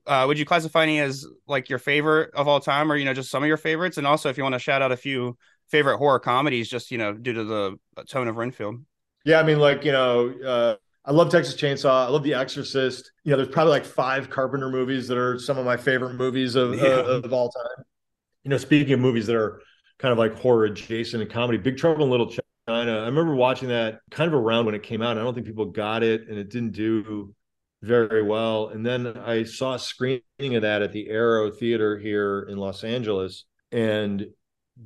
uh 0.07 0.25
would 0.27 0.39
you 0.39 0.45
classify 0.45 0.83
any 0.83 0.99
as 0.99 1.25
like 1.47 1.69
your 1.69 1.79
favorite 1.79 2.33
of 2.33 2.47
all 2.47 2.59
time 2.59 2.91
or 2.91 2.95
you 2.95 3.05
know 3.05 3.13
just 3.13 3.29
some 3.29 3.43
of 3.43 3.47
your 3.47 3.57
favorites? 3.57 3.97
And 3.97 4.07
also 4.07 4.29
if 4.29 4.37
you 4.37 4.43
want 4.43 4.53
to 4.53 4.59
shout 4.59 4.81
out 4.81 4.91
a 4.91 4.97
few 4.97 5.37
favorite 5.69 5.97
horror 5.97 6.19
comedies 6.19 6.69
just 6.69 6.91
you 6.91 6.97
know 6.97 7.13
due 7.13 7.33
to 7.33 7.43
the 7.43 7.77
tone 8.07 8.27
of 8.27 8.37
Renfield. 8.37 8.83
Yeah, 9.25 9.39
I 9.39 9.43
mean, 9.43 9.59
like 9.59 9.85
you 9.85 9.91
know, 9.91 10.33
uh, 10.45 10.75
I 11.05 11.11
love 11.11 11.29
Texas 11.29 11.55
Chainsaw. 11.55 12.05
I 12.05 12.09
love 12.09 12.23
The 12.23 12.33
Exorcist. 12.33 13.11
You 13.23 13.31
know, 13.31 13.37
there's 13.37 13.49
probably 13.49 13.71
like 13.71 13.85
five 13.85 14.29
Carpenter 14.29 14.69
movies 14.69 15.07
that 15.09 15.17
are 15.17 15.37
some 15.37 15.57
of 15.57 15.65
my 15.65 15.75
favorite 15.75 16.13
movies 16.13 16.55
of 16.55 16.75
Yeah. 16.75 16.83
uh, 16.83 17.21
of 17.23 17.33
all 17.33 17.49
time. 17.49 17.85
You 18.43 18.49
know, 18.49 18.57
speaking 18.57 18.93
of 18.93 18.99
movies 18.99 19.27
that 19.27 19.35
are 19.35 19.61
kind 19.99 20.11
of 20.11 20.17
like 20.17 20.37
horror 20.37 20.65
adjacent 20.65 21.21
and 21.21 21.31
comedy, 21.31 21.57
Big 21.57 21.77
Trouble 21.77 22.05
in 22.05 22.09
Little 22.11 22.27
China. 22.27 22.41
I 22.67 23.05
remember 23.05 23.35
watching 23.35 23.67
that 23.69 23.99
kind 24.11 24.27
of 24.27 24.33
around 24.33 24.65
when 24.65 24.75
it 24.75 24.83
came 24.83 25.01
out. 25.01 25.17
I 25.17 25.21
don't 25.21 25.33
think 25.33 25.45
people 25.45 25.65
got 25.65 26.03
it, 26.03 26.29
and 26.29 26.37
it 26.37 26.49
didn't 26.49 26.71
do 26.71 27.35
very 27.81 28.23
well. 28.23 28.69
And 28.69 28.85
then 28.85 29.05
I 29.17 29.43
saw 29.43 29.73
a 29.73 29.79
screening 29.79 30.21
of 30.55 30.61
that 30.61 30.81
at 30.81 30.93
the 30.93 31.09
Aero 31.09 31.51
Theater 31.51 31.97
here 31.99 32.47
in 32.49 32.57
Los 32.57 32.85
Angeles, 32.85 33.43
and 33.73 34.25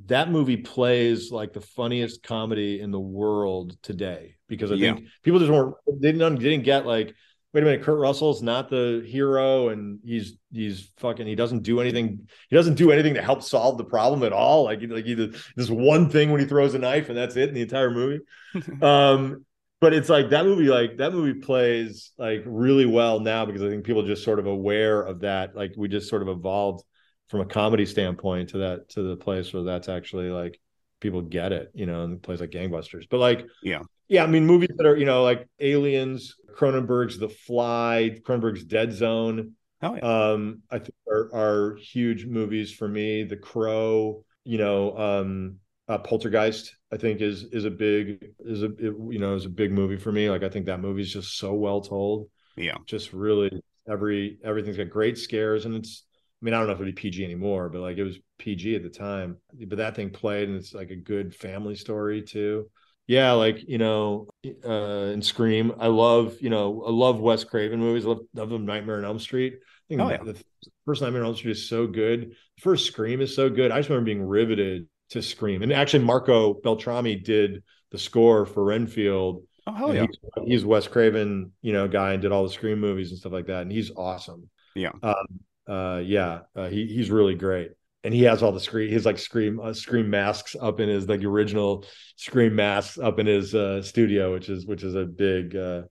that 0.07 0.31
movie 0.31 0.57
plays 0.57 1.31
like 1.31 1.53
the 1.53 1.61
funniest 1.61 2.23
comedy 2.23 2.81
in 2.81 2.89
the 2.89 2.99
world 2.99 3.77
today 3.83 4.36
because 4.47 4.71
I 4.71 4.75
Yeah. 4.75 4.93
think 4.95 5.07
people 5.23 5.39
just 5.39 5.51
weren't 5.51 5.75
they 6.01 6.11
didn't 6.11 6.35
they 6.35 6.49
didn't 6.49 6.63
get 6.63 6.85
like 6.85 7.13
wait 7.53 7.61
a 7.61 7.65
minute 7.65 7.83
Kurt 7.83 7.99
Russell's 7.99 8.41
not 8.41 8.69
the 8.69 9.03
hero 9.07 9.69
and 9.69 9.99
he's 10.05 10.37
he's 10.51 10.91
fucking 10.97 11.27
he 11.27 11.35
doesn't 11.35 11.63
do 11.63 11.79
anything 11.81 12.27
he 12.49 12.55
doesn't 12.55 12.75
do 12.75 12.91
anything 12.91 13.13
to 13.15 13.21
help 13.21 13.41
solve 13.43 13.77
the 13.77 13.83
problem 13.85 14.23
at 14.23 14.33
all 14.33 14.63
like 14.65 14.81
like 14.83 15.05
either 15.05 15.29
this 15.55 15.69
one 15.69 16.09
thing 16.09 16.31
when 16.31 16.39
he 16.39 16.45
throws 16.47 16.73
a 16.75 16.79
knife 16.79 17.09
and 17.09 17.17
that's 17.17 17.35
it 17.35 17.49
in 17.49 17.55
the 17.55 17.61
entire 17.61 17.91
movie 17.91 18.19
um 18.81 19.45
but 19.79 19.93
it's 19.93 20.09
like 20.09 20.29
that 20.31 20.45
movie 20.45 20.67
like 20.69 20.97
that 20.97 21.13
movie 21.13 21.39
plays 21.39 22.11
like 22.17 22.41
really 22.45 22.85
well 22.85 23.19
now 23.19 23.45
because 23.45 23.61
I 23.61 23.69
think 23.69 23.85
people 23.85 24.03
are 24.03 24.07
just 24.07 24.23
sort 24.23 24.39
of 24.39 24.47
aware 24.47 25.01
of 25.01 25.19
that 25.21 25.55
like 25.55 25.73
we 25.77 25.87
just 25.87 26.09
sort 26.09 26.23
of 26.23 26.29
evolved 26.29 26.83
from 27.29 27.41
a 27.41 27.45
comedy 27.45 27.85
standpoint 27.85 28.49
to 28.49 28.59
that 28.59 28.89
to 28.89 29.01
the 29.03 29.15
place 29.17 29.53
where 29.53 29.63
that's 29.63 29.89
actually 29.89 30.29
like 30.29 30.59
people 30.99 31.21
get 31.21 31.51
it, 31.51 31.69
you 31.75 31.85
know, 31.85 32.03
and 32.03 32.21
plays 32.23 32.41
like 32.41 32.49
gangbusters. 32.49 33.07
But 33.09 33.19
like, 33.19 33.45
Yeah. 33.61 33.81
Yeah, 34.07 34.23
I 34.23 34.27
mean, 34.27 34.45
movies 34.45 34.69
that 34.77 34.85
are 34.85 34.97
you 34.97 35.05
know 35.05 35.23
like 35.23 35.47
Aliens, 35.59 36.35
Cronenberg's 36.55 37.17
The 37.17 37.29
Fly, 37.29 38.17
Cronenberg's 38.23 38.63
Dead 38.63 38.93
Zone. 38.93 39.53
Oh 39.81 39.95
yeah. 39.95 40.29
Um, 40.31 40.63
I 40.71 40.79
think 40.79 40.95
are, 41.07 41.29
are 41.33 41.75
huge 41.75 42.25
movies 42.25 42.71
for 42.73 42.87
me. 42.87 43.23
The 43.23 43.37
Crow, 43.37 44.23
you 44.43 44.57
know, 44.57 44.97
um, 44.97 45.57
uh, 45.87 45.99
Poltergeist, 45.99 46.75
I 46.91 46.97
think 46.97 47.21
is 47.21 47.43
is 47.51 47.65
a 47.65 47.69
big 47.69 48.25
is 48.39 48.63
a 48.63 48.69
you 48.79 49.19
know 49.19 49.35
is 49.35 49.45
a 49.45 49.49
big 49.49 49.71
movie 49.71 49.97
for 49.97 50.11
me. 50.11 50.29
Like 50.29 50.43
I 50.43 50.49
think 50.49 50.65
that 50.65 50.79
movie 50.81 51.01
is 51.01 51.13
just 51.13 51.37
so 51.37 51.53
well 51.53 51.81
told. 51.81 52.29
Yeah. 52.55 52.77
Just 52.85 53.13
really 53.13 53.51
every 53.89 54.39
everything's 54.43 54.77
got 54.77 54.89
great 54.89 55.17
scares 55.17 55.65
and 55.65 55.75
it's. 55.75 56.03
I 56.39 56.45
mean, 56.45 56.53
I 56.53 56.59
don't 56.59 56.67
know 56.67 56.73
if 56.73 56.79
it'd 56.79 56.93
be 56.93 57.01
PG 57.01 57.23
anymore, 57.23 57.67
but 57.67 57.81
like 57.81 57.97
it 57.97 58.03
was 58.03 58.19
PG 58.37 58.75
at 58.75 58.83
the 58.83 58.89
time. 58.89 59.37
But 59.59 59.79
that 59.79 59.95
thing 59.95 60.11
played, 60.11 60.47
and 60.47 60.55
it's 60.55 60.71
like 60.71 60.91
a 60.91 60.95
good 60.95 61.33
family 61.33 61.73
story 61.73 62.21
too. 62.21 62.69
Yeah, 63.07 63.31
like 63.31 63.63
you 63.67 63.77
know, 63.77 64.27
uh, 64.65 65.11
in 65.13 65.21
Scream, 65.21 65.73
I 65.79 65.87
love 65.87 66.35
you 66.41 66.49
know, 66.49 66.83
I 66.85 66.91
love 66.91 67.19
Wes 67.19 67.43
Craven 67.43 67.79
movies. 67.79 68.05
I 68.05 68.09
love, 68.09 68.19
love 68.33 68.49
them. 68.49 68.65
Nightmare 68.65 68.97
on 68.97 69.05
Elm 69.05 69.19
Street. 69.19 69.55
I 69.55 69.87
think 69.87 70.01
Oh, 70.01 70.07
the, 70.07 70.13
yeah. 70.13 70.23
the 70.23 70.43
first 70.85 71.01
Nightmare 71.01 71.21
on 71.21 71.27
Elm 71.27 71.35
Street 71.35 71.51
is 71.51 71.69
so 71.69 71.87
good. 71.87 72.31
The 72.31 72.61
first 72.61 72.85
Scream 72.85 73.21
is 73.21 73.33
so 73.33 73.49
good. 73.49 73.71
I 73.71 73.79
just 73.79 73.89
remember 73.89 74.05
being 74.05 74.23
riveted 74.23 74.87
to 75.11 75.21
Scream. 75.21 75.63
And 75.63 75.71
actually, 75.71 76.03
Marco 76.03 76.53
Beltrami 76.55 77.15
did 77.23 77.63
the 77.91 77.97
score 77.97 78.45
for 78.45 78.65
Renfield. 78.65 79.43
Oh 79.65 79.71
hell 79.73 79.95
yeah. 79.95 80.05
He's, 80.05 80.45
he's 80.45 80.65
Wes 80.65 80.87
Craven, 80.87 81.53
you 81.61 81.71
know, 81.73 81.87
guy 81.87 82.13
and 82.13 82.21
did 82.21 82.33
all 82.33 82.43
the 82.43 82.53
Scream 82.53 82.79
movies 82.79 83.11
and 83.11 83.19
stuff 83.19 83.31
like 83.31 83.47
that. 83.47 83.61
And 83.61 83.71
he's 83.71 83.91
awesome. 83.95 84.49
Yeah. 84.75 84.91
Um, 85.01 85.25
uh, 85.67 86.01
yeah, 86.03 86.41
uh, 86.55 86.67
he 86.67 86.87
he's 86.87 87.09
really 87.09 87.35
great. 87.35 87.71
And 88.03 88.13
he 88.13 88.23
has 88.23 88.43
all 88.43 88.51
the 88.51 88.59
scream 88.59 88.91
his 88.91 89.05
like 89.05 89.17
scream 89.17 89.59
uh, 89.59 89.73
scream 89.73 90.09
masks 90.09 90.55
up 90.59 90.79
in 90.79 90.89
his 90.89 91.07
like 91.07 91.23
original 91.23 91.85
scream 92.15 92.55
masks 92.55 92.97
up 92.97 93.19
in 93.19 93.25
his 93.25 93.53
uh, 93.55 93.81
studio 93.81 94.33
which 94.33 94.49
is 94.49 94.65
which 94.65 94.83
is 94.83 94.95
a 94.95 95.05
big 95.05 95.55
uh 95.55 95.81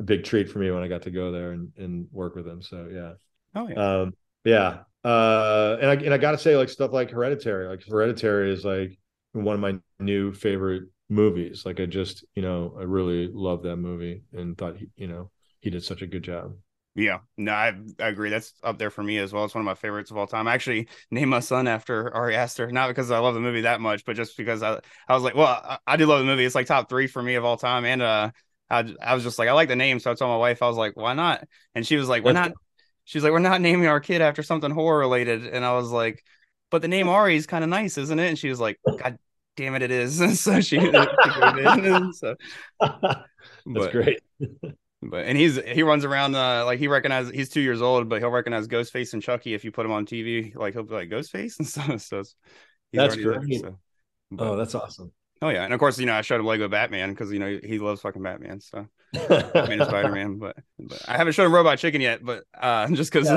a 0.00 0.02
big 0.02 0.24
treat 0.24 0.50
for 0.50 0.58
me 0.58 0.70
when 0.70 0.82
i 0.82 0.88
got 0.88 1.02
to 1.02 1.10
go 1.10 1.30
there 1.30 1.52
and, 1.52 1.70
and 1.76 2.08
work 2.10 2.34
with 2.34 2.46
him. 2.46 2.62
So 2.62 2.88
yeah. 2.92 3.12
Oh 3.54 3.68
yeah. 3.68 4.00
um 4.00 4.14
yeah. 4.44 4.78
Uh 5.04 5.76
and 5.80 5.90
i 5.90 5.94
and 5.94 6.12
i 6.12 6.18
gotta 6.18 6.38
say 6.38 6.56
like 6.56 6.68
stuff 6.68 6.92
like 6.92 7.10
hereditary 7.10 7.68
like 7.68 7.82
hereditary 7.86 8.52
is 8.52 8.64
like 8.64 8.98
one 9.32 9.54
of 9.54 9.60
my 9.60 9.78
new 9.98 10.32
favorite 10.32 10.84
movies. 11.08 11.64
Like 11.64 11.80
i 11.80 11.86
just 11.86 12.24
you 12.34 12.42
know 12.42 12.74
i 12.78 12.82
really 12.82 13.30
love 13.32 13.62
that 13.62 13.76
movie 13.76 14.24
and 14.32 14.56
thought 14.56 14.76
he, 14.76 14.88
you 14.96 15.06
know 15.06 15.30
he 15.60 15.70
did 15.70 15.84
such 15.84 16.02
a 16.02 16.06
good 16.06 16.22
job 16.22 16.54
Yeah, 16.96 17.18
no, 17.36 17.52
I, 17.52 17.72
I 18.00 18.08
agree. 18.08 18.30
That's 18.30 18.52
up 18.64 18.78
there 18.78 18.90
for 18.90 19.02
me 19.02 19.18
as 19.18 19.32
well. 19.32 19.44
It's 19.44 19.54
one 19.54 19.62
of 19.62 19.66
my 19.66 19.74
favorites 19.74 20.10
of 20.10 20.16
all 20.16 20.26
time. 20.26 20.48
I 20.48 20.54
actually 20.54 20.88
named 21.10 21.30
my 21.30 21.40
son 21.40 21.68
after 21.68 22.12
Ari 22.12 22.34
Aster, 22.34 22.70
not 22.70 22.88
because 22.88 23.10
I 23.10 23.18
love 23.18 23.34
the 23.34 23.40
movie 23.40 23.60
that 23.60 23.80
much, 23.80 24.04
but 24.04 24.16
just 24.16 24.36
because 24.36 24.62
I, 24.62 24.80
I 25.08 25.14
was 25.14 25.22
like, 25.22 25.36
well, 25.36 25.46
I, 25.46 25.78
I 25.86 25.96
do 25.96 26.06
love 26.06 26.18
the 26.18 26.24
movie. 26.24 26.44
It's 26.44 26.54
like 26.54 26.66
top 26.66 26.88
three 26.88 27.06
for 27.06 27.22
me 27.22 27.36
of 27.36 27.44
all 27.44 27.56
time. 27.56 27.84
And 27.84 28.02
uh, 28.02 28.30
I, 28.68 28.92
I 29.00 29.14
was 29.14 29.22
just 29.22 29.38
like, 29.38 29.48
I 29.48 29.52
like 29.52 29.68
the 29.68 29.76
name, 29.76 30.00
so 30.00 30.10
I 30.10 30.14
told 30.14 30.30
my 30.30 30.36
wife, 30.36 30.62
I 30.62 30.66
was 30.68 30.76
like, 30.76 30.96
why 30.96 31.14
not? 31.14 31.46
And 31.76 31.86
she 31.86 31.96
was 31.96 32.08
like, 32.08 32.24
we're 32.24 32.32
not. 32.32 32.52
She's 33.04 33.22
like, 33.24 33.32
we're 33.32 33.38
not 33.38 33.60
naming 33.60 33.86
our 33.86 34.00
kid 34.00 34.20
after 34.20 34.42
something 34.42 34.70
horror 34.70 34.98
related. 34.98 35.46
And 35.46 35.64
I 35.64 35.74
was 35.74 35.90
like, 35.90 36.22
but 36.70 36.82
the 36.82 36.88
name 36.88 37.08
Ari 37.08 37.36
is 37.36 37.46
kind 37.46 37.64
of 37.64 37.70
nice, 37.70 37.98
isn't 37.98 38.18
it? 38.18 38.28
And 38.28 38.38
she 38.38 38.48
was 38.48 38.60
like, 38.60 38.78
God 38.98 39.18
damn 39.56 39.74
it, 39.76 39.82
it 39.82 39.90
is. 39.92 40.20
And 40.20 40.36
so 40.36 40.60
she, 40.60 40.78
she 40.80 40.90
gave 40.90 41.04
it. 41.04 42.14
So, 42.14 42.34
that's 42.80 43.22
but- 43.64 43.92
great 43.92 44.20
But 45.02 45.26
and 45.26 45.38
he's 45.38 45.56
he 45.56 45.82
runs 45.82 46.04
around 46.04 46.34
uh 46.34 46.64
like 46.66 46.78
he 46.78 46.88
recognizes 46.88 47.32
he's 47.32 47.48
two 47.48 47.60
years 47.62 47.80
old, 47.80 48.08
but 48.08 48.18
he'll 48.20 48.30
recognize 48.30 48.68
Ghostface 48.68 49.14
and 49.14 49.22
Chucky 49.22 49.54
if 49.54 49.64
you 49.64 49.72
put 49.72 49.86
him 49.86 49.92
on 49.92 50.04
TV. 50.04 50.54
Like 50.54 50.74
he'll 50.74 50.82
be 50.82 50.94
like 50.94 51.08
Ghostface 51.08 51.58
and 51.58 51.68
stuff. 51.68 52.00
So 52.02 52.18
he's 52.18 52.36
That's 52.92 53.16
there, 53.16 53.38
great. 53.38 53.60
so. 53.60 53.78
But- 54.30 54.46
oh 54.46 54.56
that's 54.56 54.74
awesome 54.74 55.12
oh 55.42 55.48
yeah, 55.48 55.64
and 55.64 55.72
of 55.72 55.80
course 55.80 55.98
you 55.98 56.06
know 56.06 56.14
I 56.14 56.20
showed 56.20 56.40
him 56.40 56.46
Lego 56.46 56.68
Batman 56.68 57.10
because 57.10 57.32
you 57.32 57.38
know 57.38 57.58
he 57.62 57.78
loves 57.78 58.00
fucking 58.00 58.22
Batman. 58.22 58.60
So 58.60 58.86
Batman 59.12 59.80
and 59.80 59.84
Spider 59.88 60.12
Man, 60.12 60.38
but 60.38 60.56
but 60.78 61.02
I 61.08 61.16
haven't 61.16 61.32
shown 61.32 61.46
him 61.46 61.54
Robot 61.54 61.78
Chicken 61.78 62.00
yet. 62.00 62.24
But 62.24 62.44
uh 62.60 62.88
just 62.92 63.12
because 63.12 63.28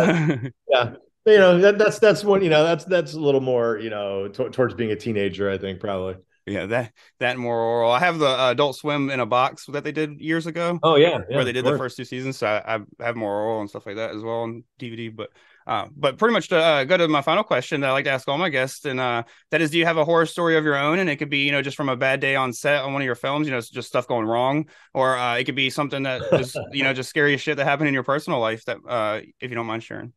yeah 0.69 0.93
you 1.25 1.37
know 1.37 1.59
that, 1.59 1.77
that's 1.77 1.99
that's 1.99 2.23
one 2.23 2.43
you 2.43 2.49
know 2.49 2.63
that's 2.63 2.85
that's 2.85 3.13
a 3.13 3.19
little 3.19 3.41
more 3.41 3.79
you 3.79 3.89
know 3.89 4.27
t- 4.27 4.49
towards 4.49 4.73
being 4.73 4.91
a 4.91 4.95
teenager 4.95 5.49
i 5.49 5.57
think 5.57 5.79
probably 5.79 6.15
yeah 6.45 6.65
that 6.65 6.91
that 7.19 7.37
Moral 7.37 7.87
Orel. 7.87 7.91
I 7.95 7.99
have 7.99 8.19
the 8.19 8.27
uh, 8.27 8.51
Adult 8.51 8.75
Swim 8.75 9.09
in 9.09 9.19
a 9.19 9.25
box 9.25 9.65
that 9.67 9.83
they 9.83 9.91
did 9.91 10.19
years 10.19 10.47
ago. 10.47 10.79
oh 10.83 10.95
yeah, 10.95 11.19
yeah 11.29 11.35
where 11.35 11.45
they 11.45 11.51
did 11.51 11.65
the 11.65 11.77
first 11.77 11.97
two 11.97 12.05
seasons. 12.05 12.37
So 12.37 12.47
I, 12.47 12.75
I 12.75 13.05
have 13.05 13.15
Moral 13.15 13.57
Orel 13.57 13.61
and 13.61 13.69
stuff 13.69 13.85
like 13.85 13.95
that 13.95 14.11
as 14.11 14.21
well 14.21 14.41
on 14.41 14.63
DVD. 14.79 15.15
But 15.15 15.29
uh, 15.65 15.87
but 15.95 16.17
pretty 16.17 16.33
much 16.33 16.49
to 16.49 16.57
uh, 16.57 16.83
go 16.83 16.97
to 16.97 17.07
my 17.07 17.21
final 17.21 17.43
question 17.43 17.81
that 17.81 17.89
I 17.89 17.93
like 17.93 18.05
to 18.05 18.11
ask 18.11 18.27
all 18.27 18.37
my 18.37 18.49
guests, 18.49 18.85
and 18.85 18.99
uh, 18.99 19.23
that 19.51 19.61
is, 19.61 19.71
do 19.71 19.77
you 19.77 19.85
have 19.85 19.97
a 19.97 20.05
horror 20.05 20.25
story 20.25 20.57
of 20.57 20.65
your 20.65 20.75
own? 20.75 20.99
And 20.99 21.09
it 21.09 21.17
could 21.17 21.29
be 21.29 21.39
you 21.39 21.51
know 21.51 21.61
just 21.61 21.77
from 21.77 21.89
a 21.89 21.95
bad 21.95 22.19
day 22.19 22.35
on 22.35 22.53
set 22.53 22.83
on 22.83 22.93
one 22.93 23.01
of 23.01 23.05
your 23.05 23.15
films, 23.15 23.47
you 23.47 23.51
know, 23.51 23.57
it's 23.57 23.69
just 23.69 23.87
stuff 23.87 24.07
going 24.07 24.25
wrong, 24.25 24.67
or 24.93 25.17
uh, 25.17 25.37
it 25.37 25.45
could 25.45 25.55
be 25.55 25.69
something 25.69 26.03
that 26.03 26.21
just 26.31 26.57
you 26.71 26.83
know 26.83 26.93
just 26.93 27.09
scary 27.09 27.37
shit 27.37 27.57
that 27.57 27.65
happened 27.65 27.87
in 27.87 27.93
your 27.93 28.03
personal 28.03 28.39
life 28.39 28.65
that 28.65 28.77
uh, 28.87 29.21
if 29.39 29.49
you 29.49 29.55
don't 29.55 29.67
mind 29.67 29.83
sharing. 29.83 30.13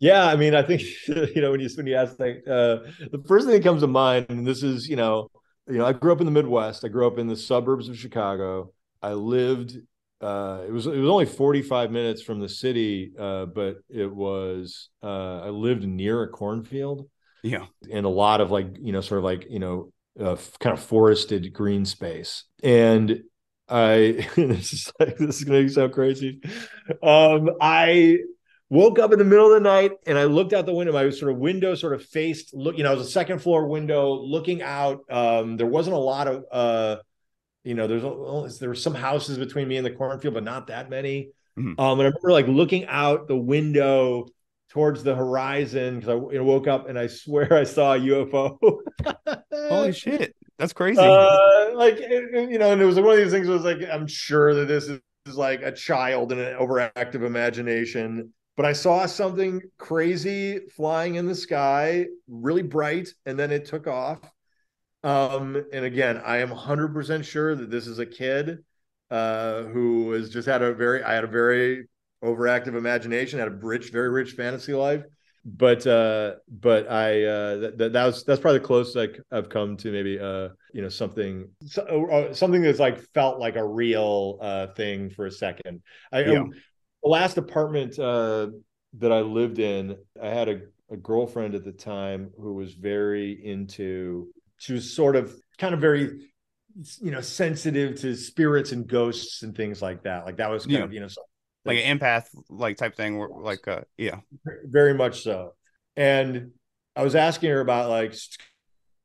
Yeah, 0.00 0.26
I 0.26 0.36
mean, 0.36 0.54
I 0.54 0.62
think 0.62 0.82
you 1.06 1.42
know 1.42 1.50
when 1.50 1.60
you 1.60 1.68
when 1.76 1.86
you 1.86 1.96
ask 1.96 2.16
that, 2.18 2.46
uh, 2.46 2.90
the 3.10 3.22
first 3.26 3.46
thing 3.46 3.54
that 3.54 3.64
comes 3.64 3.82
to 3.82 3.88
mind, 3.88 4.26
and 4.28 4.46
this 4.46 4.62
is 4.62 4.88
you 4.88 4.96
know, 4.96 5.30
you 5.68 5.78
know, 5.78 5.86
I 5.86 5.92
grew 5.92 6.12
up 6.12 6.20
in 6.20 6.26
the 6.26 6.32
Midwest. 6.32 6.84
I 6.84 6.88
grew 6.88 7.06
up 7.06 7.18
in 7.18 7.26
the 7.26 7.36
suburbs 7.36 7.88
of 7.88 7.98
Chicago. 7.98 8.72
I 9.02 9.12
lived. 9.12 9.76
Uh, 10.20 10.64
it 10.66 10.72
was 10.72 10.86
it 10.86 10.98
was 10.98 11.08
only 11.08 11.26
forty 11.26 11.62
five 11.62 11.90
minutes 11.90 12.22
from 12.22 12.40
the 12.40 12.48
city, 12.48 13.12
uh, 13.18 13.46
but 13.46 13.78
it 13.88 14.12
was. 14.12 14.88
Uh, 15.02 15.40
I 15.42 15.48
lived 15.50 15.84
near 15.84 16.22
a 16.22 16.28
cornfield 16.28 17.08
Yeah, 17.42 17.66
and 17.90 18.06
a 18.06 18.10
lot 18.10 18.40
of 18.40 18.50
like 18.50 18.76
you 18.80 18.92
know, 18.92 19.00
sort 19.00 19.18
of 19.18 19.24
like 19.24 19.46
you 19.50 19.58
know, 19.58 19.92
uh, 20.20 20.36
kind 20.60 20.76
of 20.76 20.82
forested 20.82 21.52
green 21.52 21.84
space, 21.84 22.44
and 22.62 23.22
I 23.68 24.26
this 24.36 24.72
is 24.72 24.92
like 24.98 25.16
this 25.18 25.38
is 25.38 25.44
gonna 25.44 25.68
sound 25.68 25.92
crazy. 25.92 26.40
Um, 27.02 27.50
I 27.60 28.18
woke 28.70 28.98
up 28.98 29.12
in 29.12 29.18
the 29.18 29.24
middle 29.24 29.46
of 29.46 29.52
the 29.52 29.60
night 29.68 29.92
and 30.06 30.18
I 30.18 30.24
looked 30.24 30.52
out 30.52 30.66
the 30.66 30.74
window. 30.74 30.92
My 30.92 31.08
sort 31.10 31.32
of 31.32 31.38
window 31.38 31.74
sort 31.74 31.94
of 31.94 32.04
faced 32.04 32.52
look, 32.54 32.76
you 32.76 32.84
know, 32.84 32.92
it 32.92 32.98
was 32.98 33.06
a 33.06 33.10
second 33.10 33.40
floor 33.40 33.66
window 33.66 34.12
looking 34.12 34.62
out. 34.62 35.00
Um, 35.10 35.56
there 35.56 35.66
wasn't 35.66 35.96
a 35.96 36.00
lot 36.00 36.28
of 36.28 36.44
uh, 36.52 36.96
you 37.64 37.74
know, 37.74 37.86
there's 37.86 38.04
a- 38.04 38.58
there 38.60 38.68
were 38.68 38.74
some 38.74 38.94
houses 38.94 39.36
between 39.38 39.68
me 39.68 39.76
and 39.76 39.84
the 39.84 39.90
cornfield, 39.90 40.34
but 40.34 40.44
not 40.44 40.68
that 40.68 40.88
many. 40.90 41.30
Mhm. 41.58 41.78
Um, 41.78 41.98
and 41.98 42.02
I 42.02 42.04
remember 42.04 42.30
like 42.30 42.46
looking 42.46 42.86
out 42.86 43.26
the 43.28 43.36
window 43.36 44.26
towards 44.70 45.02
the 45.02 45.14
horizon 45.14 45.98
because 45.98 46.10
I 46.10 46.32
you 46.32 46.38
know, 46.38 46.44
woke 46.44 46.66
up 46.68 46.88
and 46.88 46.98
I 46.98 47.06
swear 47.06 47.52
I 47.52 47.64
saw 47.64 47.94
a 47.94 47.98
UFO. 47.98 48.58
holy 49.52 49.92
shit, 49.92 50.34
that's 50.58 50.72
crazy. 50.72 51.00
Uh, 51.00 51.70
like 51.74 51.98
you 51.98 52.58
know, 52.58 52.72
and 52.72 52.80
it 52.80 52.84
was 52.84 52.96
one 53.00 53.12
of 53.12 53.16
these 53.16 53.32
things. 53.32 53.48
Was 53.48 53.64
like, 53.64 53.78
I'm 53.90 54.06
sure 54.06 54.54
that 54.54 54.66
this 54.66 54.84
is, 54.84 55.00
is 55.26 55.36
like 55.36 55.62
a 55.62 55.72
child 55.72 56.32
and 56.32 56.40
an 56.40 56.56
overactive 56.58 57.24
imagination. 57.24 58.32
But 58.58 58.66
I 58.66 58.72
saw 58.72 59.06
something 59.06 59.62
crazy 59.78 60.58
flying 60.74 61.14
in 61.14 61.26
the 61.26 61.34
sky, 61.36 62.06
really 62.26 62.62
bright, 62.62 63.08
and 63.24 63.38
then 63.38 63.52
it 63.52 63.66
took 63.66 63.86
off. 63.86 64.18
Um, 65.04 65.64
and 65.72 65.84
again, 65.84 66.20
I 66.26 66.38
am 66.38 66.50
100% 66.50 67.24
sure 67.24 67.54
that 67.54 67.70
this 67.70 67.86
is 67.86 68.00
a 68.00 68.04
kid 68.04 68.58
uh, 69.12 69.62
who 69.62 70.10
has 70.10 70.28
just 70.28 70.48
had 70.48 70.62
a 70.62 70.74
very, 70.74 71.04
I 71.04 71.14
had 71.14 71.22
a 71.22 71.28
very 71.28 71.86
overactive 72.24 72.76
imagination, 72.76 73.38
had 73.38 73.46
a 73.46 73.52
rich, 73.52 73.92
very 73.92 74.08
rich 74.08 74.32
fantasy 74.32 74.74
life. 74.74 75.04
But 75.44 75.86
uh, 75.86 76.34
but 76.48 76.90
I 76.90 77.24
uh, 77.24 77.56
that, 77.58 77.78
that 77.78 77.92
that 77.92 78.06
was 78.06 78.24
that's 78.24 78.40
probably 78.40 78.58
the 78.58 78.66
closest 78.66 78.96
like 78.96 79.20
I've 79.30 79.48
come 79.48 79.76
to 79.78 79.92
maybe 79.92 80.18
uh 80.18 80.48
you 80.74 80.82
know 80.82 80.90
something 80.90 81.48
so, 81.64 82.28
something 82.32 82.60
that's 82.60 82.80
like 82.80 83.00
felt 83.14 83.38
like 83.38 83.56
a 83.56 83.64
real 83.64 84.38
uh 84.42 84.66
thing 84.74 85.08
for 85.10 85.26
a 85.26 85.30
second. 85.30 85.80
I, 86.12 86.24
Yeah. 86.24 86.44
The 87.02 87.08
last 87.08 87.38
apartment 87.38 87.98
uh 87.98 88.48
that 88.94 89.12
I 89.12 89.20
lived 89.20 89.58
in, 89.58 89.96
I 90.20 90.28
had 90.28 90.48
a, 90.48 90.60
a 90.90 90.96
girlfriend 90.96 91.54
at 91.54 91.62
the 91.64 91.72
time 91.72 92.30
who 92.40 92.54
was 92.54 92.74
very 92.74 93.32
into 93.44 94.28
she 94.58 94.72
was 94.72 94.92
sort 94.94 95.14
of 95.14 95.34
kind 95.58 95.74
of 95.74 95.80
very 95.80 96.30
you 97.00 97.10
know 97.10 97.20
sensitive 97.20 98.00
to 98.00 98.14
spirits 98.14 98.72
and 98.72 98.86
ghosts 98.86 99.42
and 99.42 99.56
things 99.56 99.82
like 99.82 100.04
that. 100.04 100.24
Like 100.24 100.36
that 100.38 100.50
was 100.50 100.64
kind 100.64 100.78
Yeah. 100.78 100.84
of 100.84 100.92
you 100.92 101.00
know 101.00 101.08
so- 101.08 101.22
like 101.64 101.78
an 101.84 101.98
empath 101.98 102.24
like 102.48 102.76
type 102.78 102.96
thing, 102.96 103.18
where 103.18 103.28
like 103.28 103.66
uh, 103.68 103.82
yeah, 103.98 104.20
very 104.64 104.94
much 104.94 105.22
so. 105.22 105.54
And 105.96 106.52
I 106.96 107.02
was 107.02 107.14
asking 107.14 107.50
her 107.50 107.60
about 107.60 107.90
like 107.90 108.14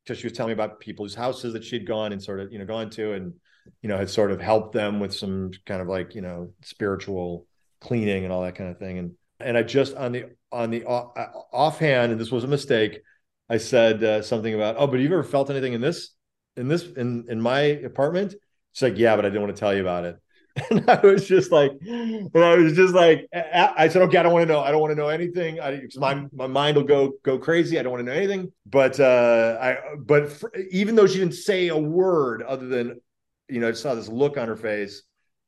because 0.06 0.20
she 0.20 0.28
was 0.28 0.34
telling 0.34 0.50
me 0.50 0.54
about 0.54 0.80
people's 0.80 1.16
houses 1.16 1.54
that 1.54 1.64
she'd 1.64 1.86
gone 1.88 2.14
and 2.14 2.22
sort 2.24 2.40
of 2.40 2.52
you 2.54 2.60
know 2.60 2.66
gone 2.66 2.90
to 2.92 3.14
and 3.14 3.34
you 3.82 3.90
know 3.90 3.98
had 3.98 4.10
sort 4.10 4.32
of 4.32 4.40
helped 4.40 4.74
them 4.74 5.00
with 5.00 5.14
some 5.14 5.52
kind 5.66 5.82
of 5.82 5.88
like 5.88 6.16
you 6.16 6.22
know 6.22 6.52
spiritual 6.62 7.48
cleaning 7.84 8.24
and 8.24 8.34
all 8.34 8.42
that 8.44 8.56
kind 8.56 8.70
of 8.70 8.80
thing 8.80 8.98
and 8.98 9.12
and 9.40 9.58
I 9.58 9.64
just 9.64 9.96
on 9.96 10.14
the 10.14 10.26
on 10.52 10.70
the 10.70 10.86
off, 10.86 11.12
offhand 11.52 12.12
and 12.12 12.20
this 12.20 12.32
was 12.32 12.44
a 12.44 12.48
mistake 12.48 13.02
I 13.50 13.58
said 13.58 14.04
uh, 14.04 14.22
something 14.22 14.54
about 14.54 14.76
oh 14.78 14.88
but 14.88 14.94
have 14.94 15.02
you 15.02 15.08
ever 15.08 15.24
felt 15.24 15.50
anything 15.50 15.74
in 15.74 15.82
this 15.82 16.12
in 16.56 16.68
this 16.68 16.84
in 16.84 17.26
in 17.30 17.42
my 17.42 17.60
apartment 17.60 18.36
she's 18.72 18.84
like 18.84 18.98
yeah 18.98 19.16
but 19.16 19.26
I 19.26 19.30
didn't 19.30 19.42
want 19.42 19.56
to 19.56 19.60
tell 19.60 19.74
you 19.74 19.82
about 19.82 20.06
it 20.06 20.18
and 20.70 20.88
I 20.90 21.00
was 21.00 21.28
just 21.28 21.52
like, 21.52 21.72
and 21.82 22.30
I 22.36 22.56
was 22.56 22.74
just 22.74 22.94
like, 22.94 23.28
I 23.34 23.88
said, 23.88 24.04
okay, 24.04 24.18
I 24.18 24.24
don't 24.24 24.34
want 24.34 24.48
to 24.48 24.54
know. 24.54 24.60
I 24.60 24.70
don't 24.70 24.82
want 24.82 24.92
to 24.92 24.96
know 24.96 25.08
anything. 25.08 25.60
I, 25.60 25.82
my, 25.96 26.26
my 26.32 26.46
mind 26.46 26.78
will 26.78 26.84
go, 26.84 27.14
go 27.24 27.40
crazy. 27.40 27.80
I 27.80 27.84
don't 27.84 27.92
want 27.92 28.06
to 28.06 28.12
know 28.12 28.16
anything. 28.16 28.52
But, 28.68 29.00
uh, 29.00 29.58
I, 29.60 29.78
but 29.98 30.32
for, 30.32 30.54
even 30.70 30.96
though 30.96 31.08
she 31.08 31.18
didn't 31.18 31.34
say 31.34 31.70
a 31.70 31.78
word 31.78 32.44
other 32.44 32.68
than, 32.68 33.02
you 33.50 33.62
know, 33.62 33.70
I 33.70 33.72
saw 33.72 33.96
this 33.96 34.08
look 34.08 34.38
on 34.38 34.48
her 34.48 34.56
face 34.56 35.02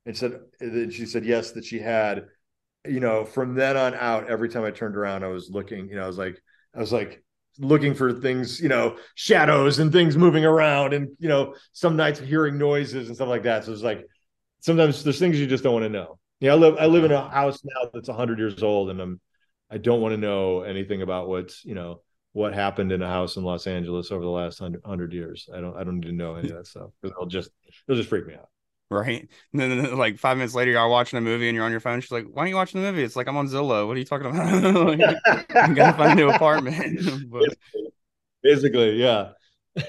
and 0.05 0.17
said, 0.17 0.39
and 0.59 0.93
she 0.93 1.05
said, 1.05 1.25
yes, 1.25 1.51
that 1.51 1.65
she 1.65 1.79
had, 1.79 2.25
you 2.85 2.99
know, 2.99 3.25
from 3.25 3.55
then 3.55 3.77
on 3.77 3.95
out, 3.95 4.29
every 4.29 4.49
time 4.49 4.63
I 4.63 4.71
turned 4.71 4.95
around, 4.95 5.23
I 5.23 5.27
was 5.27 5.49
looking, 5.49 5.89
you 5.89 5.95
know, 5.95 6.03
I 6.03 6.07
was 6.07 6.17
like, 6.17 6.39
I 6.75 6.79
was 6.79 6.93
like, 6.93 7.23
looking 7.57 7.93
for 7.93 8.11
things, 8.11 8.59
you 8.59 8.67
know, 8.67 8.97
shadows 9.15 9.79
and 9.79 9.91
things 9.91 10.17
moving 10.17 10.43
around 10.43 10.93
and, 10.93 11.09
you 11.19 11.29
know, 11.29 11.55
some 11.71 11.95
nights 11.95 12.19
hearing 12.19 12.57
noises 12.57 13.07
and 13.07 13.15
stuff 13.15 13.29
like 13.29 13.43
that. 13.43 13.63
So 13.63 13.71
it's 13.71 13.81
like, 13.81 14.05
sometimes 14.59 15.03
there's 15.03 15.19
things 15.19 15.39
you 15.39 15.47
just 15.47 15.63
don't 15.63 15.73
want 15.73 15.85
to 15.85 15.89
know. 15.89 16.19
Yeah, 16.39 16.51
I 16.51 16.55
live 16.55 16.75
I 16.79 16.85
live 16.87 17.05
in 17.05 17.11
a 17.11 17.29
house 17.29 17.61
now 17.63 17.89
that's 17.93 18.09
100 18.09 18.39
years 18.39 18.61
old, 18.61 18.89
and 18.89 18.99
I'm 18.99 19.21
I 19.69 19.77
don't 19.77 20.01
want 20.01 20.13
to 20.13 20.17
know 20.17 20.61
anything 20.61 21.01
about 21.01 21.29
what's 21.29 21.63
you 21.63 21.75
know 21.75 22.01
what 22.33 22.53
happened 22.53 22.91
in 22.91 23.01
a 23.01 23.07
house 23.07 23.37
in 23.37 23.43
Los 23.43 23.67
Angeles 23.67 24.11
over 24.11 24.23
the 24.23 24.29
last 24.29 24.59
100 24.59 25.13
years. 25.13 25.47
I 25.53 25.61
don't 25.61 25.77
I 25.77 25.83
don't 25.83 25.99
need 25.99 26.07
to 26.07 26.13
know 26.13 26.35
any 26.35 26.49
of 26.49 26.57
that 26.57 26.67
stuff 26.67 26.89
it'll 27.03 27.25
just 27.27 27.51
it'll 27.87 27.97
just 27.97 28.09
freak 28.09 28.27
me 28.27 28.33
out. 28.33 28.49
Right. 28.89 29.27
And 29.53 29.61
then, 29.61 29.97
like 29.97 30.17
five 30.17 30.37
minutes 30.37 30.55
later, 30.55 30.71
you're 30.71 30.87
watching 30.87 31.17
a 31.17 31.21
movie 31.21 31.47
and 31.47 31.55
you're 31.55 31.65
on 31.65 31.71
your 31.71 31.79
phone. 31.79 32.01
She's 32.01 32.11
like, 32.11 32.25
"Why 32.31 32.43
are 32.43 32.47
you 32.47 32.55
watching 32.55 32.81
the 32.81 32.91
movie?" 32.91 33.03
It's 33.03 33.15
like 33.15 33.27
I'm 33.27 33.37
on 33.37 33.47
Zillow. 33.47 33.87
What 33.87 33.95
are 33.95 33.99
you 33.99 34.05
talking 34.05 34.27
about? 34.27 34.99
like, 34.99 35.55
I'm 35.55 35.73
gonna 35.73 35.97
find 35.97 36.11
a 36.11 36.15
new 36.15 36.29
apartment. 36.29 37.29
but, 37.29 37.55
Basically, 38.43 39.01
yeah. 39.01 39.31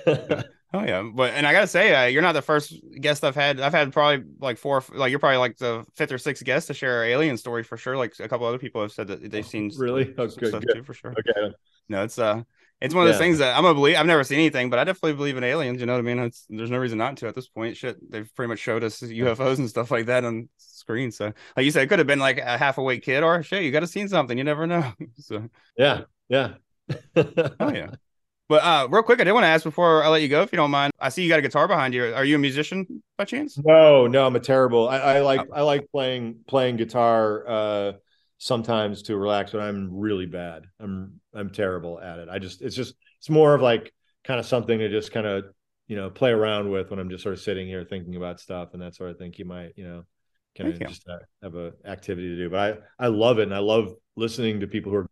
oh 0.07 0.43
Oh 0.75 0.85
yeah, 0.85 1.09
but 1.15 1.33
and 1.33 1.47
I 1.47 1.53
gotta 1.53 1.67
say, 1.67 1.95
uh, 1.95 2.07
you're 2.07 2.23
not 2.23 2.33
the 2.33 2.43
first 2.43 2.75
guest 3.01 3.25
I've 3.25 3.35
had. 3.35 3.61
I've 3.61 3.73
had 3.73 3.93
probably 3.93 4.27
like 4.41 4.59
four, 4.59 4.83
like 4.93 5.11
you're 5.11 5.19
probably 5.19 5.39
like 5.39 5.57
the 5.57 5.87
fifth 5.95 6.13
or 6.13 6.19
sixth 6.19 6.45
guest 6.45 6.67
to 6.67 6.75
share 6.75 6.99
our 6.99 7.05
alien 7.05 7.37
story 7.39 7.63
for 7.63 7.77
sure. 7.77 7.97
Like 7.97 8.15
a 8.19 8.29
couple 8.29 8.47
other 8.47 8.59
people 8.59 8.83
have 8.83 8.93
said 8.93 9.07
that 9.09 9.31
they've 9.31 9.47
seen 9.47 9.71
really 9.79 10.13
oh, 10.19 10.27
good, 10.27 10.49
stuff 10.49 10.65
good. 10.65 10.75
too 10.75 10.83
for 10.83 10.93
sure. 10.93 11.13
Okay. 11.13 11.55
No, 11.89 12.03
it's 12.03 12.19
uh, 12.19 12.43
it's 12.81 12.95
one 12.95 13.05
of 13.05 13.09
those 13.09 13.14
Yeah. 13.14 13.24
things 13.27 13.39
that 13.39 13.57
I'm 13.57 13.62
gonna 13.62 13.74
believe. 13.74 13.97
I've 13.97 14.07
never 14.07 14.24
seen 14.24 14.39
anything, 14.39 14.70
but 14.70 14.79
I 14.79 14.85
definitely 14.85 15.14
believe 15.14 15.37
in 15.37 15.45
aliens. 15.45 15.81
You 15.81 15.87
know 15.87 15.95
what 15.95 15.99
I 16.01 16.03
mean? 16.03 16.18
It's, 16.18 16.47
there's 16.49 16.70
no 16.70 16.79
reason 16.79 16.99
not 16.99 17.16
to 17.18 17.29
at 17.29 17.35
this 17.35 17.49
point. 17.49 17.77
Shit, 17.77 17.97
they've 18.11 18.29
pretty 18.35 18.49
much 18.49 18.59
showed 18.59 18.85
us 18.85 19.01
UFOs 19.01 19.59
and 19.59 19.68
stuff 19.68 19.91
like 19.91 20.07
that 20.07 20.24
on 20.24 20.49
screen. 20.59 21.11
So, 21.11 21.33
like 21.57 21.64
you 21.64 21.70
said, 21.70 21.83
it 21.83 21.89
could 21.89 21.99
have 21.99 22.07
been 22.07 22.18
like 22.18 22.39
a 22.39 22.59
half 22.59 22.79
awake 22.79 23.03
kid, 23.03 23.22
or 23.22 23.43
shit, 23.43 23.62
you 23.62 23.72
got 23.72 23.81
to 23.81 23.87
seen 23.87 24.09
something. 24.09 24.37
You 24.37 24.45
never 24.45 24.66
know. 24.66 24.93
so, 25.16 25.49
Yeah. 25.77 26.03
Yeah. 26.29 26.55
oh 27.16 27.72
yeah. 27.72 27.91
But 28.49 28.62
uh, 28.62 28.87
real 28.91 29.03
quick, 29.03 29.20
I 29.20 29.24
did 29.24 29.33
want 29.33 29.43
to 29.43 29.49
ask 29.49 29.64
before 29.64 30.05
I 30.05 30.09
let 30.09 30.22
you 30.22 30.29
go, 30.29 30.43
if 30.43 30.53
you 30.53 30.57
don't 30.57 30.70
mind. 30.70 30.93
I 31.01 31.09
see 31.09 31.22
you 31.24 31.29
got 31.29 31.41
a 31.41 31.43
guitar 31.43 31.66
behind 31.66 31.95
you. 31.95 32.14
Are 32.14 32.24
you 32.24 32.37
a 32.37 32.39
musician 32.39 33.03
by 33.18 33.24
chance? 33.24 33.59
No, 33.59 34.07
no, 34.07 34.24
I'm 34.24 34.37
a 34.37 34.41
terrible. 34.41 34.89
I, 34.89 34.99
I 34.99 35.20
like 35.20 35.41
I 35.53 35.62
like 35.62 35.89
playing 35.91 36.37
playing 36.47 36.77
guitar 36.77 37.45
uh 37.49 37.93
sometimes 38.39 39.03
to 39.05 39.16
relax, 39.16 39.51
but 39.51 39.62
I'm 39.62 39.99
really 39.99 40.27
bad. 40.27 40.66
I'm 40.79 41.20
I'm 41.37 41.51
terrible 41.51 42.01
at 42.01 42.18
it. 42.18 42.28
I 42.28 42.39
just 42.39 42.62
it's 42.62 42.76
just 42.76 42.95
it's 43.18 43.30
more 43.30 43.55
of 43.55 43.62
like 43.62 43.93
kind 44.24 44.41
of 44.41 44.47
something 44.47 44.78
to 44.78 44.89
just 44.89 45.12
kind 45.12 45.26
of 45.26 45.45
you 45.89 45.97
know 45.97 46.11
play 46.11 46.30
around 46.30 46.70
with 46.70 46.91
when 46.91 46.99
I'm 46.99 47.11
just 47.11 47.22
sort 47.22 47.34
of 47.34 47.41
sitting 47.41 47.66
here 47.66 47.84
thinking 47.84 48.16
about 48.16 48.41
stuff 48.41 48.70
and 48.72 48.82
that 48.82 48.95
sort 48.95 49.11
of 49.11 49.18
thing. 49.18 49.32
You 49.37 49.45
might 49.45 49.72
you 49.76 49.84
know 49.84 50.05
kind 50.57 50.72
of 50.72 50.80
you. 50.80 50.87
just 50.87 51.09
uh, 51.09 51.18
have 51.43 51.55
a 51.55 51.72
activity 51.84 52.28
to 52.28 52.37
do. 52.37 52.51
But 52.51 52.84
I 52.99 53.07
I 53.07 53.09
love 53.09 53.39
it 53.39 53.45
and 53.45 53.55
I 53.55 53.59
love 53.59 53.95
listening 54.16 54.61
to 54.61 54.66
people 54.66 54.93
who 54.93 54.99
are 54.99 55.07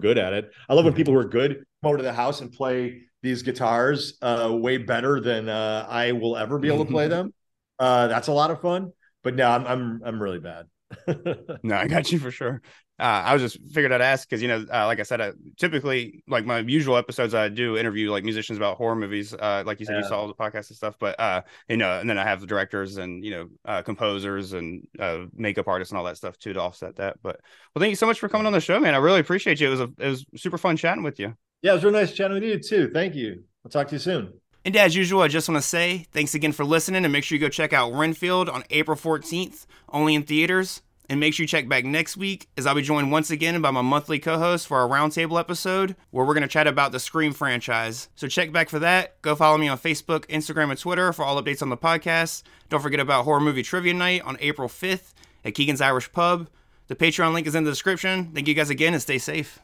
good 0.00 0.18
at 0.18 0.32
it. 0.32 0.50
I 0.68 0.74
love 0.74 0.84
when 0.84 0.94
people 0.94 1.14
who 1.14 1.20
are 1.20 1.28
good 1.28 1.64
come 1.82 1.88
over 1.88 1.96
to 1.96 2.02
the 2.02 2.12
house 2.12 2.40
and 2.40 2.52
play 2.52 3.02
these 3.22 3.42
guitars 3.42 4.18
uh, 4.22 4.50
way 4.52 4.78
better 4.78 5.20
than 5.20 5.48
uh, 5.48 5.86
I 5.88 6.12
will 6.12 6.36
ever 6.36 6.58
be 6.58 6.68
able 6.68 6.84
to 6.84 6.90
play 6.90 7.08
them. 7.16 7.32
Uh, 7.78 8.06
that's 8.06 8.28
a 8.28 8.32
lot 8.32 8.50
of 8.50 8.60
fun. 8.60 8.92
But 9.22 9.34
no, 9.34 9.50
I'm 9.50 9.66
I'm 9.66 10.00
I'm 10.04 10.22
really 10.22 10.40
bad. 10.40 10.66
No, 11.64 11.76
I 11.76 11.88
got 11.88 12.12
you 12.12 12.20
for 12.20 12.30
sure. 12.30 12.62
Uh, 12.98 13.22
I 13.26 13.34
was 13.34 13.42
just 13.42 13.62
figured 13.72 13.92
I'd 13.92 14.00
ask 14.00 14.28
because 14.28 14.40
you 14.40 14.48
know, 14.48 14.64
uh, 14.72 14.86
like 14.86 15.00
I 15.00 15.02
said, 15.02 15.20
I, 15.20 15.32
typically 15.58 16.22
like 16.26 16.46
my 16.46 16.60
usual 16.60 16.96
episodes, 16.96 17.34
I 17.34 17.48
do 17.48 17.76
interview 17.76 18.10
like 18.10 18.24
musicians 18.24 18.56
about 18.56 18.78
horror 18.78 18.96
movies. 18.96 19.34
Uh, 19.34 19.62
like 19.66 19.80
you 19.80 19.86
said, 19.86 19.96
you 19.96 20.04
saw 20.04 20.20
all 20.20 20.28
the 20.28 20.34
podcasts 20.34 20.70
and 20.70 20.76
stuff, 20.76 20.96
but 20.98 21.18
uh, 21.20 21.42
you 21.68 21.76
know, 21.76 22.00
and 22.00 22.08
then 22.08 22.18
I 22.18 22.24
have 22.24 22.40
the 22.40 22.46
directors 22.46 22.96
and 22.96 23.24
you 23.24 23.30
know, 23.32 23.48
uh, 23.66 23.82
composers 23.82 24.54
and 24.54 24.86
uh, 24.98 25.26
makeup 25.34 25.68
artists 25.68 25.92
and 25.92 25.98
all 25.98 26.04
that 26.04 26.16
stuff 26.16 26.38
too 26.38 26.54
to 26.54 26.60
offset 26.60 26.96
that. 26.96 27.16
But 27.22 27.40
well, 27.74 27.80
thank 27.80 27.90
you 27.90 27.96
so 27.96 28.06
much 28.06 28.18
for 28.18 28.28
coming 28.28 28.46
on 28.46 28.52
the 28.52 28.60
show, 28.60 28.80
man. 28.80 28.94
I 28.94 28.98
really 28.98 29.20
appreciate 29.20 29.60
you. 29.60 29.66
It 29.68 29.70
was 29.70 29.80
a 29.80 29.90
it 29.98 30.08
was 30.08 30.26
super 30.36 30.58
fun 30.58 30.76
chatting 30.76 31.02
with 31.02 31.18
you. 31.18 31.34
yeah, 31.62 31.72
it 31.72 31.74
was 31.74 31.84
really 31.84 32.00
nice 32.00 32.12
chatting 32.12 32.34
with 32.34 32.44
you 32.44 32.58
too. 32.58 32.90
Thank 32.92 33.14
you. 33.14 33.44
I'll 33.64 33.70
talk 33.70 33.88
to 33.88 33.94
you 33.94 33.98
soon. 33.98 34.32
And 34.64 34.74
as 34.76 34.96
usual, 34.96 35.22
I 35.22 35.28
just 35.28 35.48
want 35.48 35.62
to 35.62 35.68
say 35.68 36.06
thanks 36.12 36.34
again 36.34 36.50
for 36.52 36.64
listening 36.64 37.04
and 37.04 37.12
make 37.12 37.22
sure 37.22 37.36
you 37.36 37.40
go 37.40 37.48
check 37.48 37.72
out 37.72 37.92
Renfield 37.92 38.48
on 38.48 38.64
April 38.70 38.96
14th, 38.96 39.64
only 39.90 40.14
in 40.14 40.24
theaters. 40.24 40.82
And 41.08 41.20
make 41.20 41.34
sure 41.34 41.44
you 41.44 41.48
check 41.48 41.68
back 41.68 41.84
next 41.84 42.16
week 42.16 42.48
as 42.56 42.66
I'll 42.66 42.74
be 42.74 42.82
joined 42.82 43.12
once 43.12 43.30
again 43.30 43.60
by 43.60 43.70
my 43.70 43.82
monthly 43.82 44.18
co 44.18 44.38
host 44.38 44.66
for 44.66 44.78
our 44.78 44.88
roundtable 44.88 45.38
episode 45.38 45.94
where 46.10 46.24
we're 46.26 46.34
going 46.34 46.42
to 46.42 46.48
chat 46.48 46.66
about 46.66 46.92
the 46.92 46.98
Scream 46.98 47.32
franchise. 47.32 48.08
So 48.16 48.26
check 48.26 48.52
back 48.52 48.68
for 48.68 48.80
that. 48.80 49.20
Go 49.22 49.36
follow 49.36 49.56
me 49.56 49.68
on 49.68 49.78
Facebook, 49.78 50.26
Instagram, 50.26 50.70
and 50.70 50.78
Twitter 50.78 51.12
for 51.12 51.24
all 51.24 51.40
updates 51.40 51.62
on 51.62 51.68
the 51.68 51.76
podcast. 51.76 52.42
Don't 52.68 52.82
forget 52.82 53.00
about 53.00 53.24
Horror 53.24 53.40
Movie 53.40 53.62
Trivia 53.62 53.94
Night 53.94 54.22
on 54.22 54.36
April 54.40 54.68
5th 54.68 55.12
at 55.44 55.54
Keegan's 55.54 55.80
Irish 55.80 56.10
Pub. 56.10 56.48
The 56.88 56.96
Patreon 56.96 57.32
link 57.32 57.46
is 57.46 57.54
in 57.54 57.64
the 57.64 57.70
description. 57.70 58.32
Thank 58.32 58.48
you 58.48 58.54
guys 58.54 58.70
again 58.70 58.92
and 58.92 59.02
stay 59.02 59.18
safe. 59.18 59.60